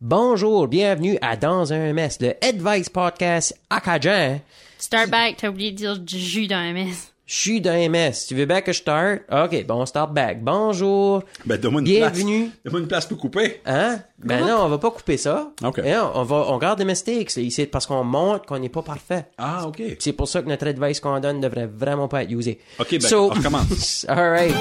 Bonjour, 0.00 0.68
bienvenue 0.68 1.18
à 1.22 1.36
Dans 1.36 1.72
un 1.72 1.92
mess, 1.92 2.18
le 2.20 2.34
Advice 2.44 2.88
Podcast 2.88 3.58
acadien. 3.68 4.40
Start 4.78 5.10
back, 5.10 5.36
t'as 5.38 5.48
oublié 5.48 5.72
de 5.72 5.76
dire 5.76 5.98
du 5.98 6.18
jus 6.18 6.46
dans 6.46 6.56
un 6.56 6.72
mess. 6.72 7.12
Je 7.26 7.34
suis 7.34 7.60
dans 7.60 7.72
un 7.72 7.88
mess. 7.90 8.26
Tu 8.28 8.34
veux 8.36 8.46
bien 8.46 8.60
que 8.62 8.72
je 8.72 8.78
start? 8.78 9.20
OK, 9.30 9.66
bon, 9.66 9.82
on 9.82 9.86
start 9.86 10.12
back. 10.14 10.40
Bonjour. 10.42 11.24
Ben, 11.44 11.60
donne-moi 11.60 11.80
une 11.80 11.86
Bienvenue. 11.86 12.44
place. 12.44 12.52
Donne-moi 12.64 12.80
une 12.82 12.86
place 12.86 13.06
pour 13.06 13.18
couper. 13.18 13.60
Hein? 13.66 13.98
Ben 14.20 14.46
non, 14.46 14.60
on 14.62 14.68
va 14.68 14.78
pas 14.78 14.90
couper 14.92 15.16
ça. 15.18 15.50
OK. 15.62 15.78
Non, 15.78 16.12
on 16.14 16.22
va, 16.22 16.36
on 16.48 16.58
garde 16.58 16.78
les 16.78 16.84
mistakes 16.86 17.36
ici 17.36 17.66
parce 17.66 17.84
qu'on 17.86 18.04
montre 18.04 18.46
qu'on 18.46 18.58
n'est 18.60 18.68
pas 18.70 18.82
parfait. 18.82 19.26
Ah, 19.36 19.66
OK. 19.66 19.82
C'est 19.98 20.12
pour 20.14 20.28
ça 20.28 20.40
que 20.40 20.48
notre 20.48 20.68
advice 20.68 21.00
qu'on 21.00 21.18
donne 21.20 21.40
devrait 21.40 21.66
vraiment 21.66 22.06
pas 22.08 22.22
être 22.22 22.30
usé. 22.30 22.60
OK, 22.78 22.92
ben, 22.92 23.00
So- 23.00 23.26
on 23.32 23.34
recommence. 23.34 24.06
All 24.08 24.30
right. 24.30 24.54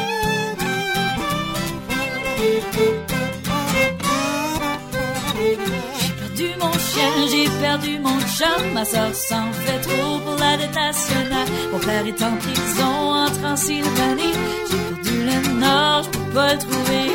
Perdu 7.78 8.00
mon 8.00 8.20
chat. 8.20 8.74
Ma 8.74 8.86
soeur 8.86 9.14
s'en 9.14 9.52
fait 9.54 9.80
trop 9.80 10.20
pour 10.20 10.36
la 10.36 10.58
dette 10.58 10.76
nationale. 10.76 11.48
Mon 11.72 11.80
père 11.80 12.06
est 12.06 12.24
en 12.24 12.36
prison 12.38 13.12
en 13.12 13.26
Transylvanie. 13.28 14.34
J'ai 14.70 14.78
perdu 14.78 15.26
le 15.26 15.60
nord, 15.60 16.04
je 16.04 16.10
peux 16.10 16.34
pas 16.34 16.54
le 16.54 16.60
trouver. 16.60 17.08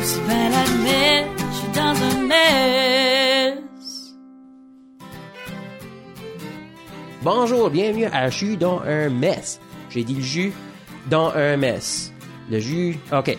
Aussi 0.00 0.20
bien 0.26 0.48
l'admettre, 0.50 1.44
je 1.50 1.56
suis 1.56 1.72
dans 1.74 2.02
un 2.02 2.26
mess. 2.26 3.58
Bonjour, 7.22 7.70
bienvenue 7.70 8.06
à 8.06 8.30
Jus 8.30 8.56
dans 8.56 8.80
un 8.80 9.08
mess. 9.08 9.60
J'ai 9.90 10.02
dit 10.02 10.14
le 10.14 10.22
jus 10.22 10.52
dans 11.08 11.30
un 11.34 11.56
mess. 11.56 12.12
Le 12.50 12.58
jus, 12.58 12.98
ok. 13.12 13.36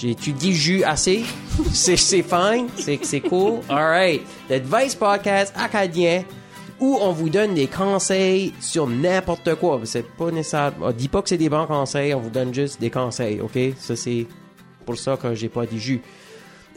J'ai, 0.00 0.14
tu 0.14 0.32
dis 0.32 0.54
jus 0.54 0.82
assez? 0.84 1.24
c'est, 1.72 1.96
c'est 1.96 2.22
fine? 2.22 2.68
C'est, 2.76 2.98
c'est 3.04 3.20
cool? 3.20 3.60
Alright. 3.68 4.22
L'Advice 4.48 4.94
Podcast 4.94 5.52
acadien 5.56 6.24
où 6.80 6.96
on 7.02 7.12
vous 7.12 7.28
donne 7.28 7.52
des 7.54 7.66
conseils 7.66 8.54
sur 8.60 8.86
n'importe 8.86 9.54
quoi. 9.56 9.78
C'est 9.84 10.06
pas 10.16 10.30
nécessaire. 10.30 10.72
On 10.80 10.90
dit 10.92 11.08
pas 11.08 11.20
que 11.20 11.28
c'est 11.28 11.36
des 11.36 11.50
bons 11.50 11.66
conseils, 11.66 12.14
on 12.14 12.20
vous 12.20 12.30
donne 12.30 12.54
juste 12.54 12.80
des 12.80 12.88
conseils, 12.88 13.40
ok? 13.40 13.58
Ça, 13.78 13.94
c'est 13.96 14.26
pour 14.86 14.96
ça 14.96 15.18
que 15.18 15.34
j'ai 15.34 15.50
pas 15.50 15.66
dit 15.66 15.78
jus. 15.78 16.00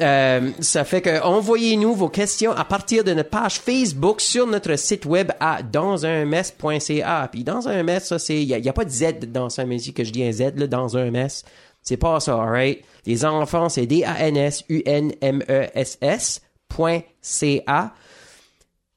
Euh, 0.02 0.50
ça 0.60 0.84
fait 0.84 1.02
que 1.02 1.22
envoyez-nous 1.24 1.94
vos 1.94 2.10
questions 2.10 2.52
à 2.52 2.66
partir 2.66 3.04
de 3.04 3.14
notre 3.14 3.30
page 3.30 3.60
Facebook 3.60 4.20
sur 4.22 4.46
notre 4.48 4.76
site 4.76 5.06
web 5.06 5.32
à 5.40 5.62
dansunmess.ca. 5.64 7.30
Puis 7.32 7.44
dans 7.44 7.68
un 7.68 7.84
mess, 7.84 8.08
ça 8.08 8.20
c'est, 8.20 8.42
il 8.42 8.48
y, 8.48 8.54
a- 8.54 8.58
y 8.58 8.70
a 8.70 8.74
pas 8.74 8.86
de 8.86 8.90
Z 8.90 9.20
dans 9.32 9.60
un 9.60 9.66
mess 9.66 9.90
que 9.92 10.04
je 10.04 10.12
dis 10.12 10.24
un 10.24 10.32
Z 10.32 10.54
dans 10.68 10.98
un 10.98 11.12
mess. 11.12 11.46
C'est 11.82 11.98
pas 11.98 12.20
ça, 12.20 12.34
alright? 12.42 12.84
Les 13.06 13.26
enfants, 13.26 13.70
c'est 13.70 13.86
D-A-N-S-U-N-M-E-S-S 13.86 16.42
E 16.42 16.46
point 16.70 17.02
C-A. 17.22 17.94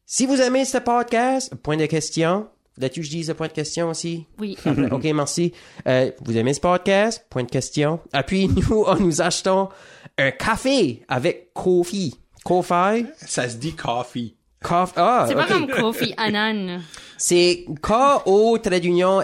Si 0.07 0.25
vous 0.27 0.41
aimez 0.41 0.65
ce 0.65 0.79
podcast, 0.79 1.55
point 1.57 1.77
de 1.77 1.87
question. 1.87 2.49
Là-dessus, 2.79 3.03
je 3.05 3.11
dis 3.11 3.23
le 3.25 3.35
point 3.35 3.49
de 3.49 3.53
question 3.53 3.91
aussi? 3.91 4.27
Oui. 4.39 4.57
Après, 4.65 4.91
OK, 4.91 5.05
merci. 5.05 5.53
Euh, 5.89 6.11
vous 6.25 6.37
aimez 6.37 6.55
ce 6.55 6.61
podcast? 6.61 7.25
Point 7.31 7.45
de 7.45 7.51
question. 7.51 8.01
Et 8.15 8.23
puis, 8.23 8.49
nous, 8.71 8.85
on 8.87 8.97
nous 8.97 9.21
achetons 9.21 9.69
un 10.19 10.31
café 10.31 11.03
avec 11.09 11.53
Kofi. 11.55 12.15
Kofi? 12.45 13.07
Ça 13.17 13.49
se 13.49 13.57
dit 13.57 13.75
coffee. 13.75 14.35
Kof- 14.63 14.93
ah, 14.97 15.25
C'est 15.29 15.35
pas 15.35 15.47
comme 15.47 15.69
Kofi 15.69 16.15
Annan. 16.17 16.81
C'est 17.19 17.65
K-O, 17.83 18.59
trait 18.59 18.81
d'union, 18.81 19.23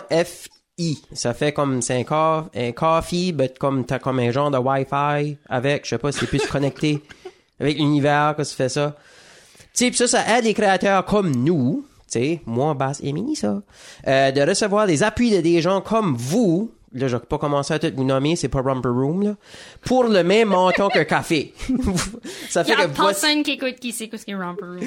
Ça 1.12 1.34
fait 1.34 1.52
comme, 1.52 1.82
c'est 1.82 1.94
un, 2.00 2.04
ca- 2.08 2.46
un 2.54 2.72
coffee, 2.72 3.32
but 3.32 3.58
comme, 3.58 3.84
t'as 3.84 3.98
comme 3.98 4.18
un 4.18 4.30
genre 4.30 4.50
de 4.50 4.58
Wi-Fi 4.58 5.36
avec, 5.48 5.84
je 5.84 5.90
sais 5.90 5.98
pas, 5.98 6.12
c'est 6.12 6.26
plus 6.26 6.46
connecté 6.46 7.00
avec 7.60 7.76
l'univers 7.78 8.34
que 8.36 8.44
ça 8.44 8.54
fait 8.56 8.68
ça. 8.68 8.96
Tu 9.74 9.92
sais, 9.92 10.06
ça, 10.06 10.06
ça 10.24 10.38
aide 10.38 10.44
les 10.44 10.54
créateurs 10.54 11.04
comme 11.04 11.30
nous, 11.34 11.84
tu 12.10 12.18
sais, 12.18 12.40
moi, 12.46 12.74
Bass 12.74 13.00
et 13.02 13.12
Mini, 13.12 13.36
ça, 13.36 13.62
euh, 14.06 14.30
de 14.30 14.40
recevoir 14.42 14.86
des 14.86 15.02
appuis 15.02 15.30
de 15.30 15.40
des 15.40 15.62
gens 15.62 15.80
comme 15.80 16.14
vous, 16.14 16.70
là, 16.92 17.08
je 17.08 17.16
vais 17.16 17.22
pas 17.24 17.38
commencer 17.38 17.72
à 17.72 17.78
tout 17.78 17.90
vous 17.96 18.04
nommer, 18.04 18.36
c'est 18.36 18.48
pas 18.48 18.60
Romper 18.60 18.90
Room, 18.90 19.22
là, 19.22 19.36
pour 19.86 20.04
le 20.04 20.22
même 20.22 20.48
montant 20.48 20.88
qu'un 20.90 21.04
café. 21.04 21.54
ça 22.50 22.60
Il 22.60 22.64
fait 22.66 22.70
y 22.70 22.74
a 22.74 22.86
que 22.86 22.94
voici- 22.94 23.20
personne 23.20 23.42
qui 23.42 23.52
écoute 23.52 23.76
qui 23.80 23.92
sait 23.92 24.08
qu'est-ce 24.08 24.26
qu'est 24.26 24.34
Romper 24.34 24.64
Room. 24.64 24.80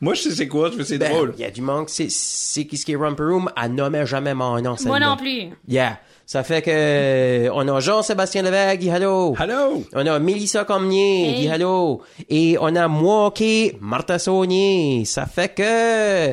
Moi, 0.00 0.14
je 0.14 0.22
sais 0.22 0.30
c'est 0.30 0.48
quoi, 0.48 0.70
je 0.70 0.76
veux 0.76 0.84
c'est 0.84 0.98
Ben, 0.98 1.10
drôle. 1.12 1.34
Il 1.36 1.40
y 1.40 1.44
a 1.44 1.50
du 1.50 1.60
monde, 1.60 1.88
c'est, 1.88 2.08
c'est 2.10 2.66
qui 2.66 2.76
ce 2.76 2.84
qui 2.86 2.92
est 2.92 2.96
Romper 2.96 3.24
Room, 3.24 3.50
elle 3.60 3.74
nommait 3.74 4.06
jamais 4.06 4.32
mon 4.34 4.60
nom. 4.60 4.76
Moi 4.86 5.00
non 5.00 5.16
plus. 5.16 5.48
Yeah. 5.66 5.98
Ça 6.24 6.44
fait 6.44 6.60
que, 6.62 6.70
euh, 6.70 7.50
on 7.54 7.66
a 7.68 7.80
Jean-Sébastien 7.80 8.42
Levesque, 8.42 8.78
dit 8.80 8.88
hello. 8.88 9.34
Hello! 9.40 9.82
On 9.94 10.06
a 10.06 10.18
Mélissa 10.18 10.64
Comnier, 10.64 11.30
Hey. 11.30 11.34
dit 11.40 11.46
hello. 11.46 12.02
Et 12.28 12.56
on 12.60 12.76
a 12.76 12.86
moi 12.86 13.30
qui, 13.32 13.72
Martha 13.80 14.18
Saunier. 14.18 15.04
Ça 15.06 15.24
fait 15.26 15.54
que, 15.54 16.32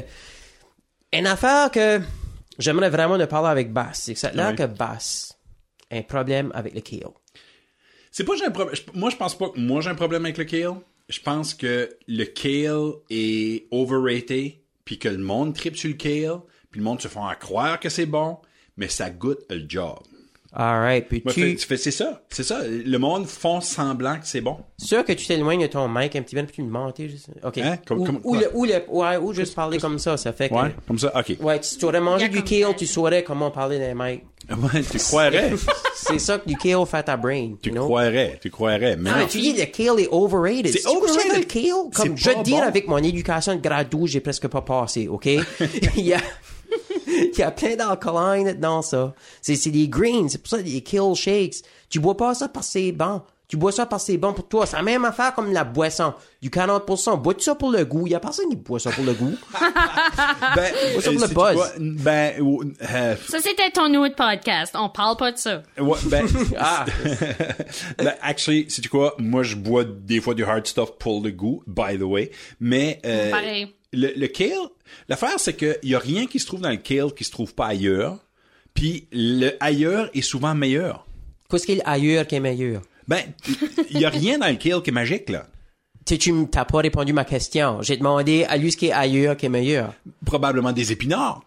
une 1.17 1.25
affaire 1.27 1.71
que 1.71 2.01
j'aimerais 2.59 2.89
vraiment 2.89 3.17
ne 3.17 3.25
parler 3.25 3.49
avec 3.49 3.71
Bass, 3.71 4.01
c'est 4.03 4.13
que 4.13 4.19
ça 4.19 4.27
a 4.27 4.31
l'air 4.33 4.49
Ouais. 4.49 4.55
que 4.55 4.63
Bass 4.65 5.37
a 5.91 5.95
un 5.95 6.01
problème 6.01 6.51
avec 6.53 6.75
le 6.75 6.81
kale. 6.81 7.07
C'est 8.11 8.25
pas 8.25 8.33
que 8.33 8.39
j'ai 8.39 8.45
un 8.45 8.51
problème. 8.51 8.75
Moi, 8.93 9.09
je 9.09 9.15
pense 9.15 9.37
pas 9.37 9.49
que 9.49 9.59
moi 9.59 9.79
j'ai 9.81 9.89
un 9.89 9.95
problème 9.95 10.25
avec 10.25 10.37
le 10.37 10.43
kale. 10.43 10.73
Je 11.07 11.19
pense 11.19 11.53
que 11.53 11.95
le 12.07 12.25
kale 12.25 12.93
est 13.09 13.67
overrated, 13.71 14.53
puis 14.85 14.97
que 14.97 15.09
le 15.09 15.17
monde 15.17 15.53
tripe 15.53 15.77
sur 15.77 15.89
le 15.89 15.95
kale, 15.95 16.39
puis 16.71 16.79
le 16.79 16.83
monde 16.83 17.01
se 17.01 17.07
font 17.07 17.25
à 17.25 17.35
croire 17.35 17.79
que 17.79 17.89
c'est 17.89 18.05
bon, 18.05 18.39
mais 18.77 18.89
ça 18.89 19.09
goûte 19.09 19.45
le 19.49 19.65
job. 19.67 19.99
Alright. 20.57 21.07
Puis 21.09 21.21
tu, 21.21 21.57
c'est 21.77 21.91
ça, 21.91 22.21
c'est 22.29 22.43
ça. 22.43 22.61
Le 22.65 22.97
monde 22.97 23.27
font 23.27 23.59
semblant 23.59 24.15
que 24.15 24.25
c'est 24.25 24.39
bon. 24.39 24.57
sûr 24.77 25.03
que 25.03 25.11
tu 25.11 25.27
t'éloignes 25.27 25.61
de 25.63 25.67
ton 25.67 25.89
mic 25.89 26.15
un 26.15 26.21
petit 26.21 26.35
peu, 26.35 26.43
puis 26.43 26.53
tu 26.55 26.63
me 26.63 26.69
mentais, 26.69 27.09
juste. 27.09 27.27
OK. 27.43 27.57
Hein? 27.57 27.77
Comme- 27.85 27.99
ou, 27.99 28.05
comme 28.05 28.19
ou 28.23 28.31
quoi? 28.31 28.39
le, 28.39 28.49
ou 28.53 28.65
le, 28.65 28.73
ouais, 28.87 29.17
ou 29.17 29.33
juste 29.33 29.53
parler 29.53 29.79
comme 29.79 29.99
ça, 29.99 30.15
ça 30.15 30.31
fait 30.31 30.47
que, 30.47 30.53
Ouais, 30.53 30.73
comme 30.87 30.97
ça. 30.97 31.11
Ok. 31.17 31.35
Ouais, 31.41 31.59
si 31.61 31.77
tu 31.77 31.83
aurais 31.85 31.99
mangé 31.99 32.29
du 32.29 32.41
kale, 32.41 32.73
tu 32.77 32.87
saurais 32.87 33.23
comment 33.23 33.51
parler 33.51 33.79
d'un 33.79 33.93
mic. 33.95 34.23
Ouais, 34.49 34.81
tu 34.89 34.97
croirais, 34.99 35.53
C'est 35.95 36.19
ça 36.19 36.37
que 36.37 36.47
du 36.47 36.55
kale 36.55 36.85
fait 36.85 37.03
ta 37.03 37.17
brain. 37.17 37.55
tu 37.61 37.69
you 37.69 37.75
know? 37.75 37.85
croirais, 37.85 38.37
tu 38.41 38.49
croirais. 38.49 38.95
Mais 38.95 39.09
Ah, 39.09 39.13
non. 39.13 39.19
mais 39.23 39.27
tu 39.27 39.39
dis 39.39 39.53
le 39.53 39.65
kale 39.65 39.99
est 40.01 40.07
overrated. 40.11 40.67
C'est 40.67 40.87
overrated. 40.87 41.37
le 41.37 41.43
kale? 41.45 41.91
Comme 41.93 42.15
je 42.17 42.29
te 42.29 42.43
dire 42.43 42.57
bon. 42.57 42.63
avec 42.63 42.87
mon 42.87 42.97
éducation 42.99 43.55
de 43.55 43.59
grade 43.61 43.89
12, 43.89 44.11
j'ai 44.11 44.19
presque 44.21 44.47
pas 44.47 44.61
passé, 44.61 45.07
OK? 45.09 45.25
il 45.97 46.05
y 46.05 46.13
a, 46.13 46.19
il 47.33 47.37
y 47.37 47.43
a 47.43 47.51
plein 47.51 47.75
d'alcaline 47.75 48.53
dans 48.53 48.81
ça. 48.81 49.13
C'est, 49.41 49.55
c'est 49.55 49.71
des 49.71 49.87
greens, 49.87 50.29
c'est 50.29 50.37
pour 50.39 50.49
ça 50.49 50.61
des 50.61 50.81
kale 50.81 51.15
shakes. 51.15 51.57
Tu 51.89 51.99
bois 51.99 52.17
pas 52.17 52.33
ça 52.35 52.47
parce 52.49 52.67
que 52.67 52.73
c'est 52.73 52.91
bon. 52.91 53.21
Tu 53.47 53.57
bois 53.57 53.71
ça 53.71 53.85
parce 53.85 54.03
que 54.05 54.11
c'est 54.11 54.17
bon 54.17 54.33
pour 54.33 54.47
toi. 54.47 54.65
C'est 54.65 54.75
la 54.75 54.81
même 54.81 55.05
affaire 55.05 55.31
comme 55.35 55.53
la 55.53 55.63
boisson. 55.63 56.15
Du 56.41 56.49
40%. 56.49 57.21
Bois-tu 57.21 57.43
ça 57.43 57.53
pour 57.53 57.69
le 57.71 57.85
goût? 57.85 58.07
Il 58.07 58.11
y 58.11 58.15
a 58.15 58.19
personne 58.19 58.49
qui 58.49 58.55
boit 58.55 58.79
ça 58.79 58.89
pour 58.89 59.03
le 59.03 59.13
goût. 59.13 59.35
Ben, 60.55 60.71
euh, 60.73 60.95
le 60.95 61.01
sais-tu 61.01 61.33
buzz? 61.33 61.73
Ben, 61.79 62.33
euh, 62.41 63.15
Ça, 63.27 63.39
c'était 63.39 63.69
ton 63.71 63.93
autre 63.95 64.15
podcast. 64.15 64.73
On 64.75 64.89
parle 64.89 65.17
pas 65.17 65.31
de 65.31 65.37
ça. 65.37 65.61
ouais, 65.77 65.97
ben, 66.05 66.25
Ah! 66.59 66.85
ben, 67.97 68.13
actually, 68.21 68.65
c'est 68.69 68.87
quoi? 68.87 69.13
Moi, 69.19 69.43
je 69.43 69.55
bois 69.55 69.83
des 69.83 70.21
fois 70.21 70.33
du 70.33 70.43
hard 70.43 70.65
stuff 70.65 70.97
pour 70.97 71.21
le 71.21 71.31
goût, 71.31 71.61
by 71.67 71.97
the 71.97 72.03
way. 72.03 72.31
Mais, 72.59 72.99
euh, 73.05 73.31
Pareil. 73.31 73.75
Le, 73.95 74.13
le 74.15 74.27
kale, 74.27 74.69
l'affaire, 75.09 75.37
c'est 75.39 75.53
que 75.53 75.77
y 75.83 75.95
a 75.95 75.99
rien 75.99 76.25
qui 76.27 76.39
se 76.39 76.45
trouve 76.45 76.61
dans 76.61 76.69
le 76.69 76.77
kale 76.77 77.13
qui 77.13 77.23
se 77.23 77.31
trouve 77.31 77.53
pas 77.53 77.67
ailleurs. 77.67 78.19
Puis, 78.73 79.07
le 79.11 79.51
ailleurs 79.59 80.09
est 80.13 80.21
souvent 80.21 80.53
meilleur. 80.53 81.05
Qu'est-ce 81.49 81.65
qu'il 81.65 81.77
y 81.77 81.81
a 81.81 81.89
ailleurs 81.89 82.27
qui 82.27 82.35
est 82.35 82.39
meilleur? 82.39 82.81
Ben, 83.07 83.21
il 83.89 83.99
y 83.99 84.05
a 84.05 84.09
rien 84.09 84.37
dans 84.39 84.47
le 84.47 84.55
kale 84.55 84.81
qui 84.81 84.89
est 84.89 84.93
magique, 84.93 85.29
là. 85.29 85.47
Tu, 86.05 86.17
tu 86.19 86.31
t'as 86.51 86.65
pas 86.65 86.79
répondu 86.79 87.11
à 87.11 87.15
ma 87.15 87.25
question. 87.25 87.81
J'ai 87.81 87.97
demandé 87.97 88.43
à 88.43 88.57
lui 88.57 88.71
ce 88.71 88.77
qui 88.77 88.87
est 88.87 88.91
ailleurs 88.91 89.37
qui 89.37 89.47
est 89.47 89.49
meilleur. 89.49 89.93
Probablement 90.25 90.71
des 90.71 90.91
épinards. 90.91 91.41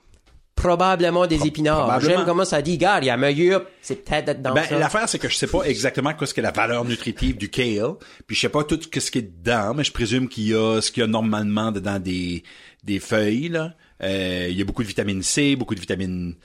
Probablement 0.60 1.26
des 1.26 1.46
épinards. 1.46 2.00
J'aime 2.00 2.24
comment 2.24 2.44
ça 2.44 2.60
dit. 2.62 2.72
Regarde, 2.72 3.04
il 3.04 3.06
y 3.06 3.10
a 3.10 3.16
meilleur. 3.16 3.64
C'est 3.80 4.04
peut-être 4.04 4.42
dans 4.42 4.54
Ben, 4.54 4.64
ça. 4.64 4.78
l'affaire, 4.78 5.08
c'est 5.08 5.19
que 5.19 5.28
je 5.28 5.36
sais 5.36 5.46
pas 5.46 5.62
exactement 5.64 6.12
qu'est-ce 6.14 6.34
que 6.34 6.41
la 6.41 6.50
valeur 6.50 6.84
nutritive 6.84 7.36
du 7.36 7.48
kale. 7.48 7.94
Puis 8.26 8.34
je 8.36 8.41
sais 8.42 8.48
pas 8.48 8.64
tout 8.64 8.78
ce 8.82 9.10
qui 9.10 9.19
est 9.19 9.22
dedans, 9.22 9.72
mais 9.75 9.84
je 9.84 9.93
présume 9.93 10.28
qu'il 10.28 10.49
y 10.49 10.55
a 10.55 10.81
ce 10.81 10.90
qu'il 10.90 11.02
y 11.02 11.05
a 11.05 11.06
normalement 11.06 11.70
dedans 11.72 11.99
des, 11.99 12.43
des 12.84 12.99
feuilles, 13.00 13.49
là. 13.49 13.72
Euh, 14.02 14.46
il 14.50 14.56
y 14.56 14.62
a 14.62 14.64
beaucoup 14.64 14.82
de 14.82 14.88
vitamine 14.88 15.22
C, 15.22 15.56
beaucoup 15.56 15.75
de 15.75 15.81
vitamine, 15.81 16.37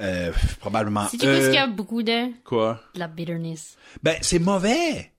euh, 0.00 0.30
probablement 0.60 1.08
Si 1.08 1.18
tu 1.18 1.26
E. 1.26 1.34
qu'est-ce 1.34 1.46
qu'il 1.46 1.54
y 1.56 1.58
a 1.58 1.66
beaucoup 1.66 2.02
de? 2.04 2.32
Quoi? 2.44 2.80
De 2.94 3.00
la 3.00 3.08
bitterness. 3.08 3.76
Ben, 4.02 4.14
c'est 4.20 4.38
mauvais. 4.38 5.10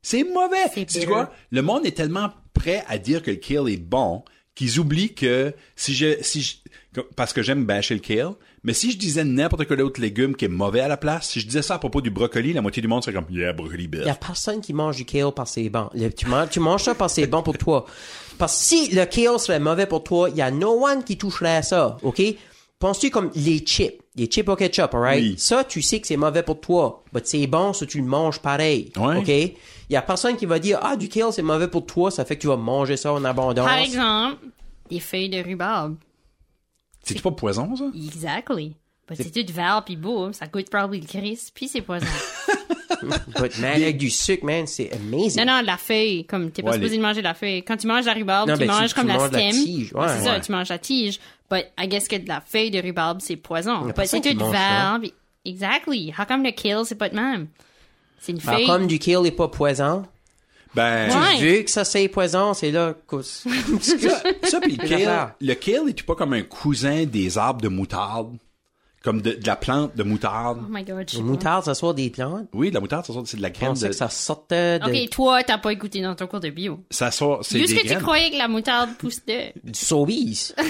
C'est 0.00 0.24
mauvais. 0.24 0.56
C'est 0.74 0.90
C'est 0.90 1.00
bitter. 1.00 1.06
quoi? 1.06 1.32
Le 1.50 1.60
monde 1.62 1.84
est 1.86 1.96
tellement 1.96 2.30
prêt 2.54 2.82
à 2.88 2.96
dire 2.98 3.22
que 3.22 3.30
le 3.30 3.36
kale 3.36 3.68
est 3.70 3.76
bon 3.76 4.24
qu'ils 4.54 4.78
oublient 4.78 5.14
que 5.14 5.52
si 5.76 5.94
je, 5.94 6.16
si 6.22 6.42
je, 6.42 7.00
parce 7.16 7.32
que 7.32 7.42
j'aime 7.42 7.64
bâcher 7.64 7.94
le 7.94 8.00
kale, 8.00 8.32
mais 8.62 8.72
si 8.72 8.92
je 8.92 8.96
disais 8.96 9.24
n'importe 9.24 9.66
quel 9.66 9.82
autre 9.82 10.00
légume 10.00 10.34
qui 10.36 10.44
est 10.44 10.48
mauvais 10.48 10.80
à 10.80 10.88
la 10.88 10.96
place, 10.96 11.28
si 11.30 11.40
je 11.40 11.46
disais 11.46 11.62
ça 11.62 11.74
à 11.74 11.78
propos 11.78 12.00
du 12.00 12.10
brocoli, 12.10 12.52
la 12.52 12.62
moitié 12.62 12.80
du 12.80 12.88
monde 12.88 13.02
serait 13.02 13.14
comme, 13.14 13.26
yeah, 13.30 13.52
brocoli 13.52 13.88
Il 13.92 14.06
y 14.06 14.08
a 14.08 14.14
personne 14.14 14.60
qui 14.60 14.72
mange 14.72 14.96
du 14.96 15.04
kale 15.04 15.32
parce 15.34 15.54
que 15.54 15.62
c'est 15.62 15.68
bon. 15.68 15.90
Tu, 16.16 16.26
manges, 16.26 16.50
tu 16.50 16.60
manges 16.60 16.84
ça 16.84 16.94
parce 16.94 17.14
que 17.14 17.22
c'est 17.22 17.26
bon 17.26 17.42
pour 17.42 17.58
toi. 17.58 17.84
Parce 18.38 18.56
que 18.56 18.64
si 18.64 18.94
le 18.94 19.04
kale 19.04 19.38
serait 19.38 19.60
mauvais 19.60 19.86
pour 19.86 20.02
toi, 20.04 20.30
il 20.30 20.36
y 20.36 20.42
a 20.42 20.50
no 20.50 20.84
one 20.86 21.04
qui 21.04 21.18
toucherait 21.18 21.56
à 21.56 21.62
ça, 21.62 21.98
OK? 22.02 22.22
Penses-tu 22.78 23.10
comme 23.10 23.30
les 23.34 23.58
chips, 23.60 24.00
les 24.16 24.26
chips 24.26 24.48
au 24.48 24.56
ketchup, 24.56 24.94
alright? 24.94 25.22
Oui. 25.22 25.34
Ça, 25.38 25.64
tu 25.64 25.80
sais 25.82 26.00
que 26.00 26.06
c'est 26.06 26.16
mauvais 26.16 26.42
pour 26.42 26.60
toi, 26.60 27.02
mais 27.12 27.20
c'est 27.24 27.46
bon, 27.46 27.72
ça 27.72 27.86
tu 27.86 27.98
le 27.98 28.04
manges 28.04 28.38
pareil, 28.40 28.92
Ouais. 28.96 29.16
OK? 29.18 29.56
Il 29.94 29.96
y 29.96 29.98
a 29.98 30.02
personne 30.02 30.36
qui 30.36 30.44
va 30.44 30.58
dire, 30.58 30.80
ah, 30.82 30.96
du 30.96 31.08
kale, 31.08 31.32
c'est 31.32 31.40
mauvais 31.42 31.68
pour 31.68 31.86
toi, 31.86 32.10
ça 32.10 32.24
fait 32.24 32.34
que 32.34 32.40
tu 32.40 32.48
vas 32.48 32.56
manger 32.56 32.96
ça 32.96 33.12
en 33.12 33.24
abondance. 33.24 33.64
Par 33.64 33.78
exemple, 33.78 34.38
des 34.90 34.98
feuilles 34.98 35.28
de 35.28 35.40
rhubarbe. 35.40 35.94
C'est 37.04 37.22
pas 37.22 37.30
poison, 37.30 37.76
ça? 37.76 37.84
Exactly. 37.94 38.74
But 39.06 39.16
c'est 39.18 39.30
tout 39.46 39.52
vert 39.52 39.82
puis 39.86 39.94
beau, 39.94 40.32
ça 40.32 40.46
goûte 40.48 40.68
probablement 40.68 41.00
le 41.02 41.06
Christ, 41.20 41.52
puis 41.54 41.68
c'est 41.68 41.80
poison. 41.82 42.06
But, 43.38 43.58
man, 43.58 43.72
avec 43.82 43.98
du 43.98 44.08
sucre, 44.10 44.44
man, 44.44 44.66
c'est 44.66 44.90
amazing. 44.92 45.44
non, 45.44 45.52
non, 45.52 45.62
la 45.62 45.76
feuille, 45.76 46.24
comme 46.24 46.50
t'es 46.50 46.62
pas 46.62 46.70
Ouais, 46.70 46.74
supposé 46.76 46.92
les- 46.92 46.96
de 46.98 47.02
manger 47.02 47.22
la 47.22 47.34
feuille. 47.34 47.62
Quand 47.62 47.76
tu 47.76 47.86
manges 47.86 48.06
la 48.06 48.14
rhubarbe, 48.14 48.48
Non, 48.48 48.54
tu 48.56 48.60
ben, 48.66 48.68
tu- 48.74 48.80
manges 48.80 48.88
tu 48.88 48.94
comme 48.94 49.08
la 49.08 49.14
manges 49.18 49.30
la 49.32 49.38
stem. 49.38 49.50
tige, 49.64 49.92
ouais. 49.94 50.08
c'est 50.08 50.24
ça, 50.24 50.40
tu 50.40 50.50
manges 50.52 50.68
la 50.70 50.78
tige. 50.78 51.20
But 51.50 51.66
I 51.78 51.86
guess 51.86 52.08
que 52.08 52.16
de 52.16 52.26
la 52.26 52.40
feuille 52.40 52.70
de 52.70 52.80
rhubarbe, 52.80 53.20
c'est 53.20 53.36
poison. 53.36 53.82
But 53.82 54.06
c'est 54.06 54.20
tout 54.22 54.38
vert. 54.50 54.98
puis- 55.00 55.12
Exactly. 55.44 56.12
How 56.18 56.24
come 56.26 56.42
le 56.42 56.52
kale, 56.52 56.86
c'est 56.86 56.94
pas 56.94 57.10
de 57.10 57.14
même? 57.16 57.48
C'est 58.20 58.32
une 58.32 58.40
Alors, 58.46 58.54
feuille. 58.58 58.66
comme 58.66 58.86
du 58.86 58.98
kale 58.98 59.26
est 59.26 59.30
pas 59.32 59.48
poison, 59.48 60.04
Ben, 60.74 61.08
Ouais. 61.10 61.38
vu 61.40 61.64
que 61.64 61.70
ça 61.70 61.84
c'est 61.84 62.08
poison, 62.08 62.52
c'est 62.54 62.70
là 62.72 62.94
que... 63.06 63.22
ça, 63.22 63.40
ça 64.42 64.60
pis 64.60 64.76
le 64.76 64.88
kale, 64.88 65.34
le 65.40 65.54
kale 65.54 65.88
est 65.88 66.02
pas 66.02 66.14
comme 66.16 66.32
un 66.32 66.42
cousin 66.42 67.04
des 67.04 67.38
arbres 67.38 67.60
de 67.60 67.68
moutarde? 67.68 68.36
Comme 69.04 69.20
de, 69.20 69.32
de 69.32 69.46
la 69.46 69.54
plante 69.56 69.94
de 69.96 70.02
moutarde? 70.02 70.60
Oh 70.62 70.66
my 70.70 70.82
god, 70.82 71.04
je 71.06 71.12
sais 71.12 71.18
Le 71.18 71.24
pas. 71.24 71.30
moutarde, 71.30 71.64
ça 71.64 71.74
sort 71.74 71.92
des 71.92 72.08
plantes? 72.08 72.48
Oui, 72.54 72.70
de 72.70 72.74
la 72.74 72.80
moutarde, 72.80 73.04
ça 73.04 73.12
sort, 73.12 73.22
c'est 73.26 73.36
de 73.36 73.42
la 73.42 73.50
graine 73.50 73.74
de, 73.74 73.86
que 73.88 73.92
ça 73.92 74.08
sortait 74.08 74.78
de, 74.78 74.86
Ok, 74.86 75.10
toi, 75.10 75.42
t'as 75.42 75.58
pas 75.58 75.72
écouté 75.72 76.00
dans 76.00 76.14
ton 76.14 76.26
cours 76.26 76.40
de 76.40 76.48
bio. 76.48 76.80
ça 76.90 77.10
sort, 77.10 77.40
c'est 77.44 77.58
des 77.58 77.66
que 77.66 77.86
tu 77.86 77.96
croyais 78.00 78.30
que 78.30 78.38
la 78.38 78.48
moutarde 78.48 78.90
pousse 78.98 79.20
de? 79.26 79.52
du 79.62 79.78
Sobeys. 79.78 80.52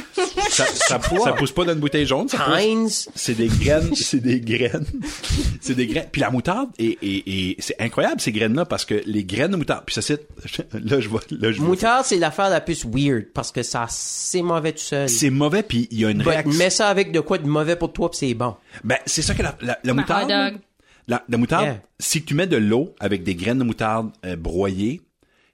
Ça, 0.50 0.66
ça, 0.66 1.00
ça 1.00 1.32
pousse 1.32 1.50
pas 1.52 1.64
dans 1.64 1.72
une 1.72 1.80
bouteille 1.80 2.06
jaune, 2.06 2.28
ça 2.28 2.38
pousse. 2.38 3.08
C'est 3.14 3.34
des 3.34 3.48
graines, 3.48 3.94
c'est 3.94 4.20
des 4.20 4.40
graines. 4.40 4.86
c'est 5.60 5.74
des 5.74 5.86
graines. 5.86 6.06
Puis 6.12 6.20
la 6.20 6.30
moutarde, 6.30 6.68
et, 6.78 6.96
et, 7.02 7.50
et 7.50 7.56
c'est 7.58 7.74
incroyable 7.80 8.20
ces 8.20 8.30
graines-là 8.30 8.64
parce 8.64 8.84
que 8.84 9.00
les 9.06 9.24
graines 9.24 9.50
de 9.52 9.56
moutarde, 9.56 9.82
puis 9.86 9.94
ça 9.94 10.02
c'est, 10.02 10.26
là 10.74 11.00
je 11.00 11.08
vois, 11.08 11.22
là 11.30 11.50
je 11.50 11.58
vois. 11.58 11.68
Moutarde, 11.68 12.04
c'est 12.04 12.18
l'affaire 12.18 12.50
la 12.50 12.60
plus 12.60 12.84
weird 12.86 13.26
parce 13.34 13.50
que 13.52 13.62
ça, 13.62 13.86
c'est 13.88 14.42
mauvais 14.42 14.72
tout 14.72 14.78
seul. 14.78 15.08
C'est 15.08 15.30
mauvais 15.30 15.62
puis 15.62 15.88
il 15.90 16.00
y 16.00 16.04
a 16.04 16.10
une 16.10 16.22
réaction. 16.22 16.52
mets 16.58 16.70
ça 16.70 16.88
avec 16.88 17.10
de 17.10 17.20
quoi 17.20 17.38
de 17.38 17.46
mauvais 17.48 17.76
pour 17.76 17.92
toi 17.92 18.10
pis 18.10 18.18
c'est 18.28 18.34
bon. 18.34 18.56
Ben 18.84 18.98
c'est 19.06 19.22
ça 19.22 19.34
que 19.34 19.42
la, 19.42 19.56
la, 19.60 19.78
la 19.84 19.94
Ma 19.94 20.00
moutarde. 20.02 20.30
hot 20.30 20.34
dog. 20.52 20.60
La, 21.06 21.22
la 21.28 21.36
moutarde, 21.38 21.64
Yeah. 21.66 21.82
si 22.00 22.24
tu 22.24 22.34
mets 22.34 22.46
de 22.46 22.56
l'eau 22.56 22.94
avec 22.98 23.22
des 23.24 23.34
graines 23.34 23.58
de 23.58 23.64
moutarde 23.64 24.10
euh, 24.24 24.36
broyées, 24.36 25.02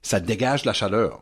ça 0.01 0.19
dégage 0.19 0.63
la 0.65 0.73
chaleur. 0.73 1.21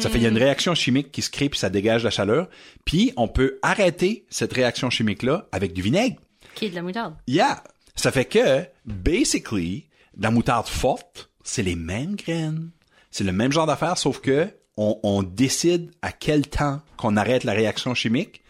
Ça 0.00 0.08
fait 0.08 0.16
il 0.16 0.22
y 0.22 0.26
a 0.26 0.30
une 0.30 0.38
réaction 0.38 0.74
chimique 0.74 1.12
qui 1.12 1.20
se 1.20 1.28
crée 1.28 1.50
puis 1.50 1.58
ça 1.58 1.68
dégage 1.68 2.04
la 2.04 2.10
chaleur. 2.10 2.48
Puis 2.86 3.12
on 3.18 3.28
peut 3.28 3.58
arrêter 3.60 4.24
cette 4.30 4.54
réaction 4.54 4.88
chimique 4.88 5.22
là 5.22 5.46
avec 5.52 5.74
du 5.74 5.82
vinaigre. 5.82 6.16
Qui 6.54 6.66
est 6.66 6.70
de 6.70 6.74
la 6.76 6.80
moutarde? 6.82 7.16
Yeah. 7.26 7.62
Ça 7.94 8.10
fait 8.10 8.24
que, 8.24 8.64
basically, 8.86 9.88
la 10.18 10.30
moutarde 10.30 10.66
forte, 10.68 11.28
c'est 11.44 11.62
les 11.62 11.76
mêmes 11.76 12.16
graines. 12.16 12.70
C'est 13.10 13.24
le 13.24 13.32
même 13.32 13.52
genre 13.52 13.66
d'affaire, 13.66 13.98
sauf 13.98 14.20
que 14.20 14.48
on, 14.78 14.98
on 15.02 15.22
décide 15.22 15.90
à 16.02 16.10
quel 16.12 16.48
temps 16.48 16.80
qu'on 16.96 17.16
arrête 17.18 17.44
la 17.44 17.52
réaction 17.52 17.94
chimique, 17.94 18.42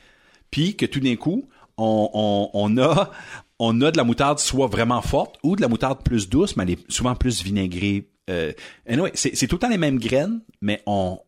puis 0.53 0.77
que 0.77 0.87
tout 0.87 1.01
d'un 1.01 1.17
coup, 1.17 1.49
on, 1.77 2.11
on, 2.13 2.51
on 2.53 2.79
a 2.79 3.11
on 3.59 3.81
a 3.83 3.91
de 3.91 3.97
la 3.97 4.05
moutarde 4.05 4.39
soit 4.39 4.67
vraiment 4.67 5.01
forte 5.03 5.37
ou 5.43 5.57
de 5.57 5.61
la 5.61 5.69
moutarde 5.69 6.03
plus 6.03 6.29
douce, 6.29 6.57
mais 6.57 6.65
elle 6.65 6.71
est 6.71 6.91
souvent 6.91 7.15
plus 7.15 7.43
vinaigrée. 7.43 8.09
Euh, 8.31 8.53
anyway, 8.89 9.11
c'est 9.15 9.37
c'est 9.37 9.47
tout 9.47 9.57
le 9.57 9.61
temps 9.61 9.69
les 9.69 9.79
mêmes 9.79 9.99
graines, 9.99 10.41
mais 10.61 10.83
on 10.87 11.19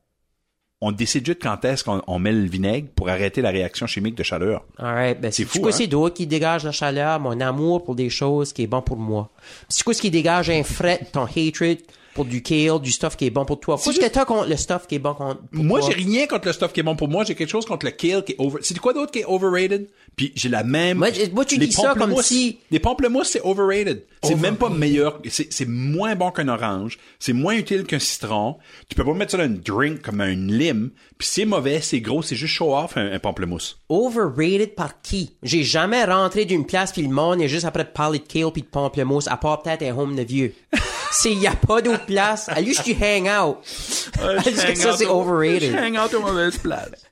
on 0.82 0.92
décide 0.92 1.24
juste 1.24 1.42
quand 1.42 1.64
est-ce 1.64 1.82
qu'on 1.84 2.02
on 2.06 2.18
met 2.18 2.32
le 2.32 2.46
vinaigre 2.46 2.88
pour 2.94 3.08
arrêter 3.08 3.40
la 3.40 3.50
réaction 3.50 3.86
chimique 3.86 4.14
de 4.14 4.22
chaleur. 4.22 4.64
Alright, 4.78 5.20
ben 5.20 5.32
C'est 5.32 5.44
fou, 5.44 5.60
quoi 5.60 5.70
hein? 5.70 5.72
c'est 5.72 6.12
qui 6.12 6.26
dégage 6.26 6.64
la 6.64 6.72
chaleur, 6.72 7.18
mon 7.18 7.40
amour 7.40 7.82
pour 7.82 7.94
des 7.94 8.10
choses 8.10 8.52
qui 8.52 8.62
est 8.62 8.66
bon 8.66 8.82
pour 8.82 8.98
moi? 8.98 9.30
C'est 9.68 9.84
quoi 9.84 9.94
ce 9.94 10.02
qui 10.02 10.10
dégage 10.10 10.50
un 10.50 10.62
fret, 10.62 11.00
ton 11.12 11.24
hatred? 11.24 11.80
Pour 12.16 12.24
du 12.24 12.42
kale, 12.42 12.80
du 12.80 12.90
stuff 12.90 13.14
qui 13.16 13.26
est 13.26 13.30
bon 13.30 13.44
pour 13.44 13.60
toi. 13.60 13.76
Qu'est-ce 13.82 14.00
que 14.00 14.06
t'as 14.08 14.24
contre 14.24 14.48
le 14.48 14.56
stuff 14.56 14.86
qui 14.88 14.94
est 14.94 14.98
bon 14.98 15.12
contre 15.14 15.42
pour 15.52 15.62
Moi, 15.62 15.80
j'ai 15.82 15.92
rien 15.92 16.26
contre 16.26 16.46
le 16.48 16.54
stuff 16.54 16.72
qui 16.72 16.80
est 16.80 16.82
bon 16.82 16.96
pour 16.96 17.08
moi. 17.08 17.24
J'ai 17.24 17.34
quelque 17.34 17.50
chose 17.50 17.66
contre 17.66 17.84
le 17.84 17.92
kale 17.92 18.24
qui 18.24 18.32
est 18.32 18.36
over. 18.38 18.58
C'est 18.62 18.76
quoi 18.78 18.94
d'autre 18.94 19.12
qui 19.12 19.18
est 19.20 19.24
overrated? 19.26 19.88
Puis 20.16 20.32
j'ai 20.34 20.48
la 20.48 20.64
même. 20.64 20.96
Moi, 20.96 21.08
moi, 21.34 21.44
tu 21.44 21.58
les 21.58 21.66
dis 21.66 21.72
ça 21.74 21.94
comme 21.96 22.20
si- 22.22 22.58
Les 22.70 22.80
pamplemousses, 22.80 23.28
c'est 23.28 23.42
overrated. 23.44 24.04
C'est 24.24 24.34
même 24.34 24.56
pas 24.56 24.70
meilleur. 24.70 25.20
C'est, 25.28 25.68
moins 25.68 26.16
bon 26.16 26.30
qu'un 26.30 26.48
orange. 26.48 26.98
C'est 27.18 27.34
moins 27.34 27.54
utile 27.54 27.84
qu'un 27.84 27.98
citron. 27.98 28.56
Tu 28.88 28.96
peux 28.96 29.04
pas 29.04 29.12
mettre 29.12 29.32
ça 29.32 29.36
dans 29.38 29.44
une 29.44 29.58
drink 29.60 30.00
comme 30.00 30.20
un 30.22 30.34
lime. 30.34 30.90
Puis 31.18 31.28
c'est 31.30 31.44
mauvais, 31.44 31.80
c'est 31.80 32.00
gros, 32.00 32.22
c'est 32.22 32.34
juste 32.34 32.54
show 32.54 32.74
off 32.74 32.96
un, 32.96 33.12
un 33.12 33.18
pamplemousse. 33.18 33.78
Overrated 33.90 34.74
par 34.74 35.00
qui? 35.02 35.36
J'ai 35.42 35.62
jamais 35.64 36.04
rentré 36.04 36.44
d'une 36.46 36.66
place 36.66 36.92
pis 36.92 37.02
le 37.02 37.08
monde 37.10 37.40
est 37.42 37.48
juste 37.48 37.66
après 37.66 37.84
de 37.84 37.90
parler 37.90 38.18
de 38.18 38.24
kale 38.24 38.50
pis 38.52 38.62
de 38.62 38.66
pamplemousse, 38.66 39.28
à 39.28 39.36
part 39.36 39.62
peut-être 39.62 39.82
un 39.82 39.96
home 39.96 40.16
de 40.16 40.22
vieux. 40.22 40.54
C'est, 41.12 41.32
y 41.34 41.46
a 41.46 41.54
pas 41.54 41.80
d'autre 41.82 42.06
place. 42.06 42.48
À 42.48 42.60
lui, 42.60 42.74
tu 42.74 42.92
hang 42.92 43.28
out. 43.28 43.58
Est-ce 43.64 44.66
que 44.66 44.74
ça, 44.74 44.96
c'est 44.96 45.06
overrated? 45.06 45.74
Hang 45.74 45.96
out 45.96 46.14
aux 46.14 46.20
mauvaises 46.20 46.58
places. 46.58 47.06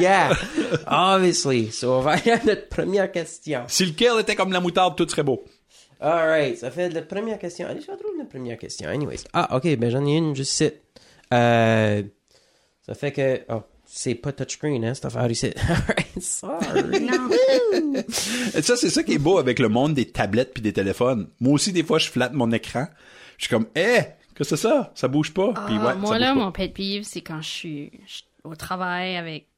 Yeah. 0.00 0.36
Obviously. 0.86 1.70
So, 1.70 1.92
on 1.94 2.00
va 2.00 2.12
aller 2.12 2.32
à 2.32 2.40
notre 2.44 2.68
première 2.68 3.10
question. 3.10 3.62
Si 3.68 3.84
le 3.84 3.92
kale 3.92 4.20
était 4.20 4.34
comme 4.34 4.52
la 4.52 4.60
moutarde, 4.60 4.96
tout 4.96 5.08
serait 5.08 5.22
beau. 5.22 5.44
Alright. 6.00 6.58
Ça 6.58 6.70
fait 6.70 6.88
la 6.88 7.02
première 7.02 7.38
question. 7.38 7.68
Allez, 7.68 7.80
je 7.80 7.86
vais 7.86 7.96
trouver 7.96 8.18
la 8.18 8.24
première 8.24 8.58
question. 8.58 8.88
Anyways. 8.88 9.24
Ah, 9.32 9.56
ok. 9.56 9.76
Ben, 9.76 9.90
j'en 9.90 10.04
ai 10.06 10.16
une 10.16 10.34
juste 10.34 10.52
ici. 10.52 10.70
Euh, 11.32 12.02
ça 12.86 12.94
fait 12.94 13.12
que, 13.12 13.40
oh, 13.48 13.62
c'est 13.86 14.14
pas 14.14 14.32
touchscreen, 14.32 14.84
hein, 14.84 14.94
cette 14.94 15.04
affaire 15.04 15.30
ici. 15.30 15.52
Alright. 15.68 16.20
Sorry. 16.20 17.08
Ça, 18.62 18.76
c'est 18.76 18.90
ça 18.90 19.02
qui 19.02 19.14
est 19.14 19.18
beau 19.18 19.38
avec 19.38 19.58
le 19.58 19.68
monde 19.68 19.94
des 19.94 20.06
tablettes 20.06 20.52
puis 20.54 20.62
des 20.62 20.72
téléphones. 20.72 21.28
Moi 21.40 21.54
aussi, 21.54 21.72
des 21.72 21.84
fois, 21.84 21.98
je 21.98 22.08
flatte 22.08 22.32
mon 22.32 22.50
écran. 22.52 22.86
Je 23.42 23.48
suis 23.48 23.56
comme, 23.56 23.66
eh, 23.74 24.02
que 24.36 24.44
c'est 24.44 24.56
ça? 24.56 24.92
Ça 24.94 25.08
bouge 25.08 25.34
pas. 25.34 25.52
Puis 25.66 25.74
Ah, 25.80 25.86
ouais, 25.88 25.94
moi, 25.96 26.12
ça 26.12 26.18
là, 26.20 26.28
pas. 26.32 26.34
mon 26.38 26.52
pet 26.52 26.68
peeve, 26.68 27.02
c'est 27.02 27.22
quand 27.22 27.42
je 27.42 27.48
suis 27.48 27.90
je 28.06 28.12
suis 28.12 28.24
au 28.44 28.54
travail 28.54 29.16
avec 29.16 29.48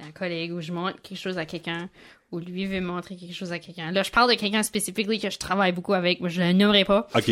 un 0.00 0.10
collègue 0.10 0.52
ou 0.52 0.62
je 0.62 0.72
montre 0.72 1.02
quelque 1.02 1.18
chose 1.18 1.36
à 1.36 1.44
quelqu'un 1.44 1.90
ou 2.32 2.38
lui 2.38 2.64
veut 2.64 2.80
montrer 2.80 3.16
quelque 3.16 3.34
chose 3.34 3.52
à 3.52 3.58
quelqu'un. 3.58 3.90
Là, 3.90 4.02
je 4.04 4.10
parle 4.10 4.30
de 4.30 4.36
quelqu'un 4.36 4.62
spécifiquement 4.62 5.18
que 5.18 5.28
je 5.30 5.38
travaille 5.38 5.72
beaucoup 5.72 5.92
avec, 5.92 6.22
mais 6.22 6.30
je 6.30 6.40
le 6.40 6.52
nommerai 6.54 6.86
pas. 6.86 7.08
OK. 7.14 7.30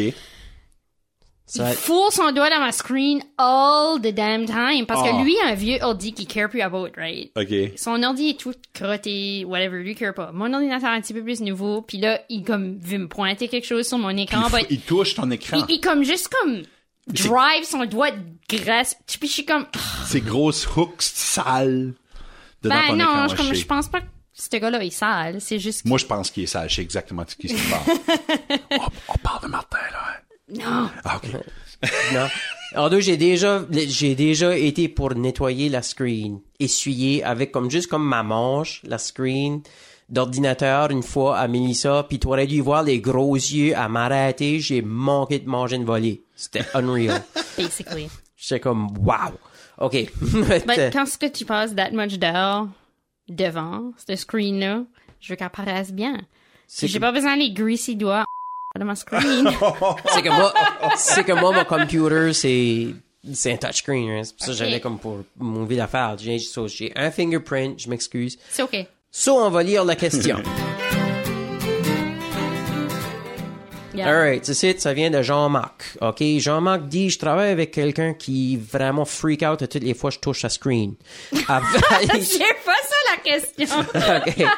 Ça- 1.50 1.70
Il 1.70 1.76
fourre 1.76 2.12
son 2.12 2.30
doigt 2.30 2.50
dans 2.50 2.60
ma 2.60 2.72
screen 2.72 3.22
all 3.38 3.98
the 4.02 4.14
damn 4.14 4.44
time 4.44 4.84
parce 4.86 5.00
Ah. 5.04 5.10
que 5.12 5.22
lui 5.24 5.34
a 5.40 5.46
un 5.48 5.54
vieux 5.54 5.78
ordi 5.80 6.12
qui 6.12 6.26
care 6.26 6.48
plus 6.50 6.60
about, 6.60 6.88
right? 6.96 7.32
OK. 7.36 7.72
Son 7.78 8.02
ordi 8.02 8.30
est 8.30 8.38
tout 8.40 8.52
crotté, 8.74 9.44
whatever, 9.46 9.82
lui 9.82 9.94
care 9.94 10.12
pas. 10.14 10.30
Mon 10.32 10.52
ordinateur 10.52 10.90
est 10.90 10.96
un 10.96 11.00
petit 11.00 11.14
peu 11.14 11.22
plus 11.24 11.40
nouveau, 11.40 11.80
puis 11.82 11.98
là, 11.98 12.20
il 12.28 12.44
comme 12.44 12.78
veut 12.78 12.98
me 12.98 13.08
pointer 13.08 13.48
quelque 13.48 13.66
chose 13.66 13.88
sur 13.88 13.96
mon 13.98 14.10
écran, 14.16 14.42
il, 14.48 14.50
but 14.52 14.60
fou- 14.60 14.66
il 14.70 14.80
touche 14.80 15.14
ton 15.14 15.30
écran. 15.30 15.64
il, 15.68 15.74
il 15.76 15.80
comme 15.80 16.04
juste 16.04 16.28
comme 16.28 16.62
drive 17.06 17.64
son 17.64 17.86
doigt 17.86 18.10
de 18.10 18.18
graisse, 18.56 18.94
puis 19.18 19.26
je 19.28 19.32
suis 19.32 19.44
comme 19.46 19.64
Ces 20.06 20.20
grosses 20.20 20.68
hooks 20.76 21.00
sales 21.00 21.94
Ben 22.62 22.94
non, 22.94 23.04
écran. 23.04 23.28
je, 23.28 23.36
comme, 23.36 23.54
je 23.54 23.64
pense 23.64 23.88
pas 23.88 24.00
que 24.00 24.06
ce 24.34 24.56
gars-là 24.56 24.84
est 24.84 24.90
sale. 24.90 25.40
C'est 25.40 25.58
juste. 25.58 25.84
Moi, 25.84 25.98
je 25.98 26.06
pense 26.06 26.30
qu'il 26.30 26.44
est 26.44 26.46
sale. 26.46 26.68
Je 26.68 26.76
sais 26.76 26.82
exactement 26.82 27.22
de 27.22 27.30
qui 27.30 27.48
se 27.48 27.54
parle. 27.70 27.98
on, 28.72 28.84
on 29.14 29.18
parle 29.18 29.42
de 29.44 29.48
Martin. 29.48 29.67
Non. 30.50 30.88
Ah, 31.04 31.16
OK. 31.16 31.30
Non. 32.12 32.26
En 32.76 32.88
deux, 32.90 33.00
j'ai 33.00 33.16
déjà, 33.16 33.64
j'ai 33.70 34.14
déjà 34.14 34.56
été 34.56 34.88
pour 34.88 35.14
nettoyer 35.14 35.68
la 35.68 35.82
screen, 35.82 36.40
essuyer 36.58 37.22
avec 37.24 37.50
comme 37.52 37.70
juste 37.70 37.88
comme 37.88 38.04
ma 38.06 38.22
manche, 38.22 38.80
la 38.84 38.98
screen 38.98 39.62
d'ordinateur 40.08 40.90
une 40.90 41.02
fois 41.02 41.38
à 41.38 41.48
Melissa, 41.48 42.04
puis 42.08 42.18
tu 42.18 42.26
aurais 42.28 42.46
dû 42.46 42.60
voir 42.60 42.82
les 42.82 42.98
gros 43.00 43.34
yeux 43.34 43.76
à 43.76 43.88
m'arrêter, 43.88 44.58
j'ai 44.60 44.80
manqué 44.82 45.38
de 45.38 45.48
manger 45.48 45.76
une 45.76 45.84
volée. 45.84 46.22
C'était 46.34 46.64
unreal. 46.74 47.22
Basically. 47.58 48.08
J'étais 48.36 48.60
comme 48.60 48.88
wow. 48.98 49.32
OK. 49.78 49.96
Ben, 50.66 50.90
quand 50.92 51.06
ce 51.06 51.18
que 51.18 51.26
tu 51.26 51.44
passes 51.44 51.74
that 51.74 51.90
much 51.92 52.18
d'heures 52.18 52.68
devant 53.28 53.92
ce 54.06 54.16
screen-là, 54.16 54.84
je 55.20 55.32
veux 55.32 55.36
qu'elle 55.36 55.50
paraisse 55.50 55.92
bien. 55.92 56.18
J'ai 56.80 56.88
que- 56.88 56.98
pas 56.98 57.12
besoin 57.12 57.36
des 57.36 57.50
greasy 57.52 57.94
doigts 57.96 58.24
de 58.78 58.84
ma 58.84 58.94
screen. 58.96 59.50
c'est 60.14 60.22
que 60.22 60.28
moi, 60.30 60.54
c'est 60.96 61.24
que 61.24 61.32
moi, 61.32 61.52
mon 61.52 61.64
computer, 61.64 62.32
c'est, 62.32 62.86
c'est 63.32 63.52
un 63.52 63.56
touchscreen, 63.56 64.10
hein. 64.10 64.22
C'est 64.24 64.36
pour 64.36 64.46
ça 64.46 64.52
que 64.52 64.56
Ok. 64.56 64.58
j'allais 64.58 64.80
comme 64.80 64.98
pour 64.98 65.18
mon 65.38 65.64
d'affaires. 65.76 66.16
J'ai, 66.18 66.38
so, 66.38 66.68
j'ai 66.68 66.92
un 66.96 67.10
fingerprint, 67.10 67.78
je 67.80 67.88
m'excuse. 67.90 68.38
C'est 68.50 68.62
OK. 68.62 68.76
So, 69.10 69.36
on 69.38 69.50
va 69.50 69.62
lire 69.62 69.84
la 69.84 69.96
question. 69.96 70.42
Yeah. 73.94 74.06
Alright, 74.10 74.44
c'est 74.44 74.54
ça, 74.54 74.68
ça 74.78 74.92
vient 74.92 75.10
de 75.10 75.22
Jean-Marc. 75.22 75.96
OK, 76.00 76.22
Jean-Marc 76.38 76.82
dit, 76.86 77.10
je 77.10 77.18
travaille 77.18 77.50
avec 77.50 77.72
quelqu'un 77.72 78.14
qui 78.14 78.56
vraiment 78.56 79.04
freak 79.04 79.42
out 79.42 79.60
à 79.60 79.66
toutes 79.66 79.82
les 79.82 79.94
fois 79.94 80.10
que 80.10 80.14
je 80.16 80.20
touche 80.20 80.42
sa 80.42 80.48
screen. 80.48 80.94
Av- 81.48 81.64
C'est 82.22 82.38
pas 82.64 82.76
ça 82.84 82.96
la 83.10 83.22
question. 83.24 83.80
OK. 84.44 84.48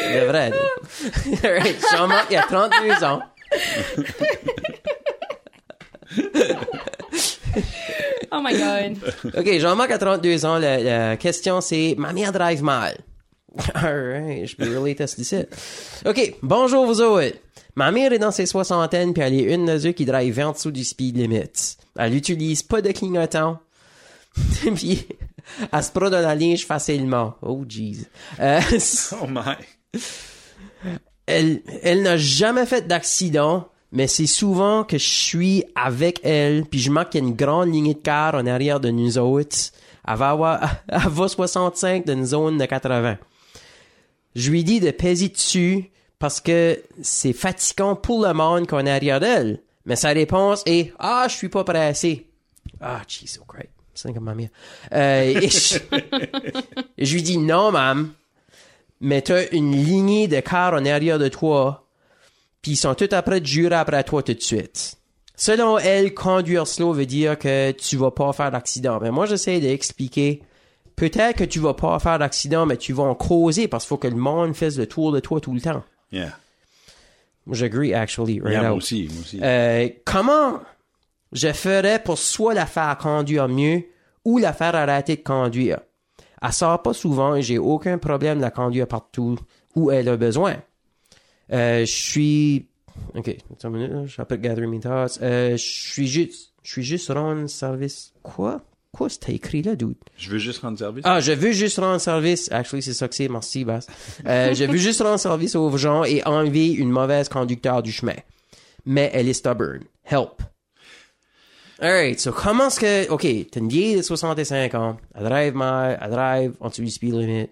C'est 0.00 0.24
vrai. 0.26 0.52
Alright, 1.44 1.80
Jean-Marc, 1.92 2.26
il 2.30 2.36
a 2.36 2.42
32 2.42 3.04
ans. 3.04 3.20
Oh 8.32 8.40
my 8.42 8.52
god. 8.56 9.34
OK, 9.36 9.58
Jean-Marc 9.58 9.90
a 9.90 9.98
32 9.98 10.44
ans. 10.46 10.58
La, 10.58 10.78
la 10.78 11.16
question, 11.16 11.60
c'est, 11.60 11.94
ma 11.98 12.12
mère 12.12 12.32
drive 12.32 12.62
mal. 12.62 12.96
Alright, 13.74 14.46
je 14.46 14.56
peux 14.56 15.02
à 15.02 15.06
ce 15.06 15.20
ici. 15.20 15.36
OK, 16.06 16.34
bonjour 16.42 16.86
vous 16.86 17.00
autres. 17.00 17.36
Ma 17.74 17.90
mère 17.90 18.12
est 18.12 18.18
dans 18.18 18.30
ses 18.30 18.46
soixantaines 18.46 19.12
puis 19.12 19.22
elle 19.22 19.34
est 19.34 19.54
une 19.54 19.66
de 19.66 19.78
ceux 19.78 19.92
qui 19.92 20.04
drive 20.04 20.38
en 20.40 20.52
dessous 20.52 20.70
du 20.70 20.84
speed 20.84 21.16
limit. 21.16 21.76
Elle 21.98 22.14
utilise 22.14 22.62
pas 22.62 22.82
de 22.82 22.92
clignotant. 22.92 23.58
puis 24.74 25.06
elle 25.72 25.82
se 25.82 25.90
prend 25.90 26.10
dans 26.10 26.20
la 26.20 26.34
linge 26.34 26.64
facilement. 26.66 27.34
Oh 27.42 27.64
jeez. 27.68 28.06
Euh, 28.38 28.60
Oh 29.20 29.26
my. 29.28 29.56
Elle, 31.26 31.62
elle 31.82 32.02
n'a 32.02 32.16
jamais 32.16 32.66
fait 32.66 32.86
d'accident, 32.86 33.68
mais 33.92 34.06
c'est 34.06 34.26
souvent 34.26 34.84
que 34.84 34.98
je 34.98 35.08
suis 35.08 35.64
avec 35.74 36.20
elle, 36.22 36.64
puis 36.64 36.80
je 36.80 36.90
marque 36.90 37.12
qu'il 37.12 37.22
y 37.22 37.24
a 37.24 37.28
une 37.28 37.36
grande 37.36 37.72
lignée 37.72 37.94
de 37.94 38.00
car 38.00 38.34
en 38.34 38.46
arrière 38.46 38.80
de 38.80 38.90
nous 38.90 39.18
autres. 39.18 39.56
Elle 40.06 40.16
va 40.16 40.30
avoir, 40.30 40.70
elle 40.88 41.08
va 41.08 41.28
65 41.28 42.06
d'une 42.06 42.24
zone 42.24 42.58
de 42.58 42.64
80. 42.64 43.18
Je 44.36 44.50
lui 44.50 44.64
dis 44.64 44.80
de 44.80 44.90
peser 44.90 45.28
dessus 45.28 45.90
parce 46.18 46.40
que 46.40 46.80
c'est 47.02 47.32
fatigant 47.32 47.96
pour 47.96 48.24
le 48.24 48.32
monde 48.32 48.66
qu'on 48.66 48.86
est 48.86 48.90
arrière 48.90 49.20
d'elle. 49.20 49.60
Mais 49.86 49.96
sa 49.96 50.10
réponse 50.10 50.62
est, 50.66 50.92
ah, 50.98 51.26
je 51.28 51.34
suis 51.34 51.48
pas 51.48 51.64
pressé. 51.64 52.28
Ah, 52.80 53.00
oh 53.02 53.04
Christ. 53.08 53.40
C'est 53.94 54.12
comme 54.14 54.24
ma 54.24 54.34
mère. 54.34 54.50
Euh, 54.92 55.40
et 55.40 55.48
je, 55.48 55.78
je 56.98 57.14
lui 57.14 57.22
dis, 57.22 57.38
non, 57.38 57.72
mam, 57.72 58.12
mais 59.00 59.22
t'as 59.22 59.48
une 59.52 59.72
lignée 59.72 60.28
de 60.28 60.40
cars 60.40 60.74
en 60.74 60.84
arrière 60.84 61.18
de 61.18 61.28
toi, 61.28 61.86
puis 62.62 62.72
ils 62.72 62.76
sont 62.76 62.94
tout 62.94 63.08
après 63.12 63.40
de 63.40 63.46
jurer 63.46 63.74
après 63.74 64.04
toi 64.04 64.22
tout 64.22 64.34
de 64.34 64.42
suite. 64.42 64.96
Selon 65.36 65.78
elle, 65.78 66.12
conduire 66.12 66.66
slow 66.66 66.92
veut 66.92 67.06
dire 67.06 67.38
que 67.38 67.70
tu 67.70 67.96
vas 67.96 68.10
pas 68.10 68.30
faire 68.34 68.50
d'accident. 68.50 68.98
Mais 69.00 69.10
moi, 69.10 69.24
j'essaie 69.24 69.58
d'expliquer, 69.58 70.42
peut-être 70.96 71.38
que 71.38 71.44
tu 71.44 71.60
vas 71.60 71.72
pas 71.72 71.98
faire 71.98 72.18
d'accident, 72.18 72.66
mais 72.66 72.76
tu 72.76 72.92
vas 72.92 73.04
en 73.04 73.14
causer 73.14 73.66
parce 73.66 73.84
qu'il 73.84 73.88
faut 73.88 73.96
que 73.96 74.08
le 74.08 74.16
monde 74.16 74.54
fasse 74.54 74.76
le 74.76 74.86
tour 74.86 75.12
de 75.12 75.20
toi 75.20 75.40
tout 75.40 75.54
le 75.54 75.60
temps. 75.62 75.82
Yeah. 76.12 76.36
Moi, 77.46 77.56
j'agree, 77.56 77.94
actually, 77.94 78.38
right 78.40 78.52
Yeah, 78.52 78.62
moi 78.68 78.72
aussi, 78.72 79.08
moi 79.10 79.22
aussi. 79.22 79.40
Euh, 79.42 79.88
comment 80.04 80.60
je 81.32 81.50
ferais 81.54 82.02
pour 82.02 82.18
soit 82.18 82.52
la 82.52 82.66
faire 82.66 82.98
conduire 82.98 83.48
mieux 83.48 83.84
ou 84.26 84.36
la 84.36 84.52
faire 84.52 84.74
arrêter 84.74 85.16
de 85.16 85.22
conduire? 85.22 85.80
Elle 86.42 86.52
sort 86.52 86.82
pas 86.82 86.92
souvent 86.92 87.34
et 87.34 87.42
j'ai 87.42 87.58
aucun 87.58 87.98
problème 87.98 88.38
de 88.38 88.42
la 88.42 88.50
conduire 88.50 88.86
partout 88.86 89.38
où 89.76 89.90
elle 89.90 90.08
a 90.08 90.16
besoin. 90.16 90.56
Euh, 91.52 91.80
je 91.80 91.92
suis... 91.92 92.66
OK, 93.14 93.28
attends 93.52 93.68
une 93.68 93.76
minute, 93.76 93.92
je 94.06 94.12
suis 94.12 94.22
un 94.22 94.24
peu 94.24 94.36
gather 94.36 94.66
mes 94.66 94.80
thoughts. 94.80 95.18
Euh, 95.22 95.52
je 95.52 95.64
suis 95.64 96.06
juste... 96.06 96.52
Je 96.62 96.72
suis 96.72 96.82
juste 96.82 97.10
rendre 97.10 97.48
service... 97.48 98.12
Quoi? 98.22 98.62
Quoi 98.92 99.08
c'est 99.08 99.30
écrit 99.30 99.62
là, 99.62 99.76
dude? 99.76 99.94
Je 100.16 100.30
veux 100.30 100.38
juste 100.38 100.60
rendre 100.62 100.78
service. 100.78 101.02
Ah, 101.06 101.20
je 101.20 101.32
veux 101.32 101.52
juste 101.52 101.78
rendre 101.78 102.00
service. 102.00 102.50
Actually, 102.50 102.82
c'est 102.82 102.92
ça 102.92 103.06
que 103.06 103.14
c'est. 103.14 103.28
Merci, 103.28 103.64
Bass. 103.64 103.86
Euh, 104.26 104.52
je 104.54 104.64
veux 104.64 104.78
juste 104.78 105.00
rendre 105.00 105.20
service 105.20 105.54
aux 105.54 105.76
gens 105.76 106.02
et 106.04 106.24
enlever 106.26 106.72
une 106.72 106.90
mauvaise 106.90 107.28
conducteur 107.28 107.82
du 107.82 107.92
chemin. 107.92 108.16
Mais 108.84 109.10
elle 109.14 109.28
est 109.28 109.34
stubborn. 109.34 109.80
Help. 110.04 110.42
Alright, 111.80 112.20
so 112.20 112.30
comment 112.32 112.66
est-ce 112.66 112.80
que... 112.80 113.10
OK, 113.10 113.26
t'as 113.50 113.60
une 113.60 113.68
vieille 113.68 113.96
de 113.96 114.02
65 114.02 114.74
ans. 114.74 114.96
Elle 115.14 115.24
drive 115.24 115.54
mal, 115.54 115.98
elle 116.02 116.10
drive 116.10 116.52
en 116.60 116.68
dessous 116.68 116.82
du 116.82 116.90
speed 116.90 117.14
limit. 117.14 117.48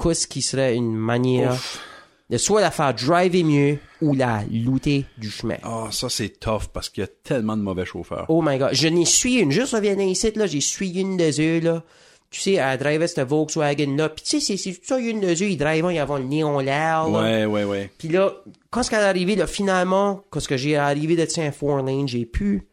Qu'est-ce 0.00 0.26
qui 0.26 0.42
serait 0.42 0.74
une 0.74 0.92
manière 0.96 1.56
de 2.30 2.36
soit 2.36 2.60
la 2.60 2.72
faire 2.72 2.92
driver 2.94 3.44
mieux 3.44 3.78
ou 4.02 4.14
la 4.14 4.42
looter 4.50 5.04
du 5.18 5.30
chemin? 5.30 5.56
Ah, 5.62 5.86
ça 5.92 6.08
c'est 6.08 6.40
tough 6.40 6.64
parce 6.72 6.88
qu'il 6.88 7.02
y 7.02 7.04
a 7.04 7.10
tellement 7.22 7.56
de 7.56 7.62
mauvais 7.62 7.84
chauffeurs. 7.84 8.26
Oh 8.28 8.42
my 8.44 8.58
god, 8.58 8.70
je 8.72 8.88
n'ai 8.88 9.04
suis 9.04 9.36
une, 9.36 9.52
juste 9.52 9.72
revenant 9.72 10.02
ici, 10.02 10.32
là, 10.34 10.46
j'ai 10.48 10.60
suivi 10.60 11.02
une 11.02 11.16
de 11.16 11.30
eux, 11.40 11.60
là. 11.60 11.84
Tu 12.30 12.40
sais, 12.40 12.52
elle 12.54 12.78
drivait 12.80 13.06
cette 13.06 13.28
Volkswagen-là. 13.28 14.08
Puis 14.08 14.24
tu 14.24 14.40
sais, 14.40 14.56
c'est- 14.56 14.84
ça, 14.84 14.98
une 14.98 15.20
de 15.20 15.28
eux, 15.28 15.42
ils 15.42 15.56
drivaient, 15.56 15.94
ils 15.94 15.98
avaient 16.00 16.18
le 16.18 16.24
néon 16.24 16.58
l'air, 16.58 17.08
là. 17.08 17.22
Ouais, 17.22 17.44
ouais, 17.44 17.62
ouais. 17.62 17.90
Puis 17.96 18.08
là, 18.08 18.32
quand 18.70 18.82
ce 18.82 18.90
qu'elle 18.90 19.02
est 19.02 19.04
arrivée, 19.04 19.36
là, 19.36 19.46
finalement, 19.46 20.24
quand 20.30 20.40
ce 20.40 20.48
que 20.48 20.56
j'ai 20.56 20.74
arrivé 20.76 21.14
de 21.14 21.24
un 21.40 21.52
four 21.52 21.76
lane, 21.82 22.08
j'ai 22.08 22.26
pu, 22.26 22.66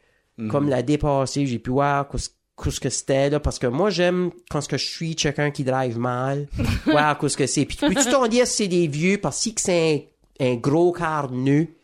comme 0.49 0.69
la 0.69 0.81
dépasser, 0.81 1.45
j'ai 1.45 1.59
pu 1.59 1.71
voir 1.71 2.07
qu'est-ce 2.09 2.79
que 2.79 2.89
c'était, 2.89 3.29
là, 3.29 3.39
parce 3.39 3.59
que 3.59 3.67
moi, 3.67 3.89
j'aime 3.89 4.31
quand 4.49 4.61
ce 4.61 4.67
que 4.67 4.77
je 4.77 4.85
suis 4.85 5.15
quelqu'un 5.15 5.51
qui 5.51 5.63
drive 5.63 5.97
mal, 5.97 6.47
voir 6.85 7.17
qu'est-ce 7.17 7.37
que 7.37 7.47
c'est. 7.47 7.65
Puis 7.65 7.77
peux-tu 7.77 8.09
t'en 8.09 8.27
dire 8.27 8.47
si 8.47 8.63
c'est 8.63 8.67
des 8.67 8.87
vieux, 8.87 9.17
parce 9.17 9.37
que 9.37 9.43
si 9.43 9.55
c'est 9.57 10.09
un, 10.39 10.51
un 10.51 10.55
gros 10.55 10.91
car 10.91 11.31
nu, 11.31 11.75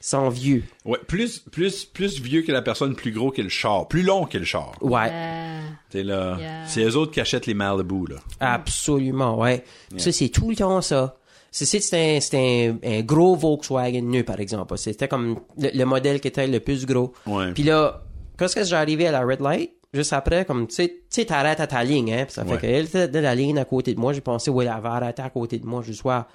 sont 0.00 0.28
vieux. 0.28 0.62
Ouais, 0.84 0.98
plus, 1.06 1.40
plus, 1.40 1.84
plus 1.84 2.20
vieux 2.20 2.42
que 2.42 2.52
la 2.52 2.62
personne, 2.62 2.94
plus 2.94 3.10
gros 3.10 3.30
que 3.30 3.42
le 3.42 3.48
char. 3.48 3.88
Plus 3.88 4.02
long 4.02 4.24
que 4.24 4.38
le 4.38 4.44
char. 4.44 4.72
Ouais. 4.80 5.08
Euh, 5.10 5.60
T'es 5.90 6.02
là. 6.02 6.36
Yeah. 6.38 6.66
C'est 6.66 6.84
eux 6.84 6.96
autres 6.96 7.12
qui 7.12 7.20
achètent 7.20 7.46
les 7.46 7.54
Malibu, 7.54 8.06
là. 8.08 8.16
Absolument, 8.40 9.38
ouais. 9.38 9.64
Ça, 9.96 10.12
c'est 10.12 10.28
tout 10.28 10.50
le 10.50 10.56
temps 10.56 10.80
ça. 10.80 11.16
C'est 11.64 11.94
un, 11.94 12.18
un, 12.38 12.76
un 12.98 13.00
gros 13.02 13.34
Volkswagen 13.36 14.02
nu, 14.02 14.24
par 14.24 14.40
exemple. 14.40 14.76
C'était 14.76 15.08
comme 15.08 15.38
le, 15.58 15.70
le 15.72 15.84
modèle 15.84 16.20
qui 16.20 16.28
était 16.28 16.46
le 16.46 16.60
plus 16.60 16.84
gros. 16.86 17.12
Ouais. 17.26 17.52
Puis 17.52 17.62
là, 17.62 18.02
quand 18.36 18.44
est-ce 18.44 18.56
que 18.56 18.64
j'ai 18.64 18.76
arrivé 18.76 19.06
à 19.06 19.12
la 19.12 19.20
red 19.24 19.40
light, 19.40 19.70
juste 19.94 20.12
après, 20.12 20.44
comme, 20.44 20.66
tu 20.66 20.74
sais, 20.74 20.88
tu 20.88 20.94
sais, 21.08 21.24
t'arrêtes 21.24 21.60
à 21.60 21.66
ta 21.66 21.82
ligne, 21.82 22.12
hein. 22.12 22.24
Puis 22.26 22.34
ça 22.34 22.44
fait 22.44 22.52
Ouais. 22.52 22.58
qu'elle 22.58 22.84
était 22.84 23.08
de 23.08 23.18
la 23.18 23.34
ligne 23.34 23.58
à 23.58 23.64
côté 23.64 23.94
de 23.94 24.00
moi. 24.00 24.12
J'ai 24.12 24.20
pensé, 24.20 24.50
ouais, 24.50 24.66
elle 24.66 24.82
va 24.82 24.92
arrêter 24.92 25.22
à 25.22 25.30
côté 25.30 25.58
de 25.58 25.66
moi, 25.66 25.80
juste 25.82 26.02
voir. 26.02 26.26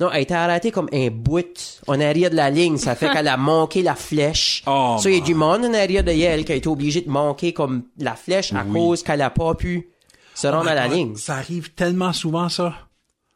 Non, 0.00 0.10
elle 0.10 0.22
était 0.22 0.34
arrêtée 0.34 0.70
comme 0.70 0.88
un 0.92 1.08
bout 1.10 1.82
en 1.86 2.00
arrière 2.00 2.30
de 2.30 2.36
la 2.36 2.48
ligne. 2.48 2.78
Ça 2.78 2.94
fait 2.94 3.10
qu'elle 3.10 3.28
a 3.28 3.36
manqué 3.36 3.82
la 3.82 3.94
flèche. 3.94 4.62
Oh, 4.66 4.96
ça, 4.98 5.10
il 5.10 5.16
y 5.16 5.20
a 5.20 5.24
du 5.24 5.34
monde 5.34 5.66
en 5.66 5.74
arrière 5.74 6.02
de 6.02 6.10
elle 6.12 6.44
qui 6.46 6.52
a 6.52 6.54
été 6.54 6.68
obligé 6.68 7.02
de 7.02 7.10
manquer 7.10 7.52
comme 7.52 7.82
la 7.98 8.14
flèche 8.14 8.52
à 8.54 8.64
Oui. 8.66 8.72
cause 8.72 9.02
qu'elle 9.02 9.20
a 9.22 9.28
pas 9.30 9.54
pu 9.54 9.90
se 10.34 10.46
rendre 10.46 10.68
à 10.70 10.74
la 10.74 10.84
Ah, 10.84 10.88
ligne. 10.88 11.14
Ça 11.16 11.34
arrive 11.34 11.74
tellement 11.74 12.14
souvent, 12.14 12.48
ça. 12.48 12.72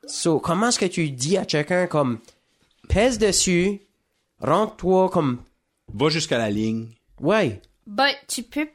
So, 0.06 0.38
comment 0.40 0.68
est-ce 0.68 0.78
que 0.78 0.86
tu 0.86 1.10
dis 1.10 1.36
à 1.36 1.44
quelqu'un 1.44 1.86
comme 1.86 2.18
pèse 2.88 3.18
dessus, 3.18 3.80
rentre-toi 4.40 5.08
comme 5.10 5.38
Va 5.92 6.08
jusqu'à 6.08 6.38
la 6.38 6.50
ligne. 6.50 6.88
ouais, 7.20 7.60
but 7.86 8.16
tu 8.28 8.42
peux 8.42 8.68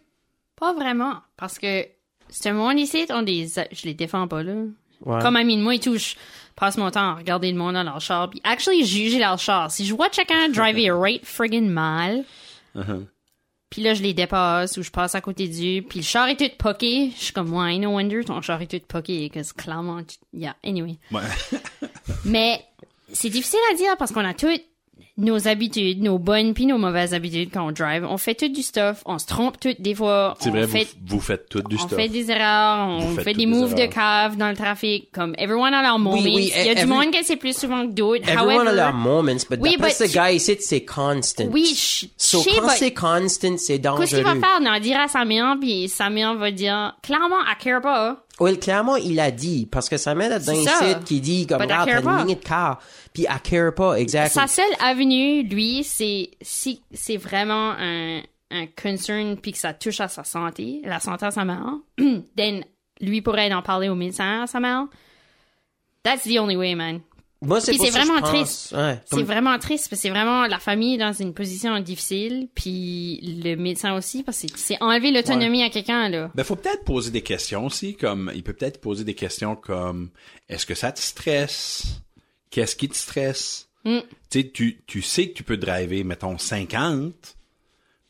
pas 0.56 0.74
vraiment, 0.74 1.16
parce 1.38 1.60
que 1.60 1.86
ce 2.30 2.50
monde 2.50 2.80
ici, 2.80 3.06
on 3.10 3.22
des, 3.24 3.48
je 3.72 3.86
les 3.86 3.94
défends 3.94 4.28
pas, 4.28 4.44
là. 4.44 4.54
ouais. 5.06 5.22
Comme 5.22 5.36
ami 5.36 5.58
de 5.58 5.62
moi 5.62 5.76
et 5.76 5.80
tout, 5.80 5.98
je 5.98 6.16
passe 6.56 6.78
mon 6.78 6.90
temps 6.92 7.12
à 7.12 7.16
regarder 7.16 7.52
le 7.52 7.58
monde 7.58 7.74
dans 7.74 7.84
leur 7.84 8.00
char, 8.00 8.30
puis 8.30 8.40
actually 8.46 8.86
juger 8.86 9.20
leur 9.20 9.38
char. 9.40 9.70
Si 9.72 9.86
je 9.86 9.94
vois 9.94 10.10
quelqu'un 10.10 10.48
driver 10.50 10.92
right 11.02 11.26
friggin' 11.26 11.68
mal, 11.70 12.24
Uh-huh. 12.74 13.06
Puis 13.72 13.82
là 13.82 13.96
je 13.96 14.04
les 14.04 14.13
dépasse 14.13 14.78
ou 14.78 14.84
je 14.84 14.92
passe 14.92 15.16
à 15.16 15.22
côté 15.22 15.48
du, 15.48 15.82
puis 15.82 16.00
le 16.00 16.06
char 16.06 16.28
est 16.28 16.36
tout 16.38 16.56
poqué, 16.60 17.12
je 17.18 17.24
suis 17.24 17.34
comme 17.34 17.51
ouais, 17.51 17.80
no 17.80 17.90
wonder 17.90 18.24
ton 18.24 18.40
char 18.42 18.62
est 18.62 18.68
tout 18.68 18.86
poqué, 18.88 19.32
parce 19.34 19.51
que 19.54 19.63
clairement, 19.63 20.04
tu- 20.04 20.18
yeah, 20.34 20.56
anyway. 20.63 20.98
Ouais. 21.12 21.22
Mais 22.25 22.63
c'est 23.12 23.30
difficile 23.30 23.60
à 23.72 23.75
dire 23.75 23.98
parce 23.98 24.12
qu'on 24.12 24.24
a 24.25 24.34
toutes 24.36 24.62
nos 25.18 25.48
habitudes, 25.48 26.01
nos 26.01 26.18
bonnes 26.18 26.53
puis 26.53 26.65
nos 26.65 26.77
mauvaises 26.77 27.13
habitudes 27.13 27.50
quand 27.53 27.68
on 27.68 27.72
drive. 27.72 28.06
On 28.10 28.18
fait 28.18 28.34
tout 28.36 28.48
du 28.48 28.62
stuff, 28.63 29.01
on 29.06 29.20
se 29.20 29.25
trompe 29.27 29.60
tout 29.60 29.75
des 29.77 29.94
fois. 29.94 30.36
C'est 30.39 30.50
on 30.50 30.53
vrai, 30.53 30.68
fait, 30.68 30.88
vous, 31.06 31.18
vous 31.18 31.20
faites 31.20 31.50
tout 31.50 31.62
du 31.62 31.75
on 31.75 31.80
stuff. 31.80 31.96
fait 31.96 32.08
des 32.08 32.32
erreurs, 32.32 32.88
on 32.88 33.00
Vous 33.00 33.22
fait, 33.22 33.34
des 33.34 33.46
moves 33.46 33.75
de 33.75 33.86
cave 33.86 34.38
dans 34.38 34.50
le 34.50 34.56
trafic, 34.56 35.12
comme 35.12 35.34
everyone 35.38 35.74
a 35.74 35.82
leur 35.82 36.00
moments. 36.00 36.18
oui, 36.18 36.51
Il 36.56 36.65
y 36.65 36.70
a 36.70 36.74
du 36.75 36.82
every- 36.82 36.86
monde 36.88 37.12
que 37.12 37.24
c'est 37.24 37.36
plus 37.36 37.56
souvent 37.58 37.88
que 37.88 37.94
d'autres. 37.94 38.27
everyone 38.27 38.68
a 38.68 38.72
However, 38.72 38.75
their 38.75 38.94
moments, 38.94 39.24
but 39.50 39.60
Oui, 39.62 39.72
d'après 39.77 39.91
ce 39.91 40.03
tu- 40.06 40.12
gars 40.12 40.32
ici, 40.32 40.58
c'est 40.60 40.86
constant. 40.86 41.46
Oui, 41.51 41.65
je 41.75 42.08
So, 42.18 42.44
quand 42.44 42.62
but 42.68 42.70
c'est 42.77 42.94
constant, 42.94 43.58
c'est 43.58 43.80
qu'est-ce 43.80 44.15
qu'il 44.15 44.24
va 44.24 44.34
dangereux. 44.34 44.39
faire? 44.39 44.60
On 44.62 44.63
va 44.72 44.80
dire 44.80 45.00
à 45.00 45.08
Samir, 45.08 45.56
puis 45.60 45.88
Samir 45.89 46.36
va 46.36 46.51
dire, 46.51 46.96
clairement, 47.03 47.36
elle 47.50 47.58
care 47.63 47.82
pas. 47.82 48.24
Oui, 48.42 48.58
clairement, 48.58 48.96
il 48.96 49.20
a 49.20 49.30
dit, 49.30 49.68
parce 49.72 49.88
que 49.88 49.98
ça 49.98 50.16
met 50.16 50.28
dans 50.28 50.50
un 50.50 50.56
site 50.56 51.04
qui 51.06 51.22
dit, 51.22 51.46
comme, 51.46 51.62
I 51.62 51.64
regarde, 51.66 51.90
t'as 52.04 52.22
une 52.24 52.28
de 52.30 52.34
car, 52.34 52.80
puis 53.14 53.28
elle 53.30 53.40
care 53.42 53.74
pas, 53.76 53.94
exactement. 54.00 54.48
Sa 54.48 54.54
seule 54.54 54.76
avenue, 54.80 55.44
lui, 55.44 55.84
c'est 55.84 56.32
si 56.42 56.82
c'est 56.92 57.18
vraiment 57.18 57.76
un, 57.78 58.22
un 58.50 58.66
concern 58.82 59.38
puis 59.38 59.52
que 59.52 59.60
ça 59.60 59.74
touche 59.76 60.00
à 60.00 60.08
sa 60.08 60.24
santé, 60.24 60.82
la 60.84 61.00
santé 61.00 61.28
à 61.28 61.32
sa 61.32 61.46
mère, 61.46 61.76
then 62.36 62.64
lui 63.00 63.22
pourrait 63.22 63.54
en 63.54 63.62
parler 63.62 63.90
au 63.90 63.96
médecin 63.96 64.44
à 64.44 64.48
sa 64.48 64.60
mère. 64.60 64.88
That's 66.04 66.24
the 66.24 66.40
only 66.40 66.58
way, 66.58 66.74
man. 66.74 67.02
Moi, 67.44 67.60
c'est 67.60 67.74
c'est 67.74 67.88
je 67.88 67.92
vraiment 67.92 68.20
pense. 68.20 68.30
triste. 68.30 68.72
Ouais, 68.74 69.02
C'est 69.06 69.24
vraiment 69.24 69.58
triste 69.58 69.90
parce 69.90 70.00
que 70.00 70.04
c'est 70.04 70.12
vraiment 70.12 70.46
la 70.46 70.60
famille 70.60 70.98
dans 71.00 71.12
une 71.12 71.34
position 71.34 71.80
difficile 71.80 72.50
puis 72.54 73.40
le 73.44 73.56
médecin 73.56 73.96
aussi 73.96 74.22
parce 74.22 74.42
que 74.42 74.48
c'est 74.60 74.78
enlever 74.82 75.10
l'autonomie 75.12 75.64
à 75.64 75.70
quelqu'un 75.72 76.08
là. 76.10 76.30
Ben, 76.36 76.44
faut 76.44 76.56
peut-être 76.56 76.84
poser 76.84 77.10
des 77.10 77.24
questions 77.24 77.66
aussi, 77.66 77.96
comme, 77.96 78.32
il 78.36 78.44
peut 78.44 78.54
peut-être 78.54 78.80
poser 78.80 79.04
des 79.04 79.16
questions 79.16 79.56
comme, 79.56 80.12
est-ce 80.50 80.68
que 80.68 80.76
ça 80.76 80.92
te 80.92 81.00
stresse? 81.00 81.84
Qu'est-ce 82.52 82.76
qui 82.76 82.88
te 82.90 82.96
stresse? 82.96 83.70
Mm. 83.86 84.00
Tu 84.30 84.42
sais, 84.42 84.52
tu, 84.54 84.84
tu 84.86 85.02
sais 85.02 85.30
que 85.30 85.34
tu 85.34 85.44
peux 85.44 85.58
driver, 85.58 86.04
mettons, 86.04 86.38
50. 86.38 87.38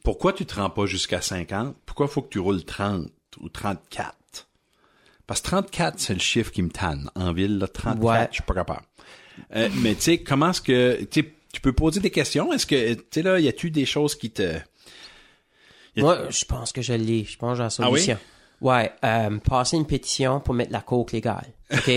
Pourquoi 0.03 0.33
tu 0.33 0.45
te 0.45 0.55
rends 0.55 0.69
pas 0.71 0.85
jusqu'à 0.87 1.21
50? 1.21 1.75
Pourquoi 1.85 2.07
faut 2.09 2.21
que 2.21 2.29
tu 2.29 2.39
roules 2.39 2.65
30 2.65 3.07
ou 3.39 3.47
34? 3.47 4.17
Parce 5.27 5.39
que 5.39 5.47
34, 5.47 5.99
c'est 5.99 6.13
le 6.13 6.19
chiffre 6.19 6.51
qui 6.51 6.61
me 6.61 6.69
tanne. 6.69 7.09
En 7.15 7.31
ville, 7.31 7.57
là, 7.59 7.67
34, 7.67 8.03
Ouais. 8.03 8.27
je 8.31 8.35
suis 8.35 8.43
pas 8.43 8.55
capable. 8.55 8.81
Euh, 9.55 9.69
mais 9.81 9.95
tu 9.95 10.01
sais, 10.01 10.17
comment 10.19 10.49
est-ce 10.51 10.61
que, 10.61 11.03
tu 11.03 11.61
peux 11.61 11.73
poser 11.73 11.99
des 11.99 12.11
questions? 12.11 12.51
Est-ce 12.53 12.65
que, 12.65 12.93
tu 12.93 13.01
sais, 13.11 13.21
là, 13.21 13.39
y 13.39 13.47
a-tu 13.47 13.71
des 13.71 13.85
choses 13.85 14.15
qui 14.15 14.31
te, 14.31 14.53
Moi, 15.97 16.17
je 16.29 16.45
pense 16.45 16.71
que 16.71 16.81
je 16.81 16.93
l'ai. 16.93 17.23
Je 17.25 17.37
pense 17.37 17.57
que 17.57 17.63
j'ai 17.63 17.63
la 17.81 17.87
Ah 17.87 17.91
oui? 17.91 17.99
solution. 17.99 18.17
Ouais, 18.61 18.91
euh, 19.03 19.37
passer 19.39 19.75
une 19.77 19.87
pétition 19.87 20.39
pour 20.39 20.53
mettre 20.53 20.71
la 20.71 20.81
coke 20.81 21.11
légale. 21.11 21.47
OK? 21.73 21.87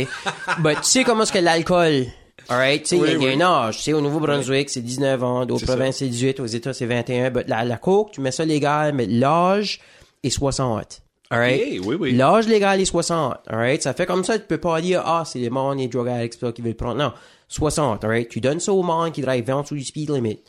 Mais 0.62 0.74
tu 0.76 0.82
sais 0.84 1.04
comment 1.04 1.22
est-ce 1.24 1.32
que 1.32 1.38
l'alcool... 1.38 2.06
Alright, 2.48 2.82
tu 2.82 2.88
sais, 2.88 2.96
il 2.96 3.00
y 3.00 3.02
a- 3.02 3.06
Oui, 3.06 3.12
il 3.16 3.22
y, 3.22 3.26
a 3.26 3.28
oui. 3.36 3.42
un 3.42 3.46
âge. 3.46 3.76
Tu 3.78 3.82
sais, 3.84 3.92
au 3.92 4.00
Nouveau-Brunswick, 4.00 4.68
c'est 4.68 4.80
19 4.82 5.22
ans. 5.22 5.46
D'autres 5.46 5.64
provinces, 5.66 5.98
c'est 5.98 6.08
18. 6.08 6.40
Aux 6.40 6.46
États, 6.46 6.74
c'est 6.74 6.84
21. 6.86 7.30
But 7.30 7.48
la, 7.48 7.64
la 7.64 7.76
coke, 7.76 8.12
tu 8.12 8.20
mets 8.20 8.32
ça 8.32 8.44
légal, 8.44 8.92
mais 8.94 9.06
l'âge 9.06 9.80
est 10.22 10.30
60. 10.30 11.02
Alright? 11.30 11.60
Hey, 11.62 11.78
oui, 11.80 11.96
oui. 11.98 12.12
L'âge 12.12 12.46
légal 12.48 12.80
est 12.80 12.84
60. 12.86 13.36
Alright? 13.46 13.82
Ça 13.82 13.94
fait 13.94 14.04
comme 14.06 14.24
ça, 14.24 14.38
tu 14.38 14.44
peux 14.46 14.58
pas 14.58 14.80
dire, 14.80 15.02
ah, 15.06 15.22
c'est 15.26 15.38
les 15.38 15.48
monde, 15.50 15.78
les 15.78 15.88
drug 15.88 16.08
addicts, 16.08 16.52
qui 16.52 16.60
veulent 16.62 16.74
prendre. 16.74 16.96
Non. 16.96 17.12
60, 17.48 18.04
alright? 18.04 18.28
Tu 18.28 18.40
donnes 18.40 18.60
ça 18.60 18.72
au 18.72 18.82
monde 18.82 19.12
qui 19.12 19.20
drive 19.22 19.44
20 19.44 19.66
sous 19.66 19.74
du 19.74 19.84
speed 19.84 20.10
limit. 20.10 20.40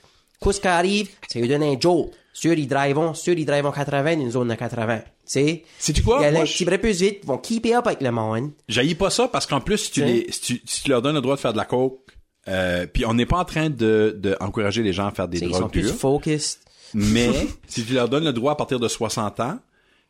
Qu'est-ce 0.41 0.59
qui 0.61 0.67
arrive? 0.67 1.09
Ça 1.27 1.39
lui 1.39 1.47
donne 1.47 1.63
un 1.63 1.79
jolt. 1.79 2.11
Sur 2.33 2.53
ils 2.53 2.67
drivent, 2.67 3.13
sur 3.13 3.33
ils 3.33 3.45
drivent 3.45 3.71
80 3.73 4.15
dans 4.17 4.21
une 4.21 4.31
zone 4.31 4.47
de 4.49 4.55
80. 4.55 4.97
Tu 4.99 5.03
sais? 5.25 5.63
Sais-tu 5.79 6.03
quoi? 6.03 6.17
Il 6.19 6.23
y 6.23 6.25
a 6.25 6.31
Moi, 6.31 6.41
un 6.41 6.45
je- 6.45 6.53
petit 6.53 6.65
peu 6.65 6.77
plus 6.77 6.99
vite, 7.01 7.19
ils 7.23 7.27
vont 7.27 7.37
keep 7.37 7.65
up 7.67 7.87
avec 7.87 8.01
le 8.01 8.11
monde. 8.11 8.51
J'haïs 8.67 8.93
pas 8.95 9.09
ça 9.09 9.27
parce 9.29 9.45
qu'en 9.45 9.61
plus, 9.61 9.77
si 9.77 9.91
tu, 9.91 10.03
les, 10.03 10.27
si, 10.29 10.41
tu, 10.41 10.61
si 10.65 10.83
tu 10.83 10.89
leur 10.89 11.01
donnes 11.01 11.15
le 11.15 11.21
droit 11.21 11.35
de 11.35 11.39
faire 11.39 11.53
de 11.53 11.57
la 11.57 11.63
coke, 11.65 11.99
euh, 12.49 12.85
puis 12.87 13.05
on 13.05 13.13
n'est 13.13 13.25
pas 13.25 13.37
en 13.37 13.45
train 13.45 13.69
de, 13.69 14.13
de 14.19 14.35
encourager 14.41 14.83
les 14.83 14.91
gens 14.93 15.07
à 15.07 15.11
faire 15.11 15.27
des 15.29 15.37
T'sais, 15.37 15.45
Ils 15.47 15.53
sont 15.53 15.59
drogues 15.61 15.71
plus 15.71 15.87
focused. 15.93 16.59
mais 16.93 17.29
si 17.67 17.85
tu 17.85 17.93
leur 17.93 18.09
donnes 18.09 18.25
le 18.25 18.33
droit 18.33 18.51
à 18.51 18.55
partir 18.55 18.79
de 18.81 18.87
60 18.89 19.39
ans, 19.39 19.57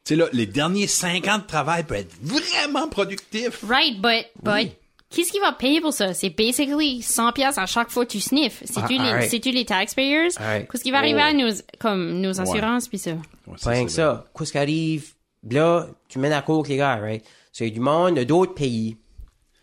tu 0.03 0.13
sais 0.13 0.15
là, 0.15 0.25
les 0.33 0.47
derniers 0.47 0.87
5 0.87 1.27
ans 1.27 1.37
de 1.37 1.45
travail 1.45 1.83
peuvent 1.83 1.99
être 1.99 2.15
vraiment 2.21 2.87
productifs. 2.89 3.63
Right, 3.69 4.01
but, 4.01 4.25
but, 4.43 4.71
qu'est-ce 5.15 5.31
qui 5.31 5.39
va 5.39 5.51
payer 5.53 5.81
pour 5.81 5.93
ça? 5.93 6.13
C'est 6.13 6.29
basically 6.29 7.01
100 7.01 7.31
pièces 7.33 7.57
à 7.57 7.65
chaque 7.65 7.89
fois 7.89 8.05
que 8.05 8.11
tu 8.11 8.19
sniffes. 8.19 8.61
C'est-tu 8.65 8.97
Ah, 8.99 9.19
les, 9.21 9.51
les 9.51 9.65
taxpayers? 9.65 10.29
Qu'est-ce 10.71 10.83
qui 10.83 10.91
va 10.91 10.99
arriver 10.99 11.21
Oh. 11.23 11.27
à 11.29 11.33
nos, 11.33 11.51
comme, 11.79 12.19
nos 12.21 12.39
assurances 12.41 12.87
pis 12.87 12.97
ça? 12.99 13.11
Ouais, 13.47 13.55
Pas 13.63 13.69
rien 13.71 13.85
que 13.85 13.91
ça. 13.91 14.25
Qu'est-ce 14.37 14.51
qui 14.51 14.57
arrive? 14.57 15.13
Là, 15.49 15.87
tu 16.07 16.19
mets 16.19 16.29
la 16.29 16.41
coke 16.41 16.67
légal, 16.67 17.01
right? 17.01 17.23
C'est 17.51 17.69
du 17.69 17.79
monde 17.79 18.15
de 18.15 18.23
d'autres 18.23 18.53
pays 18.53 18.97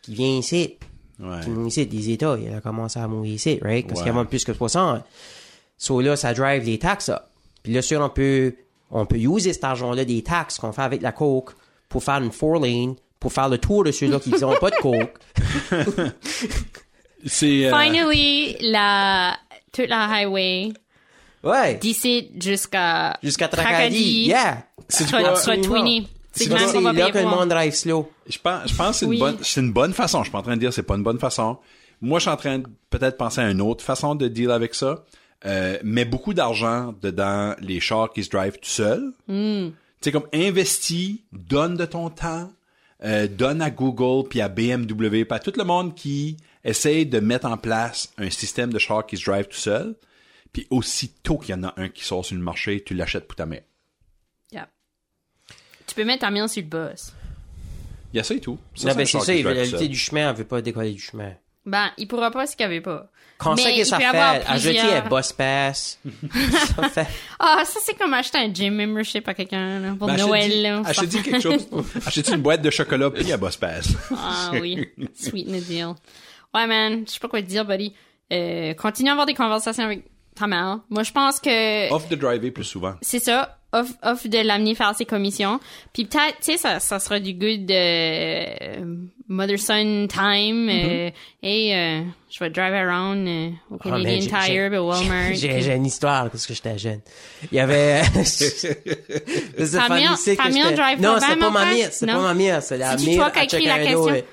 qui 0.03 0.15
vient 0.15 0.39
ici. 0.39 0.77
Ouais. 1.21 1.41
Qui 1.45 1.51
vient 1.51 1.67
ici, 1.67 1.87
des 1.87 2.11
États. 2.11 2.37
Il 2.41 2.53
a 2.55 2.61
commencé 2.61 2.99
à 2.99 3.07
mourir 3.07 3.35
ici, 3.35 3.59
right? 3.63 3.87
Parce 3.87 4.01
Ouais. 4.01 4.07
qu'il 4.11 4.17
y 4.17 4.19
a 4.19 4.25
plus 4.25 4.45
que 4.45 4.53
60. 4.55 5.03
So 5.77 6.01
là, 6.01 6.17
ça 6.17 6.33
drive 6.35 6.65
les 6.65 6.79
taxes. 6.79 7.11
Puis 7.63 7.73
là, 7.73 7.83
sûr, 7.83 8.01
on 8.01 8.09
peut, 8.09 8.55
on 8.91 9.07
peut 9.07 9.19
user 9.19 9.53
cet 9.53 9.65
argent-là 9.65 10.05
des 10.05 10.23
taxes 10.23 10.59
qu'on 10.59 10.73
fait 10.73 10.83
avec 10.83 11.03
la 11.03 11.13
coke 11.13 11.51
pour 11.89 12.03
faire 12.03 12.23
une 12.23 12.33
four 12.33 12.59
lane, 12.61 12.95
pour 13.23 13.33
faire 13.33 13.49
le 13.49 13.57
tour 13.57 13.85
de 13.85 13.93
ceux-là 13.93 14.19
qui 14.19 14.31
n'ont 14.31 14.57
pas 14.57 14.71
de 14.71 14.77
coke. 14.77 15.15
C'est 17.25 17.67
euh, 17.67 17.71
Finally, 17.71 18.57
la, 18.63 19.39
toute 19.73 19.89
la 19.89 20.09
highway, 20.11 20.73
Ouais. 21.45 21.77
d'ici 21.77 22.33
jusqu'à, 22.41 23.17
Jusqu'à 23.23 23.47
Tracadie. 23.47 24.25
Yeah. 24.27 24.67
C'est 24.89 25.09
quoi? 25.09 25.37
C'est 25.37 26.49
là 26.49 27.11
que 27.13 27.19
le 27.19 27.25
monde 27.25 27.49
drive 27.49 27.73
slow. 27.73 28.11
Je 28.29 28.39
pense, 28.39 28.69
je 28.69 28.75
pense 28.75 29.01
que 29.01 29.07
c'est 29.07 29.13
une 29.13 29.19
bonne, 29.21 29.39
c'est 29.41 29.61
une 29.61 29.73
bonne 29.73 29.93
façon. 29.93 30.19
Je 30.19 30.25
suis 30.25 30.33
pas 30.33 30.39
en 30.39 30.43
train 30.43 30.57
de 30.57 30.61
dire 30.61 30.71
que 30.71 30.75
c'est 30.75 30.83
pas 30.83 30.97
une 30.97 31.05
bonne 31.05 31.21
façon. 31.21 31.59
Moi, 32.01 32.19
je 32.19 32.23
suis 32.23 32.31
en 32.31 32.37
train 32.37 32.59
de 32.59 32.67
peut-être 32.91 33.17
penser 33.17 33.41
à 33.41 33.49
une 33.49 33.61
autre 33.61 33.85
façon 33.85 34.17
de 34.17 34.27
deal 34.27 34.51
avec 34.51 34.75
ça. 34.75 35.05
Euh, 35.47 35.79
mets 35.85 36.05
beaucoup 36.05 36.35
d'argent 36.35 36.93
dedans 37.01 37.55
les 37.61 37.79
chars 37.79 38.13
qui 38.13 38.25
se 38.25 38.31
drive 38.31 38.55
tout 38.55 38.69
seuls. 38.69 39.13
Hmm. 39.29 39.69
Tu 39.69 39.75
sais, 40.01 40.13
comme 40.13 40.27
investis, 40.35 41.21
donne 41.33 41.77
de 41.77 41.85
ton 41.85 42.11
temps, 42.11 42.51
euh, 43.05 43.27
donne 43.29 43.63
à 43.63 43.71
Google 43.71 44.29
puis 44.29 44.41
à 44.41 44.49
BMW, 44.49 45.25
puis 45.25 45.27
à 45.31 45.39
tout 45.39 45.53
le 45.57 45.65
monde 45.65 45.95
qui 45.95 46.37
essaye 46.65 47.07
de 47.07 47.21
mettre 47.21 47.47
en 47.47 47.57
place 47.57 48.13
un 48.19 48.31
système 48.31 48.73
de 48.73 48.79
chars 48.79 49.07
qui 49.07 49.17
se 49.17 49.25
drive 49.31 49.47
tout 49.47 49.57
seul. 49.57 49.97
Puis 50.53 50.67
aussitôt 50.71 51.39
qu'il 51.39 51.55
y 51.55 51.59
en 51.59 51.65
a 51.65 51.75
un 51.79 51.89
qui 51.89 52.05
sort 52.05 52.25
sur 52.25 52.37
le 52.37 52.43
marché, 52.43 52.83
tu 52.85 52.95
l'achètes 52.95 53.27
pour 53.27 53.37
ta 53.37 53.47
mère. 53.47 53.63
Yeah. 54.53 54.69
Tu 55.87 55.95
peux 55.95 56.05
mettre 56.05 56.21
ta 56.21 56.31
main 56.31 56.47
sur 56.47 56.63
le 56.63 56.69
boss. 56.69 57.13
Il 58.13 58.19
y 58.19 58.21
a 58.21 58.25
ça 58.25 58.35
et 58.35 58.41
tout. 58.41 58.59
Ça, 58.75 58.91
Non, 58.91 58.95
ben, 58.95 59.07
c'est 59.07 59.13
char 59.13 59.23
ça, 59.25 59.33
la 59.35 59.65
seul. 59.65 59.89
du 59.89 59.97
chemin, 59.97 60.29
elle 60.31 60.37
veut 60.37 60.45
pas 60.45 60.61
décoller 60.61 60.93
du 60.93 61.01
chemin. 61.01 61.33
Ben, 61.65 61.91
il 61.97 62.09
pourra 62.09 62.31
pas 62.31 62.47
ce 62.47 62.57
qu'il 62.57 62.67
avait 62.67 62.81
pas. 62.81 63.09
C'est 63.57 63.65
que 63.73 63.79
il 63.79 63.87
ça 63.87 63.97
peut 63.97 64.03
fait, 64.03 64.09
avoir 64.09 64.35
ajouter 64.51 64.79
plusieurs- 64.79 65.05
un 65.05 65.09
boss 65.09 65.33
pass. 65.33 65.99
ça 66.77 66.89
fait. 66.89 67.07
Ah, 67.41 67.63
ça 67.65 67.81
c'est 67.83 67.95
comme 67.95 68.15
acheter 68.15 68.39
un 68.39 68.53
gym 68.53 68.75
membership 68.77 69.27
à 69.27 69.35
quelqu'un, 69.35 69.81
là, 69.81 69.95
pour 69.99 70.07
Ben, 70.07 70.17
Noël, 70.17 70.63
là. 70.63 70.83
Achète-y 70.85 71.23
quelque 71.23 71.41
chose. 71.41 71.67
Achète-y 72.07 72.33
une 72.35 72.43
boîte 72.43 72.63
de 72.63 72.71
chocolat 72.71 73.11
puis 73.11 73.33
à 73.33 73.37
Boss 73.37 73.57
Pass. 73.57 73.89
Ah 74.17 74.51
oui, 74.53 74.89
sweeten 75.15 75.61
the 75.61 75.65
deal. 75.65 75.87
Ouais, 76.55 76.67
man, 76.67 77.05
je 77.07 77.13
sais 77.13 77.19
pas 77.21 77.29
quoi 77.29 77.43
te 77.43 77.47
dire, 77.47 77.65
buddy. 77.65 77.93
Euh, 78.33 78.75
continue 78.75 79.09
à 79.09 79.13
avoir 79.13 79.27
des 79.27 79.35
conversations 79.35 79.85
avec 79.85 80.05
ta 80.37 80.47
mère. 80.47 80.79
Moi, 80.89 81.03
je 81.03 81.13
pense 81.13 81.41
que 81.41 81.93
Off 81.93 82.09
de 82.09 82.15
driver 82.17 82.51
plus 82.53 82.65
souvent. 82.65 82.95
c'est 83.03 83.19
ça, 83.19 83.59
off, 83.73 83.91
off 84.03 84.27
de 84.27 84.39
l'amener 84.39 84.75
faire 84.75 84.95
ses 84.95 85.05
commissions. 85.05 85.61
Puis 85.93 86.05
peut-être, 86.05 86.37
tu 86.43 86.53
sais, 86.53 86.57
ça, 86.59 86.81
ça 86.81 86.99
sera 86.99 87.19
du 87.21 87.35
good 87.35 87.71
euh, 87.71 88.97
mother-son 89.29 90.07
time. 90.09 90.69
euh, 90.69 91.11
hey, 91.43 91.73
euh, 91.75 92.03
je 92.31 92.39
vais 92.39 92.51
drive 92.51 92.75
around 92.75 93.27
euh, 93.27 93.49
au 93.71 93.79
Ah, 93.81 93.89
man, 93.89 94.03
Canadian 94.03 94.21
j'ai- 94.21 94.27
Tire, 94.29 94.41
j'ai- 94.47 94.69
puis 94.69 94.79
au 94.79 94.89
Walmart. 94.89 95.33
J'ai 95.35 95.61
j'ai 95.63 95.75
une 95.75 95.87
histoire 95.87 96.31
parce 96.31 96.47
que 96.47 96.55
j'étais 96.55 96.79
jeune. 96.79 97.01
Il 97.51 97.57
y 97.57 97.61
avait. 97.61 98.03
C'est 98.25 98.79
Ta 99.77 99.89
mère- 99.89 100.19
ta 100.37 100.49
mère 100.49 100.73
drive 100.75 101.01
Non, 101.01 101.17
c'est 101.21 101.37
pas 101.39 101.51
ma 101.51 101.65
mère, 101.67 101.89
c'est 101.93 102.07
pas 102.07 102.21
ma 102.21 102.35
mère, 102.35 102.63
c'est 102.63 102.79
la 102.79 102.97
mère 102.97 103.23
à 103.35 103.45
écrit 103.45 103.65
la 103.65 103.75
chacun 103.77 103.85
question? 103.85 104.07
d'autre. 104.07 104.25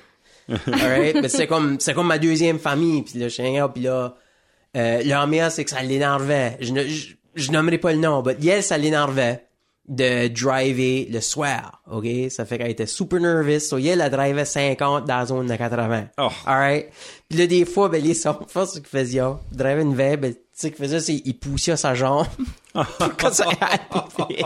Alright, 0.66 1.16
mais 1.22 1.28
c'est 1.28 1.46
comme, 1.46 1.78
c'est 1.78 1.94
comme 1.94 2.08
ma 2.08 2.18
deuxième 2.18 2.58
famille, 2.58 3.02
puis 3.02 3.18
là, 3.20 3.28
je 3.28 3.34
suis 3.34 3.42
puis 3.72 3.82
là, 3.84 4.16
euh, 4.76 5.02
leur 5.04 5.26
mère, 5.28 5.50
c'est 5.52 5.64
que 5.64 5.70
ça 5.70 5.82
l'énervait. 5.82 6.56
Je 6.60 6.74
je, 6.88 7.14
je 7.34 7.52
nommerai 7.52 7.78
pas 7.78 7.92
le 7.92 7.98
nom, 7.98 8.22
mais 8.24 8.36
elle, 8.46 8.62
ça 8.62 8.78
l'énervait 8.78 9.44
de 9.88 10.28
driver 10.28 11.08
le 11.10 11.20
soir, 11.20 11.82
ok? 11.90 12.06
Ça 12.30 12.44
fait 12.44 12.58
qu'elle 12.58 12.70
était 12.70 12.86
super 12.86 13.20
nervous, 13.20 13.60
so 13.60 13.78
elle, 13.78 14.00
elle 14.00 14.10
drivait 14.10 14.44
50 14.44 15.04
dans 15.04 15.18
la 15.18 15.26
zone 15.26 15.46
de 15.46 15.56
80. 15.56 16.08
Oh. 16.18 16.28
Alright? 16.46 16.86
Puis 17.30 17.38
là, 17.38 17.46
des 17.46 17.64
fois, 17.64 17.88
ben, 17.88 18.02
les 18.02 18.26
enfants, 18.26 18.66
ce 18.66 18.80
qu'ils 18.80 18.88
faisaient, 18.88 19.20
ils 19.52 19.56
drivaient 19.56 19.82
une 19.82 19.94
veille, 19.94 20.16
ben, 20.16 20.34
tu 20.34 20.40
sais, 20.52 20.66
ce 20.66 20.66
qu'ils 20.66 20.84
faisaient, 20.84 20.98
c'est, 20.98 21.22
ils 21.24 21.38
poussaient 21.38 21.76
sa 21.76 21.94
jambe. 21.94 22.26
Quand 22.74 23.32
ça 23.32 23.44
arrivait. 23.60 24.44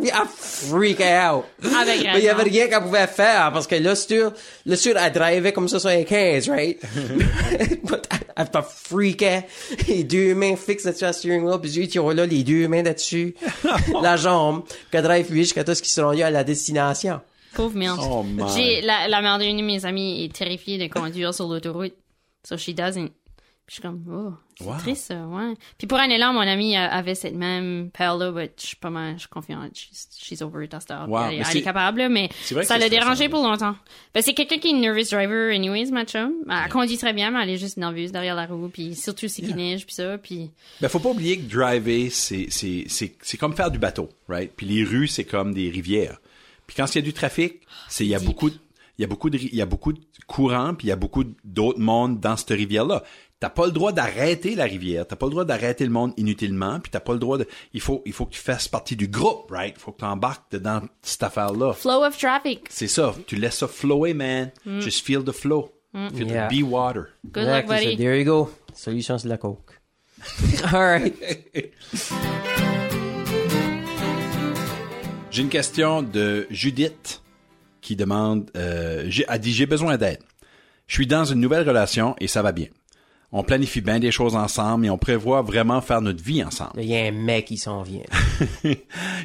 il 0.00 0.10
a 0.10 0.24
freak 0.26 1.00
out. 1.00 1.44
Avec 1.80 2.02
Mais 2.02 2.18
il 2.18 2.24
y 2.24 2.28
avait 2.28 2.42
raison. 2.42 2.56
rien 2.56 2.66
qu'elle 2.66 2.82
pouvait 2.82 3.06
faire 3.06 3.52
parce 3.52 3.68
que 3.68 3.76
là, 3.76 3.94
sûr, 3.94 4.32
là, 4.66 4.76
sûr, 4.76 4.96
elle 4.96 5.12
drivait 5.12 5.52
comme 5.52 5.68
ça 5.68 5.78
sur 5.78 5.90
un 5.90 6.02
15, 6.02 6.48
right? 6.48 6.80
But 7.84 8.02
elle 8.10 8.48
elle 8.52 8.62
freakait. 8.62 9.46
Les 9.86 10.02
deux 10.02 10.34
mains 10.34 10.56
fixes 10.56 10.84
là-dessus 10.84 11.04
à 11.04 11.08
la 11.08 11.12
steering 11.12 11.44
wheel, 11.44 11.60
puis 11.60 11.70
ils 11.70 12.00
ont 12.00 12.10
là 12.10 12.26
les 12.26 12.42
deux 12.42 12.66
mains 12.66 12.82
là-dessus. 12.82 13.34
la 14.02 14.16
jambe. 14.16 14.64
Qu'elle 14.90 15.04
drive 15.04 15.32
lui 15.32 15.42
jusqu'à 15.42 15.62
tout 15.62 15.74
ce 15.74 15.82
qui 15.82 15.90
se 15.90 16.00
rendu 16.00 16.22
à 16.22 16.30
la 16.30 16.42
destination. 16.42 17.20
Pauvre 17.54 17.76
merde. 17.76 17.98
Oh. 18.02 18.24
J'ai, 18.54 18.80
la, 18.82 19.08
la 19.08 19.22
mère 19.22 19.38
d'une 19.38 19.56
de 19.56 19.62
mes 19.62 19.84
amies 19.84 20.24
est 20.24 20.32
terrifiée 20.32 20.78
de 20.78 20.92
conduire 20.92 21.34
sur 21.34 21.48
l'autoroute. 21.48 21.94
So 22.44 22.56
she 22.56 22.70
doesn't. 22.74 23.10
Puis 23.66 23.76
je 23.76 23.82
suis 23.82 23.82
comme, 23.82 24.02
oh, 24.10 24.32
c'est 24.58 24.64
Wow. 24.64 24.78
triste, 24.78 25.04
ça, 25.06 25.26
ouais. 25.28 25.54
Puis 25.78 25.86
pour 25.86 25.98
un 25.98 26.08
élan, 26.10 26.32
mon 26.32 26.40
amie 26.40 26.76
avait 26.76 27.14
cette 27.14 27.36
même 27.36 27.90
peur-là, 27.96 28.32
mais 28.32 28.52
je 28.60 28.66
suis 28.66 28.76
pas 28.76 28.90
mal, 28.90 29.14
je 29.14 29.20
suis 29.20 29.28
confiante. 29.28 29.70
She's, 29.74 30.08
she's 30.18 30.42
over 30.42 30.64
it, 30.64 30.74
à 30.74 30.80
cette 30.80 30.90
heure. 30.90 31.08
Wow, 31.08 31.26
Elle, 31.30 31.38
elle 31.38 31.46
c'est- 31.46 31.58
est 31.58 31.62
capable, 31.62 32.08
mais 32.08 32.30
ça 32.64 32.78
l'a 32.78 32.88
dérangé 32.88 33.28
pour 33.28 33.42
longtemps. 33.46 33.76
Ben, 34.12 34.22
c'est 34.22 34.34
quelqu'un 34.34 34.58
qui 34.58 34.68
est 34.68 34.70
une 34.72 34.80
nervous 34.80 35.08
driver, 35.08 35.54
anyways, 35.54 35.92
ma 35.92 36.04
chum. 36.04 36.32
Elle 36.50 36.68
conduit 36.68 36.98
très 36.98 37.12
bien, 37.12 37.30
mais 37.30 37.44
elle 37.44 37.50
est 37.50 37.58
juste 37.58 37.76
nerveuse 37.76 38.10
derrière 38.10 38.34
la 38.34 38.46
roue, 38.46 38.68
puis 38.68 38.96
surtout 38.96 39.28
c'est 39.28 39.42
qu'il 39.42 39.54
neige, 39.54 39.86
puis 39.86 39.94
ça, 39.94 40.18
puis... 40.18 40.50
Ben, 40.80 40.88
faut 40.88 40.98
pas 40.98 41.10
oublier 41.10 41.38
que 41.38 41.48
driver, 41.48 42.10
c'est, 42.10 42.46
c'est, 42.50 42.86
c'est, 42.88 43.14
c'est 43.22 43.36
comme 43.36 43.54
faire 43.54 43.70
du 43.70 43.78
bateau, 43.78 44.08
right? 44.28 44.50
Puis 44.56 44.66
les 44.66 44.82
rues, 44.82 45.06
c'est 45.06 45.24
comme 45.24 45.54
des 45.54 45.70
rivières. 45.70 46.18
Puis 46.70 46.76
quand 46.76 46.86
il 46.94 46.98
y 46.98 47.00
a 47.00 47.02
du 47.02 47.12
trafic, 47.12 47.62
c'est, 47.88 48.04
il 48.04 48.10
y 48.10 48.14
a 48.14 48.20
beaucoup 48.20 48.48
de, 48.48 48.54
il 48.96 49.02
y 49.02 49.04
a 49.04 49.08
beaucoup 49.08 49.28
de, 49.28 49.36
il 49.38 49.56
y 49.56 49.60
a 49.60 49.66
beaucoup 49.66 49.92
de 49.92 49.98
courants, 50.28 50.72
puis 50.72 50.86
il 50.86 50.90
y 50.90 50.92
a 50.92 50.96
beaucoup 50.96 51.24
d'autres 51.42 51.80
mondes 51.80 52.20
dans 52.20 52.36
cette 52.36 52.50
rivière-là. 52.50 53.02
T'as 53.40 53.50
pas 53.50 53.66
le 53.66 53.72
droit 53.72 53.90
d'arrêter 53.90 54.54
la 54.54 54.66
rivière. 54.66 55.04
T'as 55.04 55.16
pas 55.16 55.26
le 55.26 55.30
droit 55.30 55.44
d'arrêter 55.44 55.82
le 55.84 55.90
monde 55.90 56.12
inutilement, 56.16 56.78
puis 56.78 56.92
t'as 56.92 57.00
pas 57.00 57.12
le 57.12 57.18
droit 57.18 57.38
de, 57.38 57.48
il 57.74 57.80
faut, 57.80 58.02
il 58.06 58.12
faut 58.12 58.24
que 58.24 58.34
tu 58.34 58.40
fasses 58.40 58.68
partie 58.68 58.94
du 58.94 59.08
groupe, 59.08 59.50
right? 59.50 59.74
Il 59.76 59.80
faut 59.80 59.90
que 59.90 59.98
tu 59.98 60.04
embarques 60.04 60.48
dedans 60.52 60.82
cette 61.02 61.24
affaire-là. 61.24 61.72
Flow 61.72 62.04
of 62.04 62.16
traffic. 62.16 62.66
C'est 62.70 62.86
ça. 62.86 63.16
Tu 63.26 63.34
laisses 63.34 63.56
ça 63.56 63.66
flower, 63.66 64.14
man. 64.14 64.52
Just 64.78 65.04
feel 65.04 65.24
the 65.24 65.32
flow. 65.32 65.72
Feel 66.14 66.28
Yeah. 66.28 66.46
the 66.46 66.60
be 66.60 66.62
water. 66.62 67.08
Good 67.32 67.46
luck, 67.46 67.64
Exactly, 67.64 67.78
so 67.78 67.84
buddy. 67.90 67.96
There 67.96 68.16
you 68.16 68.24
go. 68.24 68.48
Solution, 68.74 69.18
c'est 69.18 69.24
de 69.24 69.30
la 69.30 69.38
coke. 69.38 69.80
Alright. 70.72 71.16
J'ai 75.30 75.42
une 75.42 75.48
question 75.48 76.02
de 76.02 76.46
Judith 76.50 77.22
qui 77.80 77.94
demande, 77.96 78.50
euh, 78.56 79.04
j'ai, 79.08 79.26
a 79.28 79.38
dit 79.38 79.52
j'ai 79.52 79.66
besoin 79.66 79.96
d'aide. 79.96 80.18
Je 80.86 80.94
suis 80.94 81.06
dans 81.06 81.24
une 81.24 81.40
nouvelle 81.40 81.66
relation 81.66 82.16
et 82.18 82.26
ça 82.26 82.42
va 82.42 82.52
bien. 82.52 82.66
On 83.32 83.44
planifie 83.44 83.80
bien 83.80 84.00
des 84.00 84.10
choses 84.10 84.34
ensemble 84.34 84.86
et 84.86 84.90
on 84.90 84.98
prévoit 84.98 85.42
vraiment 85.42 85.80
faire 85.80 86.00
notre 86.00 86.22
vie 86.22 86.42
ensemble. 86.42 86.72
Il 86.78 86.86
y 86.86 86.96
a 86.96 87.04
un 87.04 87.12
mec 87.12 87.44
qui 87.44 87.58
s'en 87.58 87.82
vient. 87.82 88.02
Je 88.64 88.74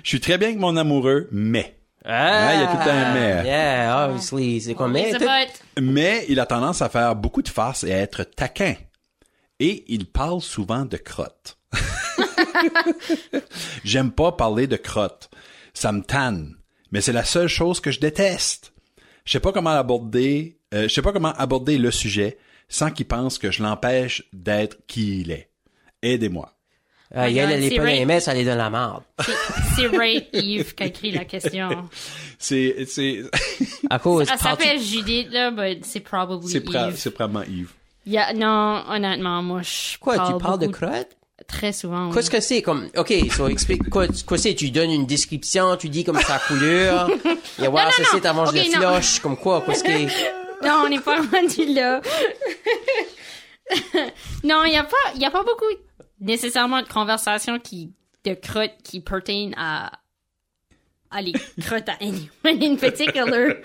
suis 0.03 0.19
très 0.19 0.37
bien 0.37 0.49
avec 0.49 0.59
mon 0.59 0.77
amoureux, 0.77 1.27
mais 1.31 1.75
Ah, 2.05 2.53
il 2.53 2.59
y 2.61 2.63
a 2.63 2.67
tout 2.67 2.87
un 2.89 3.13
mais. 3.15 3.43
Yeah, 3.45 4.05
obviously. 4.05 4.61
C'est 4.61 4.75
comme, 4.75 4.91
mais 4.91 5.11
mais 5.81 6.25
il 6.29 6.39
a 6.39 6.45
tendance 6.45 6.83
à 6.83 6.89
faire 6.89 7.15
beaucoup 7.15 7.41
de 7.41 7.49
farces 7.49 7.83
et 7.83 7.91
à 7.93 7.97
être 7.97 8.23
taquin. 8.23 8.75
Et 9.59 9.85
il 9.87 10.05
parle 10.05 10.41
souvent 10.41 10.85
de 10.85 10.97
crotte. 10.97 11.57
J'aime 13.83 14.11
pas 14.11 14.33
parler 14.33 14.67
de 14.67 14.75
crotte. 14.75 15.31
Ça 15.75 15.91
me 15.91 16.01
tanne. 16.01 16.55
mais 16.91 17.01
c'est 17.01 17.11
la 17.13 17.23
seule 17.25 17.47
chose 17.49 17.79
que 17.79 17.91
je 17.91 17.99
déteste. 17.99 18.73
Je 19.25 19.33
sais 19.33 19.39
pas 19.39 19.51
comment 19.51 19.69
aborder, 19.71 20.57
euh, 20.73 20.83
je 20.83 20.87
sais 20.93 21.01
pas 21.03 21.11
comment 21.13 21.33
aborder 21.33 21.77
le 21.77 21.91
sujet 21.91 22.37
sans 22.69 22.89
qu'il 22.91 23.05
pense 23.05 23.37
que 23.37 23.51
je 23.51 23.61
l'empêche 23.61 24.23
d'être 24.33 24.77
qui 24.87 25.21
il 25.21 25.29
est. 25.31 25.49
Aidez-moi. 26.01 26.51
Euh, 27.15 27.27
il 27.29 27.35
y 27.35 27.39
a 27.39 27.43
Regarde, 27.45 27.61
les 27.61 27.69
c'est 27.69 27.75
pas 27.75 27.83
elle 28.27 28.37
est 28.39 28.45
dans 28.45 28.55
la 28.55 28.69
merde. 28.71 29.03
C'est- 29.75 29.87
Ray 29.87 30.27
Eve 30.33 30.73
qui 30.73 30.83
a 30.83 30.85
écrit 30.87 31.11
la 31.11 31.23
question. 31.25 31.87
C'est, 32.39 32.85
c'est, 32.87 33.21
À 33.89 33.97
cause, 33.99 34.21
Elle 34.29 34.37
parti- 34.37 34.63
s'appelle 34.63 34.81
Judith, 34.81 35.31
là, 35.31 35.51
mais 35.51 35.79
c'est 35.83 36.01
probably 36.01 36.49
Eve. 36.89 36.97
c'est 36.97 37.11
probablement 37.11 37.45
Yves. 37.49 37.71
Non, 38.35 38.83
honnêtement, 38.89 39.41
moi, 39.41 39.61
je 39.61 39.97
Quoi, 39.99 40.15
parle 40.17 40.33
tu 40.37 40.43
parles 40.43 40.59
de 40.59 40.67
crotte? 40.67 41.17
Très 41.47 41.73
souvent, 41.73 42.07
oui. 42.07 42.13
Qu'est-ce 42.13 42.29
que 42.31 42.39
c'est 42.39 42.61
comme, 42.61 42.89
ok, 42.97 43.13
so 43.31 43.47
explique, 43.47 43.89
quoi, 43.89 44.07
quoi 44.25 44.37
c'est, 44.37 44.55
tu 44.55 44.71
donnes 44.71 44.91
une 44.91 45.05
description, 45.05 45.77
tu 45.77 45.89
dis 45.89 46.03
comme 46.03 46.19
sa 46.19 46.39
couleur, 46.39 47.09
et 47.59 47.67
non, 47.67 47.75
ça 47.75 48.03
c'est, 48.11 48.23
la 48.23 48.33
non. 48.33 48.45
filoche, 48.47 49.19
comme 49.19 49.37
quoi, 49.37 49.63
qu'est-ce 49.65 49.83
que, 49.83 49.91
Non, 50.65 50.83
on 50.85 50.89
n'est 50.89 50.99
pas 50.99 51.17
rendu 51.17 51.73
là. 51.73 52.01
non, 54.43 54.63
il 54.65 54.71
n'y 54.71 54.77
a 54.77 54.83
pas, 54.83 54.95
il 55.15 55.21
y 55.21 55.25
a 55.25 55.31
pas 55.31 55.43
beaucoup 55.43 55.65
nécessairement 56.19 56.81
de 56.81 56.87
conversations 56.87 57.59
qui, 57.59 57.93
de 58.23 58.33
crottes 58.33 58.77
qui 58.83 59.01
pertiennent 59.01 59.53
à, 59.57 59.91
à 61.11 61.17
anyone 62.01 62.63
in 62.63 62.75
particular. 62.75 63.55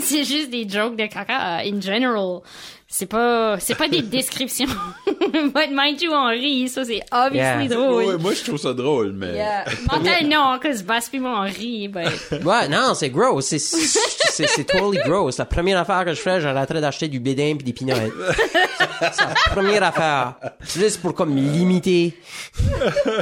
c'est 0.00 0.24
juste 0.24 0.50
des 0.50 0.68
jokes 0.68 0.96
de 0.96 1.06
caca 1.06 1.62
uh, 1.62 1.68
in 1.68 1.80
general. 1.80 2.42
C'est 2.86 3.06
pas, 3.06 3.58
c'est 3.58 3.74
pas 3.74 3.88
des 3.88 4.02
descriptions. 4.18 4.68
But 5.06 5.70
mind 5.72 6.00
you, 6.00 6.12
on 6.12 6.28
rit, 6.28 6.68
ça 6.68 6.84
c'est 6.84 7.02
obviously 7.10 7.66
Yeah. 7.66 7.68
drôle. 7.68 8.04
Ouais, 8.04 8.18
moi, 8.18 8.32
je 8.34 8.44
trouve 8.44 8.58
ça 8.58 8.72
drôle, 8.72 9.12
mais... 9.12 9.34
Yeah. 9.34 9.64
Mental, 9.90 10.28
non, 10.28 10.58
cause 10.62 10.82
Bass 10.84 11.08
pis 11.08 11.18
moi 11.18 11.40
on 11.40 11.50
rit, 11.50 11.88
but... 11.88 12.44
ouais, 12.44 12.68
non, 12.68 12.94
c'est 12.94 13.10
gross, 13.10 13.46
c'est, 13.46 13.58
c'est, 13.58 14.46
c'est 14.46 14.64
totally 14.64 15.00
gross. 15.04 15.38
La 15.38 15.44
première 15.46 15.78
affaire 15.78 16.04
que 16.04 16.14
je 16.14 16.20
ferais, 16.20 16.40
j'arrêterais 16.40 16.80
d'acheter 16.80 17.08
du 17.08 17.18
bédin 17.18 17.56
pis 17.56 17.64
des 17.64 17.72
pinottes. 17.72 18.12
c'est 19.00 19.22
la 19.22 19.34
première 19.50 19.82
affaire. 19.82 20.34
Juste 20.76 21.00
pour 21.00 21.14
comme 21.14 21.34
limiter. 21.34 22.14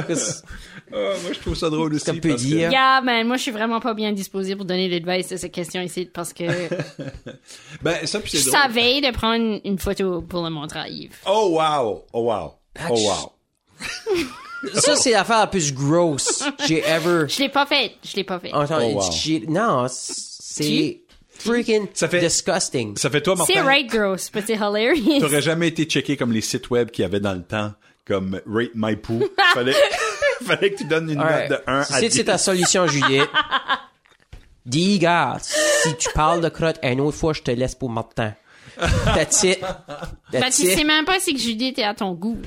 Qu'est-ce 0.07 0.43
Ah, 0.91 0.95
moi, 1.23 1.31
je 1.33 1.39
trouve 1.39 1.55
ça 1.55 1.69
drôle 1.69 1.93
aussi. 1.95 2.05
qu'on 2.05 2.17
peut 2.17 2.29
parce 2.29 2.41
que- 2.43 2.47
dire? 2.47 2.71
Yeah, 2.71 3.01
man, 3.01 3.25
moi 3.27 3.37
je 3.37 3.41
suis 3.43 3.51
vraiment 3.51 3.79
pas 3.79 3.93
bien 3.93 4.11
disposé 4.11 4.55
pour 4.55 4.65
donner 4.65 4.87
l'advice 4.89 5.29
de 5.29 5.37
cette 5.37 5.51
question 5.51 5.81
ici 5.81 6.09
parce 6.13 6.33
que 6.33 6.43
Ben, 7.81 8.05
ça, 8.05 8.19
puis 8.19 8.31
je 8.33 8.37
c'est 8.37 8.49
drôle. 8.51 8.61
savais 8.61 9.01
de 9.01 9.11
prendre 9.11 9.59
une 9.63 9.79
photo 9.79 10.21
pour 10.21 10.43
le 10.43 10.49
montrer 10.49 10.79
à 10.79 10.87
Yves. 10.89 11.15
Oh, 11.25 11.57
wow! 11.59 12.03
Oh, 12.13 12.23
wow! 12.31 12.53
Oh, 12.89 12.93
wow! 12.93 13.31
Ça, 14.75 14.95
c'est 14.95 15.11
l'affaire 15.11 15.39
la 15.39 15.47
plus 15.47 15.73
gross 15.73 16.43
j'ai 16.67 16.79
ever 16.87 17.25
Je 17.27 17.39
l'ai 17.39 17.49
pas 17.49 17.65
fait, 17.65 17.93
je 18.03 18.15
l'ai 18.15 18.23
pas 18.23 18.39
fait. 18.39 18.53
entendu. 18.53 18.85
Oh, 18.95 18.99
wow. 19.01 19.39
Non, 19.51 19.85
c'est 19.89 20.63
Tu? 20.63 21.01
freaking 21.49 21.87
Ça 21.93 22.07
fait- 22.07 22.19
disgusting. 22.21 22.95
Ça 22.97 23.09
fait 23.09 23.21
toi, 23.21 23.35
C'est 23.45 23.55
Martin? 23.55 23.67
right 23.67 23.87
gross, 23.89 24.31
but 24.31 24.43
c'est 24.47 24.53
hilarious. 24.55 25.19
T'aurais 25.19 25.41
jamais 25.41 25.67
été 25.67 25.83
checké 25.85 26.15
comme 26.15 26.31
les 26.31 26.41
sites 26.41 26.69
web 26.69 26.91
qu'il 26.91 27.01
y 27.01 27.05
avait 27.05 27.19
dans 27.19 27.33
le 27.33 27.43
temps, 27.43 27.73
comme 28.07 28.39
Rate 28.45 28.71
My 28.75 28.95
Poo. 28.95 29.21
Fallait, 29.53 29.73
fallait 30.47 30.71
que 30.71 30.77
tu 30.77 30.85
donnes 30.85 31.09
une 31.09 31.19
Alright. 31.19 31.49
note 31.49 31.59
de 31.59 31.63
1 31.71 31.79
à 31.79 31.83
Si 31.83 32.09
10. 32.09 32.11
c'est 32.15 32.23
ta 32.25 32.37
solution, 32.37 32.87
Juliette, 32.87 33.29
dis, 34.65 34.99
gars, 34.99 35.37
si 35.41 35.95
tu 35.97 36.09
parles 36.13 36.41
de 36.41 36.49
crotte 36.49 36.79
une 36.83 37.01
autre 37.01 37.17
fois, 37.17 37.33
je 37.33 37.41
te 37.41 37.51
laisse 37.51 37.75
pour 37.75 37.89
Martin. 37.89 38.33
That's 39.05 39.43
it. 39.43 39.59
Ben, 40.31 40.41
That's 40.41 40.55
tu 40.57 40.65
sais 40.73 40.83
même 40.83 41.05
pas 41.05 41.19
si 41.19 41.33
que 41.33 41.39
Judith 41.39 41.77
est 41.77 41.83
à 41.83 41.93
ton 41.93 42.13
goût. 42.13 42.39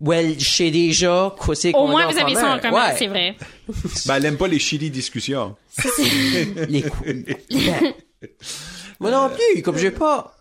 Well, 0.00 0.38
je 0.38 0.48
sais 0.48 0.70
déjà 0.70 1.34
quoi 1.36 1.56
c'est 1.56 1.74
Au 1.74 1.88
moins, 1.88 2.06
en 2.06 2.12
vous 2.12 2.18
avez 2.18 2.34
ça 2.36 2.54
en 2.54 2.58
commun, 2.60 2.86
Ouais. 2.90 2.94
c'est 2.96 3.08
vrai. 3.08 3.36
Ben, 4.06 4.14
elle 4.16 4.26
aime 4.26 4.36
pas 4.36 4.46
les 4.46 4.60
shitty 4.60 4.90
discussions. 4.90 5.56
Les 6.68 6.82
coups. 6.82 7.08
Ben, 7.50 7.92
Moi 9.00 9.10
non 9.10 9.30
plus, 9.30 9.62
comme 9.62 9.76
j'ai 9.76 9.90
pas. 9.90 10.36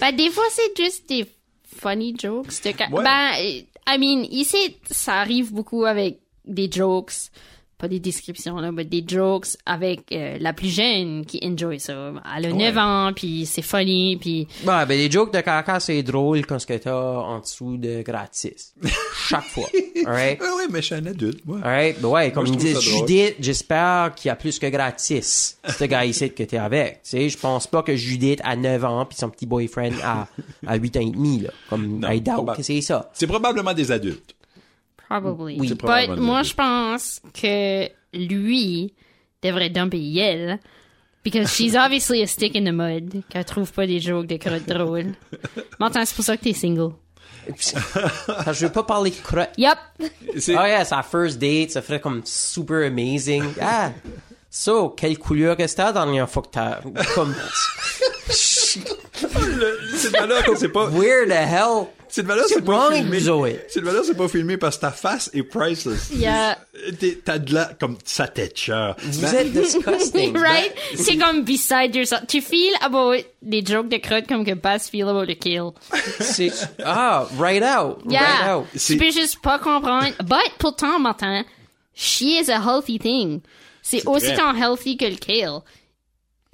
Ben, 0.00 0.16
des 0.16 0.30
fois, 0.30 0.44
c'est 0.50 0.74
juste 0.82 1.06
des 1.08 1.26
funny 1.80 2.16
jokes. 2.18 2.46
de 2.46 2.72
ca- 2.76 2.88
Ouais. 2.90 3.04
Ben, 3.04 3.32
I 3.86 3.98
mean, 3.98 4.24
ici, 4.30 4.76
ça 4.90 5.20
arrive 5.20 5.52
beaucoup 5.52 5.84
avec 5.84 6.20
des 6.44 6.70
jokes. 6.70 7.30
Pas 7.82 7.88
des 7.88 7.98
descriptions, 7.98 8.58
là, 8.58 8.70
mais 8.70 8.84
des 8.84 9.02
jokes 9.04 9.56
avec 9.66 10.02
euh, 10.12 10.36
la 10.38 10.52
plus 10.52 10.68
jeune 10.68 11.26
qui 11.26 11.40
enjoy 11.42 11.80
ça. 11.80 12.12
Elle 12.36 12.46
a 12.46 12.52
9 12.52 12.78
ans, 12.78 13.12
puis 13.12 13.44
c'est 13.44 13.60
funny, 13.60 14.16
puis... 14.18 14.46
Ouais, 14.64 14.86
ben 14.86 14.90
les 14.90 15.10
jokes 15.10 15.32
de 15.34 15.40
caca, 15.40 15.80
c'est 15.80 16.00
drôle 16.04 16.46
quand 16.46 16.60
ce 16.60 16.66
que 16.68 16.74
t'as 16.74 16.94
en 16.94 17.40
dessous 17.40 17.76
de 17.76 18.02
gratis. 18.02 18.72
Chaque 19.26 19.42
fois. 19.46 19.66
Alright? 20.06 20.40
Ouais, 20.40 20.68
mais 20.70 20.80
je 20.80 20.86
suis 20.86 20.94
un 20.94 21.06
adulte, 21.06 21.40
moi. 21.44 21.58
Alright? 21.60 22.00
Ben 22.00 22.08
ouais, 22.08 22.30
comme 22.30 22.46
je 22.46 22.52
trouve 22.52 22.64
dit, 22.64 22.72
ça 22.72 22.78
drôle. 22.80 23.08
Judith, 23.08 23.34
j'espère 23.40 24.14
qu'il 24.14 24.28
y 24.28 24.30
a 24.30 24.36
plus 24.36 24.60
que 24.60 24.66
gratis. 24.68 25.58
Ce 25.66 25.82
gars 25.82 26.04
ici 26.04 26.30
que 26.32 26.44
t'es 26.44 26.58
avec. 26.58 27.02
Tu 27.02 27.10
sais, 27.10 27.28
je 27.30 27.36
pense 27.36 27.66
pas 27.66 27.82
que 27.82 27.96
Judith 27.96 28.40
a 28.44 28.54
9 28.54 28.84
ans 28.84 29.04
puis 29.06 29.18
son 29.18 29.28
petit 29.28 29.46
boyfriend 29.46 29.94
a, 30.04 30.28
a 30.68 30.76
8 30.76 30.96
ans 30.98 31.00
et 31.00 31.10
demi, 31.10 31.40
là. 31.40 31.50
Comme, 31.68 31.98
Non, 31.98 32.08
I 32.10 32.20
doubt 32.20 32.34
probable. 32.34 32.58
que 32.58 32.62
c'est 32.62 32.80
ça. 32.80 33.10
C'est 33.12 33.26
probablement 33.26 33.74
des 33.74 33.90
adultes. 33.90 34.36
Probably. 35.20 35.58
Oui. 35.60 35.68
C'est 35.68 35.80
But 35.80 36.18
moi, 36.18 36.42
je 36.42 36.54
pense 36.54 37.20
que 37.34 37.88
lui 38.14 38.94
devrait 39.42 39.70
dumper 39.70 39.98
Yel. 39.98 40.58
Because 41.24 41.54
she's 41.54 41.76
obviously 41.76 42.22
a 42.22 42.26
stick 42.26 42.56
in 42.56 42.64
the 42.64 42.72
mud. 42.72 43.22
Qu'elle 43.28 43.44
trouve 43.44 43.70
pas 43.72 43.86
des 43.86 44.00
jokes 44.00 44.26
de 44.26 44.36
crottes 44.38 44.66
drôles. 44.66 45.12
M'entends, 45.78 46.04
c'est 46.04 46.14
pour 46.14 46.24
ça 46.24 46.36
que 46.36 46.42
t'es 46.44 46.52
single. 46.54 46.92
Parce 47.46 47.72
que 48.44 48.52
je 48.54 48.66
veux 48.66 48.72
pas 48.72 48.84
parler 48.84 49.10
de 49.10 49.16
crotte. 49.16 49.50
Yup! 49.58 49.78
C'est- 50.38 50.56
Oh 50.56 50.64
yeah, 50.64 50.84
sa 50.84 51.02
first 51.02 51.38
date, 51.38 51.70
ça 51.72 51.82
ferait 51.82 52.00
comme 52.00 52.22
super 52.24 52.86
amazing. 52.86 53.44
Ah! 53.60 53.90
So, 54.50 54.90
quelle 54.90 55.18
couleur 55.18 55.56
que 55.56 55.66
c'était 55.66 55.82
la 55.82 55.92
dernière 55.92 56.28
fois 56.28 56.42
que 56.42 56.48
t'as, 56.50 56.80
comme, 57.14 57.34
Sylvana, 58.28 60.36
c'est 60.56 60.68
pas, 60.68 60.88
where 60.90 61.26
the 61.26 61.32
hell? 61.32 61.88
Sylvana, 62.12 62.42
C'est 62.46 62.54
c'est 62.56 62.60
pas 62.62 62.92
filmé. 62.92 63.28
autres. 63.30 63.52
Sylvana, 63.68 64.00
c'est 64.04 64.14
pas 64.16 64.28
filmé 64.28 64.56
parce 64.58 64.76
que 64.76 64.82
ta 64.82 64.90
face 64.90 65.30
est 65.32 65.42
priceless. 65.42 66.10
Yeah. 66.14 66.58
T'as 67.24 67.38
de 67.38 67.54
la, 67.54 67.64
comme, 67.80 67.96
sa 68.04 68.28
tête 68.28 68.58
chère. 68.58 68.94
Vous 68.98 69.24
êtes 69.34 69.50
disgusting. 69.50 70.36
right? 70.36 70.72
C'est 70.94 71.16
comme 71.16 71.42
beside 71.42 71.94
yourself. 71.96 72.26
Tu 72.28 72.42
feels 72.42 72.76
about 72.82 73.16
des 73.40 73.64
jokes 73.64 73.88
de 73.88 73.96
crottes 73.96 74.26
comme 74.28 74.44
que 74.44 74.52
Bass 74.54 74.90
feel 74.90 75.08
about 75.08 75.30
a 75.30 75.34
kill. 75.34 75.70
C'est, 76.20 76.52
ah, 76.84 77.26
right 77.38 77.62
out. 77.62 78.02
Right 78.04 78.12
Yeah. 78.12 78.58
out. 78.58 78.66
C'est- 78.76 78.92
Tu 78.92 78.98
peux 78.98 79.10
juste 79.10 79.40
pas 79.42 79.58
comprendre. 79.58 80.12
But 80.22 80.52
pourtant, 80.58 80.98
Martin, 80.98 81.44
she 81.94 82.38
is 82.42 82.50
a 82.50 82.60
healthy 82.60 82.98
thing. 82.98 83.40
C'est 83.80 84.06
autant 84.06 84.54
healthy 84.54 84.98
que 84.98 85.06
le 85.06 85.16
kale. 85.16 85.62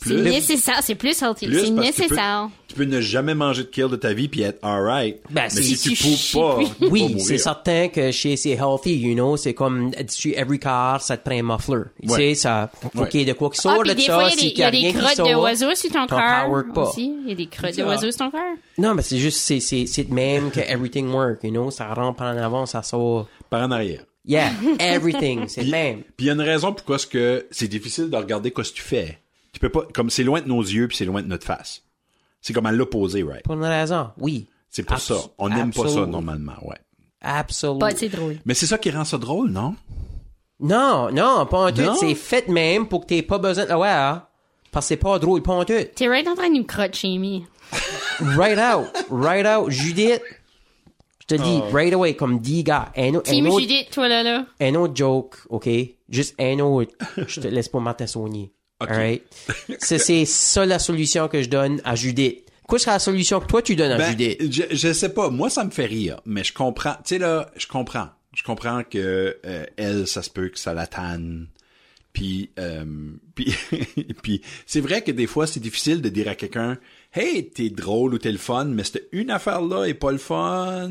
C'est 0.00 0.14
nécessaire, 0.14 0.78
c'est 0.82 0.94
plus 0.94 1.20
healthy. 1.20 1.46
Plus 1.46 1.58
C'est 1.58 1.66
tu 1.66 1.72
peux- 1.74 1.80
nécessaire. 1.80 2.48
Tu 2.68 2.74
peux 2.76 2.84
ne 2.84 3.00
jamais 3.00 3.34
manger 3.34 3.62
de 3.64 3.68
kale 3.68 3.88
de 3.90 3.96
ta 3.96 4.12
vie 4.12 4.28
puis 4.28 4.42
être 4.42 4.58
alright. 4.62 5.16
Ben, 5.30 5.42
mais 5.42 5.50
si 5.50 5.76
si 5.76 5.90
tu 5.90 5.96
tu 5.96 6.04
poupes 6.04 6.40
pas, 6.40 6.58
tu 6.78 6.86
Oui, 6.86 7.18
c'est 7.18 7.38
certain 7.38 7.88
que 7.88 8.12
chez 8.12 8.36
c'est 8.36 8.50
healthy, 8.50 8.94
you 8.96 9.14
know, 9.14 9.36
c'est 9.36 9.54
comme 9.54 9.90
sur 10.08 10.38
every 10.38 10.60
car, 10.60 11.02
ça 11.02 11.16
te 11.16 11.28
prend 11.28 11.36
un 11.38 11.42
muffler. 11.42 11.84
Tu 12.00 12.08
sais, 12.10 12.34
ça, 12.36 12.70
faut 12.80 13.00
Ouais. 13.00 13.08
qu'il 13.08 13.20
y 13.20 13.22
ait 13.24 13.26
de 13.26 13.32
quoi 13.32 13.50
qui 13.50 13.58
Ah, 13.58 13.62
sort 13.62 13.80
puis 13.80 13.90
de 13.90 13.94
des 13.94 14.02
ça, 14.02 14.14
fois, 14.14 14.30
il 14.30 14.56
y 14.56 14.62
a 14.62 14.70
des, 14.70 14.92
crottes 14.92 15.16
sort, 15.16 15.28
d'oiseaux 15.32 15.74
sur 15.74 15.90
ton 15.90 16.06
pas. 16.06 16.64
aussi. 16.76 17.12
Il 17.24 17.28
y 17.30 17.32
a 17.32 17.34
des 17.34 17.46
crottes 17.48 17.76
d'oiseaux 17.76 18.10
sur 18.12 18.18
ton 18.18 18.30
cœur. 18.30 18.40
Non, 18.78 18.94
mais 18.94 19.02
c'est 19.02 19.18
juste, 19.18 19.38
c'est, 19.40 19.58
c'est, 19.58 19.86
c'est 19.86 20.04
de 20.04 20.14
même 20.14 20.52
que 20.52 20.60
everything 20.60 21.08
work, 21.10 21.40
you 21.42 21.50
know, 21.50 21.72
ça 21.72 21.92
rentre 21.92 22.18
par 22.18 22.32
en 22.32 22.38
avant, 22.38 22.66
ça 22.66 22.82
sort. 22.84 23.26
Par 23.50 23.62
en 23.62 23.72
arrière. 23.72 24.04
Yeah, 24.24 24.50
everything, 24.78 25.48
c'est 25.48 25.62
le 25.64 25.70
même. 25.70 26.02
Puis 26.16 26.26
il 26.26 26.26
y 26.26 26.30
a 26.30 26.34
une 26.34 26.40
raison 26.42 26.72
pourquoi 26.72 26.98
que 26.98 27.46
c'est 27.50 27.66
difficile 27.68 28.10
de 28.10 28.16
regarder 28.16 28.50
quoi 28.52 28.62
ce 28.62 28.70
que 28.72 28.76
tu 28.76 28.82
fais. 28.82 29.18
Tu 29.58 29.60
peux 29.60 29.70
pas, 29.70 29.88
comme 29.92 30.08
c'est 30.08 30.22
loin 30.22 30.40
de 30.40 30.46
nos 30.46 30.62
yeux 30.62 30.86
puis 30.86 30.96
c'est 30.96 31.04
loin 31.04 31.20
de 31.20 31.26
notre 31.26 31.44
face. 31.44 31.82
C'est 32.40 32.52
comme 32.52 32.66
à 32.66 32.70
l'opposé, 32.70 33.24
right? 33.24 33.42
Pour 33.42 33.54
une 33.54 33.64
raison, 33.64 34.10
oui. 34.18 34.46
C'est 34.70 34.84
pour 34.84 35.00
ça. 35.00 35.16
On 35.36 35.48
n'aime 35.48 35.72
pas 35.72 35.88
ça 35.88 36.06
normalement, 36.06 36.54
ouais. 36.62 36.76
Absolument. 37.20 37.88
C'est 37.96 38.08
drôle. 38.08 38.36
Mais 38.44 38.54
c'est 38.54 38.66
ça 38.66 38.78
qui 38.78 38.92
rend 38.92 39.04
ça 39.04 39.18
drôle, 39.18 39.50
non? 39.50 39.74
Non, 40.60 41.10
non, 41.10 41.44
pas 41.46 41.66
en 41.66 41.72
tout. 41.72 41.96
C'est 41.98 42.14
fait 42.14 42.46
même 42.46 42.86
pour 42.86 43.00
que 43.00 43.06
t'aies 43.06 43.22
pas 43.22 43.38
besoin 43.38 43.64
de 43.64 43.70
le 43.70 43.74
voir. 43.74 44.28
Parce 44.70 44.86
que 44.86 44.88
c'est 44.90 44.96
pas 44.96 45.18
drôle, 45.18 45.42
pas 45.42 45.54
en 45.54 45.64
tout. 45.64 45.74
T'es 45.92 46.06
right 46.06 46.28
en 46.28 46.36
train 46.36 46.50
de 46.50 46.54
nous 46.58 46.64
crotte 46.64 46.94
chez 46.94 47.18
moi. 47.18 47.40
Right 48.36 48.58
out, 48.58 48.86
right 49.10 49.44
out. 49.44 49.70
Judith, 49.70 50.22
je 51.18 51.26
te 51.26 51.34
dis, 51.34 51.60
right 51.72 51.92
away, 51.92 52.14
comme 52.14 52.38
10 52.38 52.62
gars. 52.62 52.92
Un, 52.96 53.16
un 53.16 53.20
Team 53.22 53.48
autre, 53.48 53.60
Judith, 53.60 53.90
toi 53.90 54.06
là, 54.06 54.22
là? 54.22 54.46
un 54.60 54.74
autre 54.76 54.94
joke, 54.94 55.36
OK? 55.50 55.68
Juste 56.08 56.36
un 56.40 56.60
autre. 56.60 56.92
Je 57.16 57.40
te 57.40 57.48
laisse 57.48 57.68
pas 57.68 57.80
Martin 57.80 58.06
Saunier. 58.80 58.90
OK. 58.90 58.90
Alright? 58.90 59.22
C'est, 59.80 59.98
c'est 59.98 60.24
ça 60.24 60.64
la 60.66 60.78
solution 60.78 61.28
que 61.28 61.42
je 61.42 61.48
donne 61.48 61.80
à 61.84 61.94
Judith. 61.94 62.44
Quoi 62.66 62.78
sera 62.78 62.92
la 62.92 62.98
solution 62.98 63.40
que 63.40 63.46
toi 63.46 63.62
tu 63.62 63.76
donnes 63.76 63.92
à 63.92 63.96
Ben, 63.98 64.10
Judith? 64.10 64.52
je, 64.52 64.62
je 64.76 64.92
sais 64.92 65.08
pas. 65.08 65.30
Moi, 65.30 65.48
ça 65.50 65.64
me 65.64 65.70
fait 65.70 65.86
rire, 65.86 66.20
mais 66.26 66.44
je 66.44 66.52
comprends. 66.52 66.94
Tu 66.96 67.14
sais 67.14 67.18
là, 67.18 67.50
je 67.56 67.66
comprends. 67.66 68.08
Je 68.34 68.42
comprends 68.42 68.82
que 68.84 69.38
euh, 69.44 69.64
elle, 69.76 70.06
ça 70.06 70.22
se 70.22 70.28
peut 70.30 70.48
que 70.50 70.58
ça 70.58 70.74
la 70.74 70.86
tanne. 70.86 71.48
Puis, 72.12 72.50
euh, 72.58 72.84
puis, 73.34 73.54
puis 74.22 74.42
c'est 74.66 74.80
vrai 74.80 75.02
que 75.02 75.12
des 75.12 75.26
fois, 75.26 75.46
c'est 75.46 75.60
difficile 75.60 76.02
de 76.02 76.08
dire 76.10 76.28
à 76.28 76.34
quelqu'un, 76.34 76.78
hey, 77.14 77.48
t'es 77.48 77.70
drôle 77.70 78.14
ou 78.14 78.18
t'es 78.18 78.32
le 78.32 78.38
fun, 78.38 78.66
mais 78.66 78.84
cette 78.84 79.08
une 79.12 79.30
affaire 79.30 79.62
là 79.62 79.84
est 79.86 79.94
pas 79.94 80.12
le 80.12 80.18
fun. 80.18 80.90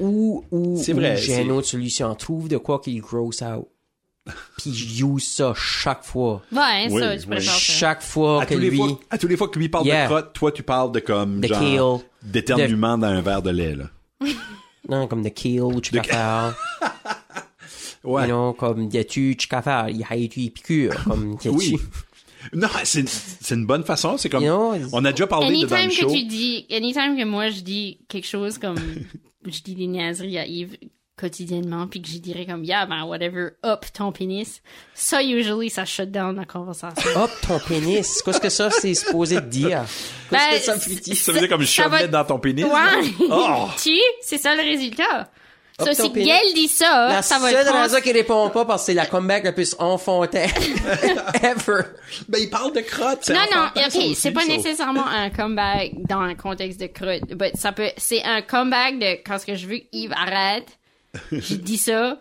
Ou, 0.00 0.44
ou, 0.50 0.80
C'est 0.82 0.92
ou 0.92 0.96
vrai, 0.96 1.16
j'ai 1.18 1.42
une 1.42 1.50
autre 1.52 1.66
solution. 1.68 2.14
Trouve 2.14 2.48
de 2.48 2.56
quoi 2.56 2.80
qu'il 2.80 3.00
gross 3.00 3.42
out. 3.42 3.68
Puis 4.58 4.72
je 4.72 5.04
use 5.04 5.24
ça 5.26 5.52
chaque 5.56 6.04
fois. 6.04 6.42
Ouais, 6.52 6.86
Oui, 6.90 7.00
ça, 7.00 7.16
tu 7.18 7.26
peux 7.26 7.34
oui. 7.36 7.40
Chaque 7.42 8.02
fois 8.02 8.42
À 8.42 8.46
que 8.46 8.54
tous, 8.54 8.60
les 8.60 8.70
lui... 8.70 8.76
fois, 8.76 9.00
à 9.10 9.18
tous 9.18 9.26
les 9.28 9.36
fois 9.36 9.48
que 9.48 9.58
lui 9.58 9.68
parle 9.68 9.86
Yeah. 9.86 10.04
de 10.04 10.08
crotte, 10.08 10.32
toi, 10.32 10.52
tu 10.52 10.62
parles 10.62 10.92
de 10.92 11.00
comme, 11.00 11.40
De 11.40 11.48
genre, 11.48 12.00
kale. 12.00 12.08
d'éternuement 12.22 12.96
dans 12.96 13.08
un 13.08 13.20
verre 13.20 13.42
de 13.42 13.50
lait, 13.50 13.74
là. 13.74 13.84
Non, 14.88 15.06
comme 15.06 15.22
de 15.22 15.28
kale 15.28 15.60
ou 15.62 15.80
tu 15.80 15.92
De- 15.92 15.98
peux 16.00 16.04
faire. 16.08 16.54
Ouais. 18.04 18.22
You 18.22 18.34
know, 18.34 18.52
comme 18.52 18.88
de 18.88 19.02
tu 19.02 19.36
tu 19.36 19.46
faire. 19.48 19.88
Il 19.88 19.96
y 19.98 20.02
a 20.02 20.28
tu 20.28 20.50
piqûre. 20.50 21.04
Comme 21.04 21.36
Oui. 21.46 21.76
Non, 22.52 22.66
c'est, 22.82 23.08
c'est 23.08 23.54
une 23.54 23.66
bonne 23.66 23.84
façon. 23.84 24.16
C'est 24.18 24.28
comme, 24.28 24.42
You 24.42 24.48
know, 24.50 24.88
on 24.92 25.04
a 25.04 25.12
déjà 25.12 25.28
parlé 25.28 25.46
de 25.62 25.66
dans 25.66 25.76
Anytime 25.76 25.88
le 25.90 25.94
que 26.08 26.10
show. 26.12 26.16
tu 26.16 26.24
dis, 26.24 26.66
anytime 26.72 27.16
que 27.16 27.24
moi 27.24 27.50
je 27.50 27.60
dis 27.60 28.00
quelque 28.08 28.26
chose 28.26 28.58
comme, 28.58 28.78
je 29.46 29.60
dis 29.62 29.76
des 29.76 29.86
niaiseries 29.86 30.38
à 30.38 30.44
Yves 30.46 30.76
quotidiennement, 31.16 31.86
puis 31.86 32.00
que 32.02 32.08
je 32.08 32.18
dirais 32.18 32.46
comme, 32.46 32.64
yeah, 32.64 32.86
ben, 32.86 33.04
whatever, 33.04 33.50
up 33.64 33.84
ton 33.92 34.12
pénis. 34.12 34.62
Ça, 34.94 35.22
usually, 35.22 35.70
ça 35.70 35.84
shut 35.84 36.10
down 36.10 36.36
la 36.36 36.44
conversation. 36.44 37.10
Hop, 37.16 37.30
ton 37.46 37.58
pénis? 37.60 38.22
Qu'est-ce 38.22 38.40
que 38.40 38.48
ça, 38.48 38.70
c'est 38.70 38.94
supposé 38.94 39.40
dire? 39.40 39.84
Qu'est-ce 40.30 40.50
Ben, 40.50 40.58
que 40.58 40.64
ça 40.64 40.74
veut 40.76 40.94
dire? 40.96 41.16
Ça 41.16 41.32
veut 41.32 41.38
dire 41.40 41.48
comme 41.48 41.66
Ça 41.66 41.88
va- 41.88 42.06
dans 42.06 42.24
ton 42.24 42.38
pénis. 42.38 42.64
Ouais. 42.64 42.70
Oh! 43.30 43.68
tu, 43.82 43.96
c'est 44.22 44.38
ça 44.38 44.54
le 44.56 44.62
résultat. 44.62 45.30
Up 45.80 45.86
Ça, 45.92 45.94
si. 46.04 46.10
Gail 46.10 46.52
dit 46.54 46.68
ça, 46.68 47.08
La 47.08 47.22
ça 47.22 47.38
va 47.38 47.50
seule 47.50 47.60
le 47.60 47.64
prendre- 47.70 47.82
raison 47.82 48.00
qu'il 48.02 48.12
répond 48.12 48.50
pas 48.50 48.64
parce 48.66 48.82
que 48.82 48.86
c'est 48.86 48.94
la 48.94 49.06
comeback 49.06 49.44
la 49.44 49.52
plus 49.52 49.74
enfantine 49.78 50.40
ever. 51.42 51.82
Ben, 52.28 52.38
il 52.40 52.50
parle 52.50 52.72
de 52.74 52.80
crotte. 52.80 53.28
Non, 53.30 53.40
non, 53.54 53.66
ok, 53.76 54.14
c'est 54.14 54.30
pas 54.32 54.42
ça. 54.42 54.46
nécessairement 54.48 55.06
un 55.06 55.30
comeback 55.30 55.92
dans 56.08 56.20
un 56.20 56.34
contexte 56.34 56.78
de 56.80 56.86
crotte, 56.88 57.24
but 57.34 57.52
ça 57.56 57.72
peut, 57.72 57.88
c'est 57.96 58.22
un 58.22 58.42
comeback 58.42 58.98
de 58.98 59.12
quand 59.26 59.38
ce 59.38 59.46
que 59.46 59.54
je 59.54 59.66
veux 59.66 59.78
qu'Yves 59.78 60.12
arrête, 60.12 60.66
je 61.32 61.54
dis 61.54 61.76
ça, 61.78 62.18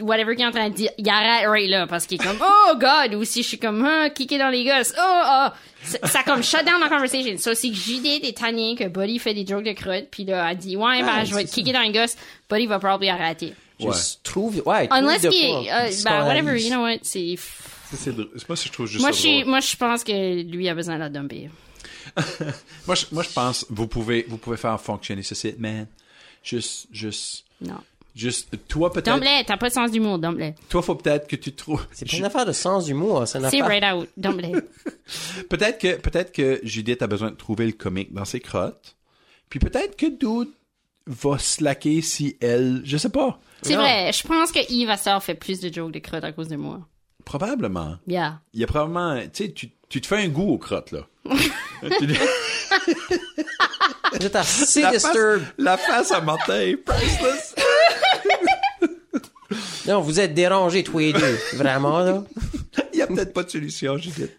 whatever 0.00 0.34
qu'il 0.36 0.44
est 0.44 0.48
en 0.48 0.50
train 0.52 0.68
de 0.68 0.74
dire, 0.74 0.90
il 0.98 1.08
arrête 1.08 1.48
right 1.48 1.68
là, 1.70 1.86
parce 1.86 2.06
qu'il 2.06 2.20
est 2.20 2.24
comme, 2.24 2.38
oh 2.40 2.74
god, 2.76 3.14
ou 3.14 3.24
si 3.24 3.42
je 3.42 3.48
suis 3.48 3.58
comme, 3.58 3.84
ah, 3.84 4.10
kicker 4.10 4.38
dans 4.38 4.50
les 4.50 4.64
gosses, 4.64 4.92
oh, 4.98 5.22
oh, 5.24 5.48
ça, 5.82 5.98
ça 6.06 6.22
comme 6.22 6.42
shut 6.42 6.64
down 6.64 6.80
la 6.80 6.88
conversation. 6.88 7.36
So, 7.38 7.54
si 7.54 7.74
Judith 7.74 8.24
est 8.24 8.36
tannée 8.36 8.74
que 8.78 8.88
Buddy 8.88 9.18
fait 9.18 9.34
des 9.34 9.46
jokes 9.46 9.64
de 9.64 9.72
crotte, 9.72 10.08
puis 10.10 10.24
là, 10.24 10.50
elle 10.50 10.58
dit, 10.58 10.76
ouais, 10.76 11.00
ben, 11.02 11.08
Ah, 11.10 11.24
je 11.24 11.34
vais 11.34 11.42
c'est 11.42 11.48
te 11.48 11.54
kicker 11.54 11.72
dans 11.72 11.80
les 11.80 11.92
gosses, 11.92 12.16
Buddy 12.50 12.66
va 12.66 12.78
probablement 12.78 13.14
arrêter. 13.14 13.54
Je 13.80 13.86
Ouais. 13.86 13.94
trouve, 14.22 14.62
ouais, 14.66 14.86
Unless 14.90 15.22
qu'il, 15.22 15.50
euh, 15.50 15.90
ben, 16.04 16.24
whatever, 16.26 16.60
you 16.60 16.68
know 16.70 16.82
what, 16.82 16.98
c'est, 17.02 17.36
c'est. 17.94 18.14
Moi, 18.16 18.56
je 18.56 18.68
trouve 18.70 18.86
juste 18.86 19.00
moi, 19.00 19.12
ça 19.12 19.18
je 19.18 19.44
moi, 19.44 19.60
je 19.60 19.76
pense 19.76 20.04
que 20.04 20.42
lui 20.42 20.68
a 20.68 20.74
besoin 20.74 20.94
de 20.94 21.00
la 21.00 21.08
dumper. 21.08 21.50
Moi, 22.86 22.94
je, 22.96 23.06
moi, 23.12 23.22
je 23.22 23.30
pense, 23.30 23.64
vous 23.70 23.86
pouvez, 23.86 24.26
vous 24.28 24.36
pouvez 24.36 24.56
faire 24.56 24.78
fonctionner 24.80 25.22
ceci, 25.22 25.54
man. 25.58 25.86
Juste, 26.42 26.88
juste, 26.92 27.44
Non. 27.62 27.78
juste, 28.14 28.56
toi, 28.68 28.92
peut-être, 28.92 29.06
Dumbley, 29.12 29.44
t'as 29.46 29.56
pas 29.56 29.68
de 29.68 29.74
sens 29.74 29.90
d'humour, 29.90 30.18
Dumbley. 30.18 30.54
toi, 30.68 30.82
faut 30.82 30.94
peut-être 30.94 31.26
que 31.26 31.36
tu 31.36 31.54
trouves, 31.54 31.86
C'est 31.92 32.10
pas 32.10 32.16
une 32.16 32.24
affaire 32.24 32.44
de 32.46 32.52
sens 32.52 32.84
d'humour, 32.84 33.26
c'est 33.26 33.38
une 33.38 33.48
C'est 33.50 33.60
affaire... 33.62 33.82
right 33.82 33.94
out, 33.94 34.08
Dumbley. 34.16 34.52
peut-être 35.48 35.78
que, 35.78 35.96
peut-être 35.96 36.32
que 36.32 36.60
Judith 36.62 37.00
a 37.02 37.06
besoin 37.06 37.30
de 37.30 37.36
trouver 37.36 37.66
le 37.66 37.72
comique 37.72 38.12
dans 38.12 38.24
ses 38.24 38.40
crottes. 38.40 38.96
Puis 39.48 39.58
peut-être 39.58 39.96
que 39.96 40.06
Dude 40.06 40.50
va 41.06 41.38
slacker 41.38 42.00
si 42.02 42.36
elle, 42.40 42.82
je 42.84 42.96
sais 42.96 43.08
pas. 43.10 43.38
C'est 43.62 43.74
vrai, 43.76 44.10
je 44.12 44.26
pense 44.26 44.50
que 44.52 44.58
Yves 44.72 44.90
Assar 44.90 45.22
fait 45.22 45.34
plus 45.34 45.60
de 45.60 45.72
jokes 45.72 45.92
de 45.92 45.98
crottes 45.98 46.24
à 46.24 46.32
cause 46.32 46.48
de 46.48 46.56
moi. 46.56 46.80
Probablement. 47.24 47.96
Yeah. 48.06 48.40
Il 48.52 48.60
y 48.60 48.64
a 48.64 48.66
probablement, 48.66 49.20
tu 49.32 49.44
sais, 49.44 49.52
tu, 49.52 49.70
tu 49.88 50.00
te 50.00 50.06
fais 50.06 50.16
un 50.16 50.28
goût 50.28 50.52
aux 50.54 50.58
crottes, 50.58 50.90
là. 50.90 51.06
Êtes 54.20 54.36
assez 54.36 54.80
la, 54.82 54.90
face, 54.92 55.02
disturbed. 55.04 55.46
la 55.58 55.76
face 55.76 56.10
à 56.12 56.20
Martin 56.20 56.60
est 56.60 56.76
priceless. 56.76 57.51
Non, 59.86 60.00
vous 60.00 60.20
êtes 60.20 60.34
dérangés 60.34 60.84
tous 60.84 60.98
les 60.98 61.12
deux. 61.12 61.38
Vraiment, 61.54 62.00
là. 62.00 62.22
Il 62.92 62.98
y 62.98 63.02
a 63.02 63.06
peut-être 63.06 63.32
pas 63.32 63.42
de 63.42 63.50
solution, 63.50 63.96
Judith. 63.96 64.38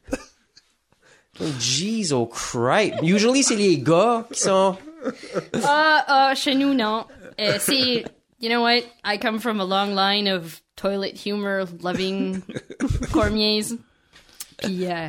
Oh, 1.40 1.46
Jeez, 1.60 2.14
oh 2.14 2.28
crap. 2.28 3.02
Usually, 3.02 3.44
c'est 3.44 3.56
les 3.56 3.78
gars 3.78 4.28
qui 4.32 4.40
sont... 4.42 4.78
Ah, 5.64 6.06
ah, 6.08 6.36
chez 6.36 6.56
nous, 6.56 6.74
non. 6.74 7.06
C'est, 7.60 8.06
you 8.40 8.50
know 8.50 8.62
what? 8.62 8.84
I 9.04 9.18
come 9.18 9.40
from 9.40 9.60
a 9.60 9.66
long 9.66 9.96
line 9.96 10.28
of 10.28 10.62
toilet 10.76 11.18
humor 11.18 11.66
loving 11.82 12.42
cormiers. 13.12 13.74
Puis, 14.58 14.86
euh, 14.86 15.08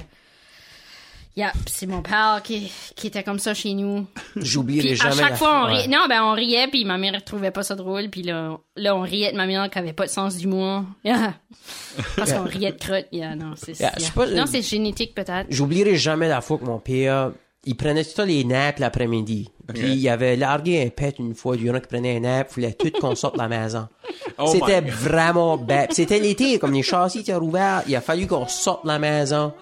yeah, 1.36 1.52
c'est 1.66 1.86
mon 1.86 2.02
père 2.02 2.40
qui, 2.44 2.70
qui 2.96 3.06
était 3.06 3.22
comme 3.22 3.38
ça 3.38 3.54
chez 3.54 3.74
nous. 3.74 4.06
J'oublierai 4.36 4.94
Puis 4.94 5.00
à 5.00 5.10
jamais 5.10 5.22
chaque 5.22 5.30
la- 5.30 5.36
fois, 5.36 5.62
on 5.62 5.66
Ouais. 5.66 5.74
riait. 5.78 5.88
Non, 5.88 6.06
ben, 6.08 6.22
on 6.22 6.32
riait, 6.32 6.68
puis 6.68 6.84
ma 6.84 6.98
mère 6.98 7.22
trouvait 7.24 7.50
pas 7.50 7.62
ça 7.62 7.74
drôle, 7.74 8.08
puis 8.10 8.22
là, 8.22 8.58
là, 8.76 8.96
on 8.96 9.00
riait 9.02 9.32
de 9.32 9.36
ma 9.36 9.46
mère 9.46 9.68
qui 9.70 9.78
avait 9.78 9.92
pas 9.92 10.06
de 10.06 10.10
sens 10.10 10.36
d'humour. 10.36 10.82
Yeah. 11.04 11.34
Parce 12.16 12.32
qu'on 12.32 12.44
riait 12.44 12.72
de 12.72 12.78
crotte. 12.78 13.06
Yeah, 13.12 13.34
non, 13.36 13.54
c'est 13.56 13.78
Yeah, 13.78 13.92
Non, 14.34 14.46
c'est 14.46 14.62
génétique, 14.62 15.14
peut-être. 15.14 15.46
J'oublierai 15.50 15.96
jamais 15.96 16.28
la 16.28 16.40
fois 16.40 16.58
que 16.58 16.64
mon 16.64 16.78
père, 16.78 17.32
il 17.64 17.76
prenait 17.76 18.02
tout 18.04 18.10
le 18.10 18.16
temps 18.16 18.24
les 18.24 18.44
nappes 18.44 18.78
l'après-midi. 18.78 19.50
Puis 19.72 19.92
il 19.94 20.08
avait 20.10 20.36
largué 20.36 20.82
un 20.84 20.90
pet 20.90 21.14
une 21.18 21.34
fois 21.34 21.56
durant 21.56 21.78
qu'il 21.78 21.88
prenait 21.88 22.18
un 22.18 22.20
nap, 22.20 22.48
il 22.50 22.54
voulait 22.54 22.74
tout 22.74 22.90
qu'on 23.00 23.14
sorte 23.14 23.34
de 23.36 23.40
la 23.42 23.48
maison. 23.48 23.88
Oh 24.36 24.46
C'était 24.50 24.80
vraiment 24.80 25.56
bête. 25.56 25.92
C'était 25.92 26.18
l'été, 26.18 26.58
comme 26.58 26.72
les 26.72 26.82
châssis 26.82 27.20
étaient 27.20 27.34
rouverts, 27.36 27.82
il 27.86 27.94
a 27.94 28.00
fallu 28.00 28.26
qu'on 28.26 28.48
sorte 28.48 28.82
de 28.82 28.88
la 28.88 28.98
maison. 28.98 29.52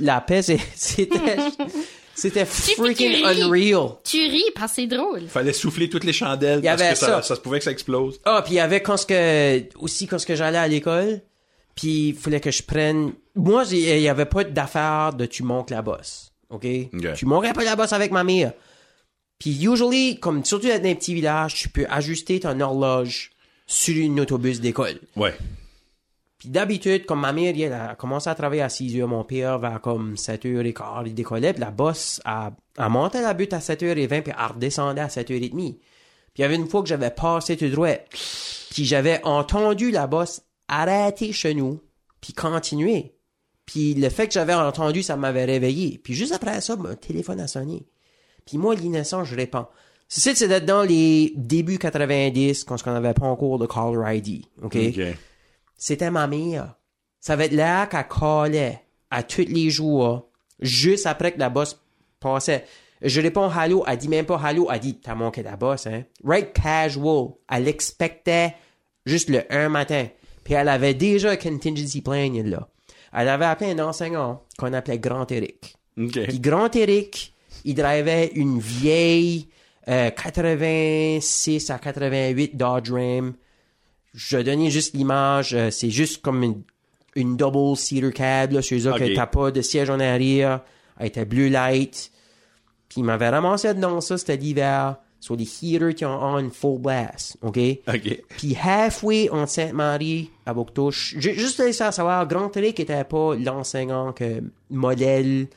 La 0.00 0.20
paix, 0.20 0.42
c'était, 0.42 1.36
c'était 2.14 2.44
freaking 2.44 3.12
tu 3.12 3.24
ris. 3.24 3.42
unreal. 3.42 3.88
Tu 4.04 4.18
ris 4.18 4.44
parce 4.54 4.72
que 4.72 4.76
c'est 4.82 4.86
drôle. 4.86 5.26
Fallait 5.28 5.52
souffler 5.52 5.88
toutes 5.90 6.04
les 6.04 6.12
chandelles 6.12 6.60
Il 6.60 6.64
y 6.64 6.68
parce 6.68 6.80
avait 6.82 6.92
que 6.92 6.98
ça, 6.98 7.06
ça. 7.06 7.22
ça 7.22 7.36
se 7.36 7.40
pouvait 7.40 7.58
que 7.58 7.64
ça 7.64 7.70
explose. 7.70 8.20
Ah, 8.24 8.42
puis 8.44 8.54
il 8.54 8.56
y 8.56 8.60
avait 8.60 8.80
quand 8.82 8.96
ce 8.96 9.06
que 9.06 9.62
aussi 9.78 10.06
quand 10.06 10.18
ce 10.18 10.26
que 10.26 10.34
j'allais 10.34 10.58
à 10.58 10.68
l'école, 10.68 11.20
puis 11.74 12.08
il 12.08 12.14
fallait 12.14 12.40
que 12.40 12.50
je 12.50 12.62
prenne 12.62 13.12
moi 13.34 13.64
j'ai- 13.64 13.96
il 13.96 14.02
y 14.02 14.08
avait 14.08 14.24
pas 14.24 14.44
d'affaire 14.44 15.12
de 15.12 15.26
tu 15.26 15.42
montes 15.42 15.70
la 15.70 15.82
bosse. 15.82 16.32
OK, 16.48 16.64
Ok. 16.94 17.12
Tu 17.14 17.26
monterais 17.26 17.52
pas 17.52 17.64
la 17.64 17.76
bosse 17.76 17.92
avec 17.92 18.12
ma 18.12 18.24
mère. 18.24 18.52
Puis 19.38 19.62
usually 19.66 20.18
comme 20.18 20.42
surtout 20.44 20.68
dans 20.68 20.74
un 20.74 20.94
petit 20.94 21.12
village, 21.12 21.54
tu 21.54 21.68
peux 21.68 21.84
ajuster 21.90 22.40
ton 22.40 22.58
horloge 22.60 23.30
sur 23.66 23.94
une 23.96 24.20
autobus 24.20 24.60
d'école. 24.60 24.98
Ouais. 25.16 25.34
D'habitude, 26.46 27.06
comme 27.06 27.20
ma 27.20 27.32
mère, 27.32 27.54
elle 27.58 27.72
a 27.72 27.94
commencé 27.94 28.30
à 28.30 28.34
travailler 28.34 28.62
à 28.62 28.68
6 28.68 29.00
heures, 29.00 29.08
mon 29.08 29.24
père 29.24 29.58
vers 29.58 29.80
comme 29.80 30.14
7h15, 30.14 31.02
il 31.06 31.14
décollait, 31.14 31.52
puis 31.52 31.60
la 31.60 31.70
bosse, 31.70 32.20
a, 32.24 32.52
monté 32.88 33.20
la 33.20 33.34
butte 33.34 33.52
à 33.52 33.58
7h20, 33.58 34.22
puis 34.22 34.32
elle 34.36 34.52
redescendait 34.54 35.00
à 35.00 35.08
7h30. 35.08 35.50
Puis 35.52 35.80
il 36.38 36.40
y 36.42 36.44
avait 36.44 36.54
une 36.54 36.68
fois 36.68 36.82
que 36.82 36.88
j'avais 36.88 37.10
passé 37.10 37.56
tout 37.56 37.68
droit, 37.68 37.94
puis 38.70 38.84
j'avais 38.84 39.20
entendu 39.24 39.90
la 39.90 40.06
bosse 40.06 40.42
arrêter 40.68 41.32
chez 41.32 41.54
nous, 41.54 41.80
puis 42.20 42.32
continuer. 42.32 43.14
Puis 43.64 43.94
le 43.94 44.08
fait 44.08 44.28
que 44.28 44.34
j'avais 44.34 44.54
entendu, 44.54 45.02
ça 45.02 45.16
m'avait 45.16 45.44
réveillé. 45.44 45.98
Puis 46.02 46.14
juste 46.14 46.32
après 46.32 46.60
ça, 46.60 46.76
mon 46.76 46.94
téléphone 46.94 47.40
a 47.40 47.48
sonné. 47.48 47.86
Puis 48.44 48.58
moi, 48.58 48.76
l'innocent, 48.76 49.24
je 49.24 49.34
réponds. 49.34 49.66
C'est 50.08 50.20
ça, 50.20 50.34
c'était 50.36 50.60
dans 50.60 50.82
les 50.82 51.32
débuts 51.36 51.78
90, 51.78 52.62
quand 52.64 52.76
on 52.86 52.92
n'avait 52.92 53.14
pas 53.14 53.26
encore 53.26 53.58
de 53.58 53.66
caller 53.66 54.18
ID, 54.18 54.44
OK? 54.62 54.76
OK. 54.76 55.00
C'était 55.76 56.10
ma 56.10 56.26
mère. 56.26 56.76
Ça 57.20 57.36
va 57.36 57.44
être 57.44 57.52
là 57.52 57.86
qu'elle 57.86 58.08
collait 58.08 58.82
à 59.10 59.22
tous 59.22 59.46
les 59.48 59.70
jours, 59.70 60.28
juste 60.60 61.06
après 61.06 61.32
que 61.32 61.38
la 61.38 61.50
bosse 61.50 61.80
passait. 62.20 62.64
Je 63.02 63.20
réponds 63.20 63.48
allô, 63.50 63.84
elle 63.86 63.98
dit 63.98 64.08
même 64.08 64.26
pas 64.26 64.40
allô, 64.42 64.68
elle 64.70 64.80
dit 64.80 64.98
t'as 65.00 65.14
manqué 65.14 65.42
la 65.42 65.56
bosse, 65.56 65.86
hein. 65.86 66.04
Right 66.24 66.52
casual. 66.52 67.34
Elle 67.50 67.68
expectait 67.68 68.54
juste 69.04 69.28
le 69.28 69.42
un 69.50 69.68
matin. 69.68 70.06
Puis 70.44 70.54
elle 70.54 70.68
avait 70.68 70.94
déjà 70.94 71.30
un 71.30 71.36
contingency 71.36 72.00
plan 72.00 72.30
là. 72.44 72.68
Elle 73.12 73.28
avait 73.28 73.44
appelé 73.44 73.72
un 73.72 73.78
enseignant 73.80 74.42
qu'on 74.58 74.72
appelait 74.72 74.98
Grand 74.98 75.30
Eric. 75.30 75.76
Puis 75.96 76.40
Grand 76.40 76.74
Eric, 76.74 77.34
il 77.64 77.74
drivait 77.74 78.30
une 78.34 78.58
vieille 78.60 79.48
euh, 79.88 80.10
86 80.10 81.70
à 81.70 81.78
88 81.78 82.56
Dodge 82.56 82.90
Ram. 82.90 83.34
Je 84.18 84.38
donnais 84.38 84.70
juste 84.70 84.94
l'image, 84.94 85.54
euh, 85.54 85.70
c'est 85.70 85.90
juste 85.90 86.22
comme 86.22 86.42
une, 86.42 86.62
une 87.14 87.36
double 87.36 87.76
cedar 87.76 88.12
cab, 88.12 88.52
là, 88.52 88.62
chez 88.62 88.78
eux, 88.88 88.92
Ok. 88.92 88.98
que 88.98 89.14
t'as 89.14 89.26
pas 89.26 89.50
de 89.50 89.60
siège 89.60 89.90
en 89.90 90.00
arrière. 90.00 90.62
Elle 90.98 91.08
était 91.08 91.24
blue 91.26 91.50
light. 91.50 92.10
Puis 92.88 93.02
il 93.02 93.04
m'avait 93.04 93.28
ramassé 93.28 93.74
dans 93.74 94.00
ça, 94.00 94.16
c'était 94.16 94.36
l'hiver, 94.38 94.96
sur 95.20 95.36
les 95.36 95.44
heaters 95.62 95.94
qui 95.94 96.04
ont 96.06 96.22
en 96.22 96.48
full 96.50 96.80
blast, 96.80 97.36
OK? 97.42 97.58
OK. 97.88 98.22
Puis 98.38 98.56
halfway 98.56 99.28
en 99.30 99.46
Sainte-Marie 99.46 100.30
à 100.46 100.54
Bouctouche, 100.54 101.14
ju- 101.18 101.34
juste 101.34 101.58
laisser 101.58 101.84
à 101.84 101.92
savoir, 101.92 102.26
Grand 102.26 102.56
Eric 102.56 102.80
était 102.80 103.04
pas 103.04 103.34
l'enseignant 103.34 104.12
que 104.12 104.42
modèle, 104.70 105.48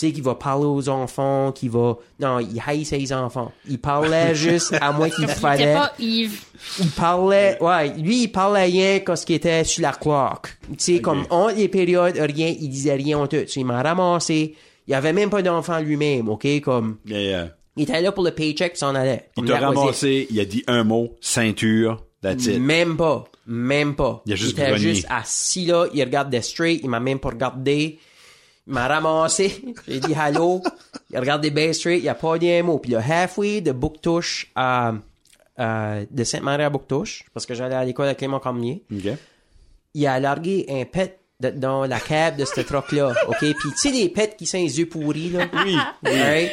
sais, 0.00 0.12
qui 0.12 0.20
va 0.20 0.34
parler 0.34 0.66
aux 0.66 0.88
enfants, 0.88 1.52
qui 1.52 1.68
va... 1.68 1.96
Non, 2.20 2.40
il 2.40 2.60
haït 2.66 2.84
ses 2.84 3.12
enfants. 3.12 3.52
Il 3.68 3.78
parlait 3.78 4.34
juste 4.34 4.74
à 4.80 4.92
moi 4.92 5.08
qu'il 5.08 5.28
fallait. 5.28 5.74
pas 5.74 5.92
Yves. 5.98 6.42
Il 6.80 6.90
parlait... 6.90 7.56
Ouais, 7.60 7.90
lui, 7.96 8.24
il 8.24 8.28
parlait 8.28 8.64
rien 8.64 9.00
quand 9.00 9.16
ce 9.16 9.24
qui 9.24 9.34
était 9.34 9.64
sur 9.64 9.82
la 9.82 9.92
clock. 9.92 10.56
Tu 10.70 10.74
sais, 10.78 11.00
comme 11.00 11.24
entre 11.30 11.56
les 11.56 11.68
périodes, 11.68 12.16
rien, 12.16 12.54
il 12.58 12.68
disait 12.68 12.94
rien 12.94 13.18
en 13.18 13.26
tout. 13.26 13.36
Tu 13.36 13.48
sais, 13.48 13.60
il 13.60 13.66
m'a 13.66 13.82
ramassé. 13.82 14.56
Il 14.86 14.90
y 14.90 14.94
avait 14.94 15.12
même 15.12 15.30
pas 15.30 15.42
d'enfant 15.42 15.78
lui-même, 15.80 16.28
OK? 16.28 16.46
Comme... 16.60 16.98
Yeah, 17.06 17.20
yeah. 17.20 17.48
Il 17.76 17.82
était 17.82 18.00
là 18.00 18.12
pour 18.12 18.24
le 18.24 18.30
paycheck, 18.30 18.76
s'en 18.76 18.94
allait. 18.94 19.30
Il 19.36 19.44
t'a 19.44 19.58
ramassé, 19.58 20.28
il 20.30 20.38
a 20.38 20.44
dit 20.44 20.62
un 20.66 20.84
mot, 20.84 21.16
ceinture, 21.20 22.04
that's 22.22 22.46
it. 22.46 22.60
Même 22.60 22.96
pas. 22.96 23.24
Même 23.46 23.94
pas. 23.94 24.22
Il 24.26 24.32
a 24.32 24.36
juste 24.36 24.58
était 24.58 24.70
grogné. 24.70 24.94
juste 24.94 25.06
assis 25.10 25.66
là, 25.66 25.86
il 25.92 26.02
regardait 26.02 26.40
straight, 26.40 26.80
il 26.82 26.88
m'a 26.88 27.00
même 27.00 27.18
pas 27.18 27.30
regardé. 27.30 27.98
Il 28.66 28.72
m'a 28.72 28.88
ramassé, 28.88 29.62
j'ai 29.86 30.00
dit 30.00 30.12
hello, 30.12 30.62
il 31.10 31.18
regardait 31.18 31.50
bien 31.50 31.72
straight, 31.72 32.02
il 32.02 32.08
a 32.08 32.14
pas 32.14 32.38
dit 32.38 32.50
un 32.50 32.62
mot. 32.62 32.78
Puis 32.78 32.92
là, 32.92 33.02
halfway 33.06 33.60
de 33.60 33.72
Bouctouche 33.72 34.50
à, 34.54 34.94
à- 35.58 35.98
de 36.10 36.24
Sainte-Marie 36.24 36.62
à 36.64 36.70
Bouctouche, 36.70 37.24
parce 37.34 37.44
que 37.44 37.54
j'allais 37.54 37.74
à 37.74 37.84
l'école 37.84 38.08
à 38.08 38.14
Clément 38.14 38.40
Cormier, 38.40 38.82
OK. 38.90 39.12
il 39.94 40.06
a 40.06 40.18
largué 40.18 40.64
un 40.70 40.84
pet 40.86 41.20
de- 41.40 41.50
dans 41.50 41.84
la 41.84 42.00
cab 42.00 42.36
de 42.36 42.44
ce 42.46 42.60
truck-là, 42.62 43.12
ok? 43.28 43.38
Puis 43.38 43.52
tu 43.72 43.76
sais 43.76 43.90
les 43.90 44.08
pets 44.08 44.34
qui 44.36 44.46
sont 44.46 44.56
les 44.58 44.78
yeux 44.78 44.86
pourris, 44.88 45.28
là? 45.30 45.46
Oui. 45.64 45.76
Alright? 46.06 46.50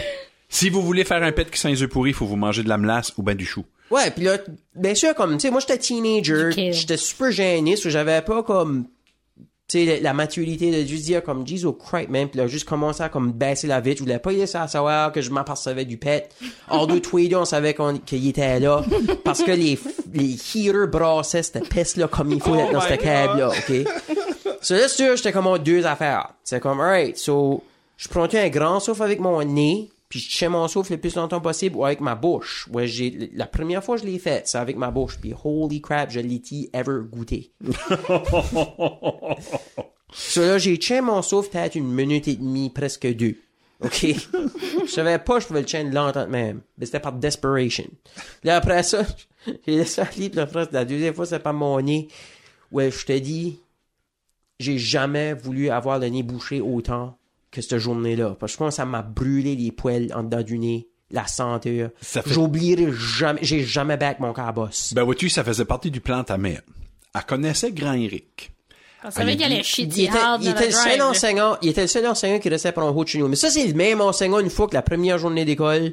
Si 0.49 0.69
vous 0.69 0.81
voulez 0.81 1.05
faire 1.05 1.23
un 1.23 1.31
pet 1.31 1.49
qui 1.49 1.57
sent 1.57 1.69
les 1.69 1.81
œufs 1.81 1.89
pourris, 1.89 2.09
il 2.09 2.13
faut 2.13 2.25
vous 2.25 2.35
manger 2.35 2.61
de 2.61 2.67
la 2.67 2.77
melasse 2.77 3.13
ou 3.17 3.23
ben 3.23 3.35
du 3.35 3.45
chou. 3.45 3.63
Ouais, 3.89 4.11
puis 4.11 4.25
là, 4.25 4.37
bien 4.75 4.95
sûr, 4.95 5.15
comme, 5.15 5.33
tu 5.37 5.41
sais, 5.41 5.49
moi, 5.51 5.61
j'étais 5.61 5.77
teenager, 5.77 6.51
j'étais 6.73 6.97
super 6.97 7.31
gêné, 7.31 7.71
parce 7.71 7.83
que 7.83 7.89
j'avais 7.89 8.21
pas, 8.21 8.43
comme, 8.43 8.85
tu 9.71 9.85
sais, 9.85 10.01
la, 10.01 10.13
maturité 10.13 10.69
de 10.69 10.85
juste 10.85 11.05
dire, 11.05 11.23
comme, 11.23 11.47
Jesus 11.47 11.73
Christ, 11.73 12.09
man, 12.09 12.27
puis 12.27 12.37
là, 12.39 12.47
juste 12.47 12.67
commencer 12.67 13.03
à, 13.03 13.09
comme, 13.09 13.31
baisser 13.31 13.67
la 13.67 13.79
vitre, 13.79 13.99
je 13.99 14.03
voulais 14.03 14.19
pas 14.19 14.33
laisser 14.33 14.57
à 14.57 14.67
savoir 14.67 15.13
que 15.13 15.21
je 15.21 15.29
m'apercevais 15.29 15.85
du 15.85 15.95
pet. 15.95 16.29
Hors 16.69 16.87
de 16.87 16.99
deux, 16.99 17.35
on 17.37 17.45
savait 17.45 17.73
qu'on, 17.73 17.97
qu'il 17.97 18.27
était 18.27 18.59
là, 18.59 18.83
parce 19.23 19.41
que 19.41 19.51
les, 19.51 19.79
les 20.13 20.35
heaters 20.53 20.89
brassaient 20.89 21.43
cette 21.43 21.69
peste-là 21.69 22.09
comme 22.09 22.33
il 22.33 22.41
faut 22.41 22.53
Oh 22.53 22.73
dans 22.73 22.81
cette 22.81 23.01
cab-là, 23.01 23.49
ok? 23.49 23.87
So 24.61 24.75
là, 24.75 24.89
sûr, 24.89 25.15
j'étais 25.15 25.31
comme 25.31 25.47
en 25.47 25.57
deux 25.57 25.85
affaires. 25.85 26.33
C'est 26.43 26.59
comme, 26.59 26.81
alright, 26.81 27.17
so, 27.17 27.63
je 27.95 28.09
prenais 28.09 28.39
un 28.39 28.49
grand 28.49 28.81
souffle 28.81 29.03
avec 29.03 29.21
mon 29.21 29.41
nez, 29.41 29.89
puis 30.11 30.19
je 30.19 30.29
tiens 30.29 30.49
mon 30.49 30.67
souffle 30.67 30.91
le 30.91 30.99
plus 30.99 31.15
longtemps 31.15 31.39
possible 31.39 31.77
ou 31.77 31.85
avec 31.85 32.01
ma 32.01 32.15
bouche. 32.15 32.67
Ouais, 32.69 32.85
j'ai, 32.85 33.31
la 33.33 33.47
première 33.47 33.81
fois 33.81 33.95
que 33.95 34.01
je 34.01 34.07
l'ai 34.07 34.19
fait, 34.19 34.45
c'est 34.45 34.57
avec 34.57 34.75
ma 34.75 34.91
bouche, 34.91 35.17
puis 35.21 35.33
holy 35.41 35.81
crap, 35.81 36.11
je 36.11 36.19
l'ai 36.19 36.41
ever 36.73 36.99
goûté. 37.09 37.53
so 40.11 40.41
là, 40.41 40.57
j'ai 40.57 40.77
tient 40.77 41.01
mon 41.01 41.21
souffle 41.21 41.49
peut-être 41.49 41.75
une 41.75 41.87
minute 41.87 42.27
et 42.27 42.35
demie, 42.35 42.69
presque 42.69 43.07
deux. 43.07 43.37
OK? 43.79 44.05
je 44.85 44.91
savais 44.91 45.17
pas 45.17 45.35
que 45.35 45.43
je 45.43 45.47
pouvais 45.47 45.61
le 45.61 45.65
tenir 45.65 45.93
longtemps 45.93 46.27
même. 46.27 46.59
Mais 46.77 46.85
c'était 46.85 46.99
par 46.99 47.13
desperation. 47.13 47.87
Là, 48.43 48.57
après 48.57 48.83
ça, 48.83 49.05
j'ai 49.65 49.77
laissé 49.77 50.01
aller, 50.01 50.29
puis 50.29 50.41
la 50.73 50.83
deuxième 50.83 51.13
fois, 51.13 51.25
c'est 51.25 51.39
par 51.39 51.53
mon 51.53 51.79
nez. 51.79 52.09
Ouais, 52.69 52.91
je 52.91 53.05
te 53.05 53.17
dis, 53.17 53.59
j'ai 54.59 54.77
jamais 54.77 55.33
voulu 55.33 55.69
avoir 55.69 55.99
le 55.99 56.07
nez 56.07 56.21
bouché 56.21 56.59
autant 56.59 57.17
que 57.51 57.61
cette 57.61 57.77
journée-là. 57.77 58.35
Parce 58.39 58.51
que 58.51 58.55
je 58.55 58.57
pense 58.59 58.69
que 58.69 58.75
ça 58.77 58.85
m'a 58.85 59.01
brûlé 59.01 59.55
les 59.55 59.71
poils 59.71 60.11
en 60.15 60.23
dedans 60.23 60.41
du 60.43 60.57
nez, 60.57 60.87
la 61.11 61.27
fait- 62.21 62.33
J'oublierai 62.33 62.87
jamais, 62.93 63.39
j'ai 63.43 63.63
jamais 63.63 63.97
back 63.97 64.19
mon 64.19 64.31
cabosse. 64.33 64.93
Ben 64.93 65.03
vois-tu, 65.03 65.29
ça 65.29 65.43
faisait 65.43 65.65
partie 65.65 65.91
du 65.91 65.99
plan 66.01 66.19
de 66.19 66.25
ta 66.25 66.37
mère. 66.37 66.61
Elle 67.13 67.23
connaissait 67.25 67.71
Grand 67.71 67.93
Eric. 67.93 68.51
On 69.03 69.09
savait 69.11 69.35
qu'il 69.35 69.45
allait 69.45 69.63
Il 70.03 70.03
était, 70.05 70.19
il 70.41 70.49
le 70.67 70.71
seul 70.71 71.01
enseignant, 71.09 71.57
il 71.61 71.69
était 71.69 71.81
le 71.81 71.87
seul 71.87 72.07
enseignant 72.07 72.39
qui 72.39 72.49
restait 72.49 72.71
pour 72.71 72.83
un 72.83 72.89
haut 72.89 73.03
de 73.03 73.09
chez 73.09 73.17
nous. 73.17 73.27
Mais 73.27 73.35
ça, 73.35 73.49
c'est 73.49 73.65
le 73.65 73.73
même 73.73 73.99
enseignant 73.99 74.39
une 74.39 74.49
fois 74.51 74.67
que 74.67 74.75
la 74.75 74.83
première 74.83 75.17
journée 75.17 75.43
d'école, 75.43 75.91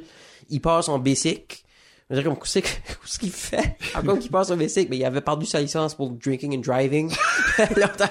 il 0.49 0.61
passe 0.61 0.87
en 0.89 0.99
basic. 0.99 1.65
Je 2.09 2.15
veux 2.15 2.21
dire, 2.21 2.31
comme, 2.31 2.39
qu'est-ce 2.39 2.59
que- 2.59 2.67
qu'est-ce 3.03 3.19
qu'il 3.19 3.31
fait? 3.31 3.75
Encore 3.95 4.19
qu'il 4.19 4.31
passe 4.31 4.51
en 4.51 4.57
basic, 4.57 4.89
mais 4.89 4.97
il 4.97 5.05
avait 5.05 5.21
perdu 5.21 5.45
sa 5.47 5.59
licence 5.59 5.95
pour 5.95 6.11
drinking 6.11 6.55
and 6.57 6.61
driving. 6.61 7.11
L'autre 7.75 8.09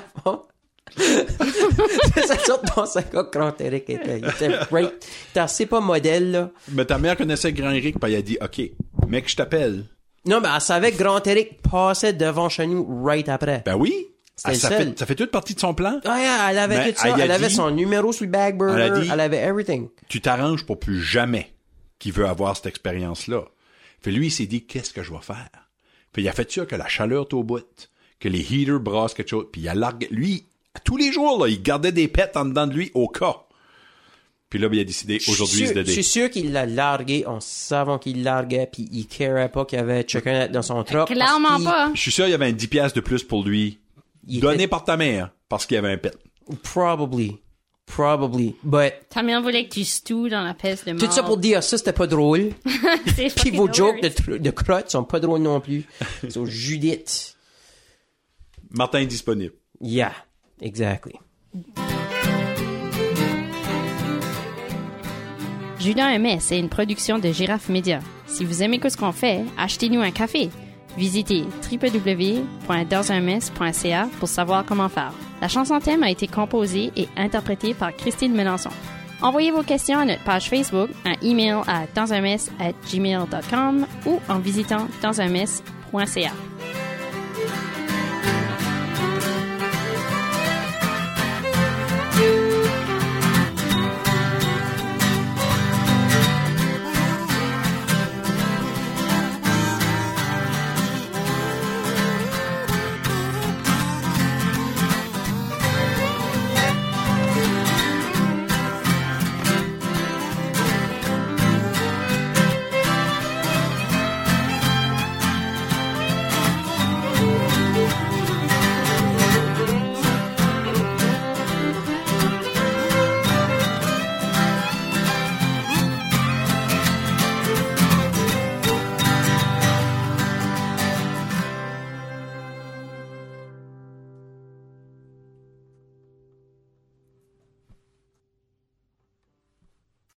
C'est 2.14 2.40
sorte 2.46 2.64
d'enseignant 2.76 3.24
que 3.24 3.30
Grand 3.38 3.60
Eric 3.60 3.88
était. 3.90 4.18
Était 4.18 4.50
great. 4.70 5.06
Assez 5.34 5.66
pas 5.66 5.80
modèle, 5.80 6.30
là. 6.30 6.50
Mais 6.72 6.84
ta 6.84 6.98
mère 6.98 7.16
connaissait 7.16 7.52
Grand 7.52 7.70
Eric, 7.70 7.98
puis 8.00 8.12
elle 8.12 8.18
a 8.18 8.22
dit, 8.22 8.38
OK, 8.42 8.60
mec, 9.08 9.28
je 9.28 9.36
t'appelle. 9.36 9.84
Non, 10.26 10.40
mais 10.40 10.48
elle 10.54 10.60
savait 10.60 10.92
que 10.92 10.98
Grand 10.98 11.24
Eric 11.26 11.62
passait 11.62 12.12
devant 12.12 12.48
chez 12.48 12.66
nous 12.66 13.04
right 13.04 13.28
après. 13.28 13.62
Ben 13.64 13.76
oui. 13.76 14.08
Ah, 14.44 14.54
ça, 14.54 14.68
fait, 14.70 14.96
ça 14.96 15.04
fait 15.04 15.16
toute 15.16 15.32
partie 15.32 15.54
de 15.54 15.60
son 15.60 15.74
plan. 15.74 15.94
Ouais, 16.04 16.24
elle 16.50 16.58
avait 16.58 16.76
Mais 16.78 16.92
tout 16.92 17.00
ça. 17.00 17.08
elle 17.18 17.30
avait 17.30 17.48
dit- 17.48 17.54
son 17.54 17.70
numéro 17.72 18.12
sur 18.12 18.24
le 18.24 18.30
bag 18.30 18.56
burner. 18.56 18.82
Elle 18.82 18.92
a 18.92 19.00
dit- 19.00 19.10
Elle 19.12 19.20
avait 19.20 19.38
everything. 19.38 19.88
Tu 20.08 20.20
t'arranges 20.20 20.64
pour 20.64 20.78
plus 20.78 21.02
jamais 21.02 21.52
qu'il 21.98 22.12
veut 22.12 22.26
avoir 22.26 22.56
cette 22.56 22.66
expérience-là. 22.66 23.42
Puis 24.00 24.12
lui, 24.12 24.26
il 24.28 24.30
s'est 24.30 24.46
dit, 24.46 24.64
qu'est-ce 24.64 24.92
que 24.92 25.02
je 25.02 25.10
vais 25.12 25.20
faire? 25.22 25.48
Puis 26.12 26.22
il 26.22 26.28
a 26.28 26.32
fait 26.32 26.50
ça 26.52 26.66
que 26.66 26.76
la 26.76 26.86
chaleur 26.86 27.22
est 27.28 27.34
au 27.34 27.42
bout, 27.42 27.88
que 28.20 28.28
les 28.28 28.40
heaters 28.54 28.78
brassent 28.78 29.14
quelque 29.14 29.30
chose. 29.30 29.46
Puis 29.50 29.62
il 29.62 29.68
a 29.68 29.74
largué, 29.74 30.06
lui, 30.12 30.46
tous 30.84 30.96
les 30.96 31.12
jours, 31.12 31.42
là, 31.44 31.48
il 31.50 31.62
gardait 31.62 31.92
des 31.92 32.08
pets 32.08 32.36
en 32.36 32.44
dedans 32.44 32.66
de 32.66 32.74
lui 32.74 32.90
au 32.94 33.08
cas. 33.08 33.36
Puis 34.50 34.58
là, 34.58 34.68
ben, 34.68 34.76
il 34.76 34.80
a 34.80 34.84
décidé, 34.84 35.18
aujourd'hui, 35.28 35.60
je 35.60 35.66
se 35.66 35.72
suis 35.72 35.74
sûr- 35.74 35.84
je 35.86 35.90
suis 35.92 36.04
sûr 36.04 36.30
qu'il 36.30 36.52
l'a 36.52 36.64
largué 36.64 37.26
en 37.26 37.38
savant 37.40 37.98
qu'il 37.98 38.22
larguait 38.22 38.66
puis 38.72 38.88
il 38.92 39.06
carait 39.06 39.50
pas 39.50 39.66
qu'il 39.66 39.78
y 39.78 39.82
avait 39.82 40.06
chacun 40.08 40.48
dans 40.48 40.62
son 40.62 40.82
truck. 40.84 41.08
Clairement 41.08 41.56
qu'il- 41.56 41.64
pas. 41.66 41.90
Je 41.94 42.00
suis 42.00 42.12
sûr, 42.12 42.26
il 42.26 42.30
y 42.30 42.34
avait 42.34 42.46
un 42.46 42.52
10 42.52 42.66
piastres 42.68 42.96
de 42.96 43.02
plus 43.02 43.22
pour 43.22 43.44
lui, 43.44 43.78
Il 44.26 44.40
donné 44.40 44.54
était- 44.54 44.68
par 44.68 44.84
ta 44.84 44.96
mère, 44.96 45.30
parce 45.50 45.66
qu'il 45.66 45.74
y 45.74 45.78
avait 45.78 45.92
un 45.92 45.98
pet. 45.98 46.16
Probably. 46.62 47.36
Probably. 47.84 48.54
But, 48.62 48.92
Ta 49.10 49.22
mère 49.22 49.40
voulait 49.42 49.66
que 49.66 49.72
tu 49.74 49.84
stoues 49.84 50.28
dans 50.28 50.42
la 50.42 50.52
peste 50.54 50.86
de 50.86 50.92
mort. 50.92 51.00
tout 51.02 51.10
ça 51.10 51.22
pour 51.22 51.36
dire 51.38 51.62
ça, 51.62 51.76
c'était 51.78 51.92
pas 51.94 52.06
drôle. 52.06 52.50
C'est 53.16 53.34
Puis 53.34 53.50
vos 53.50 53.70
jokes 53.72 54.02
de, 54.02 54.36
de 54.38 54.50
crottes 54.50 54.90
sont 54.90 55.04
pas 55.04 55.20
drôles 55.20 55.40
non 55.42 55.60
plus. 55.60 55.84
So, 56.30 56.44
Judith. 56.46 57.34
Martin 58.70 59.00
est 59.00 59.06
disponible. 59.06 59.54
Yeah. 59.80 60.12
Exactly. 60.60 61.14
Judas 65.80 66.12
Aimé, 66.12 66.38
c'est 66.40 66.58
une 66.58 66.68
production 66.68 67.18
de 67.18 67.30
Girafe 67.30 67.68
Média. 67.68 68.00
Si 68.26 68.44
vous 68.44 68.62
aimez 68.62 68.80
ce 68.88 68.96
qu'on 68.96 69.12
fait, 69.12 69.44
achetez-nous 69.56 70.00
un 70.00 70.10
café. 70.10 70.50
Visitez 70.96 71.44
www.dansunmess.ca 71.70 74.08
pour 74.18 74.28
savoir 74.28 74.64
comment 74.64 74.88
faire. 74.88 75.12
La 75.40 75.46
chanson 75.46 75.78
thème 75.78 76.02
a 76.02 76.10
été 76.10 76.26
composée 76.26 76.90
et 76.96 77.06
interprétée 77.16 77.74
par 77.74 77.94
Christine 77.94 78.34
Melançon. 78.34 78.70
Envoyez 79.22 79.52
vos 79.52 79.62
questions 79.62 80.00
à 80.00 80.04
notre 80.04 80.24
page 80.24 80.48
Facebook, 80.48 80.90
un 81.04 81.14
email 81.22 81.62
à 81.66 81.86
dansunmess@gmail.com 81.94 83.86
ou 84.06 84.18
en 84.28 84.38
visitant 84.40 84.88
dansunmess.ca. 85.00 86.32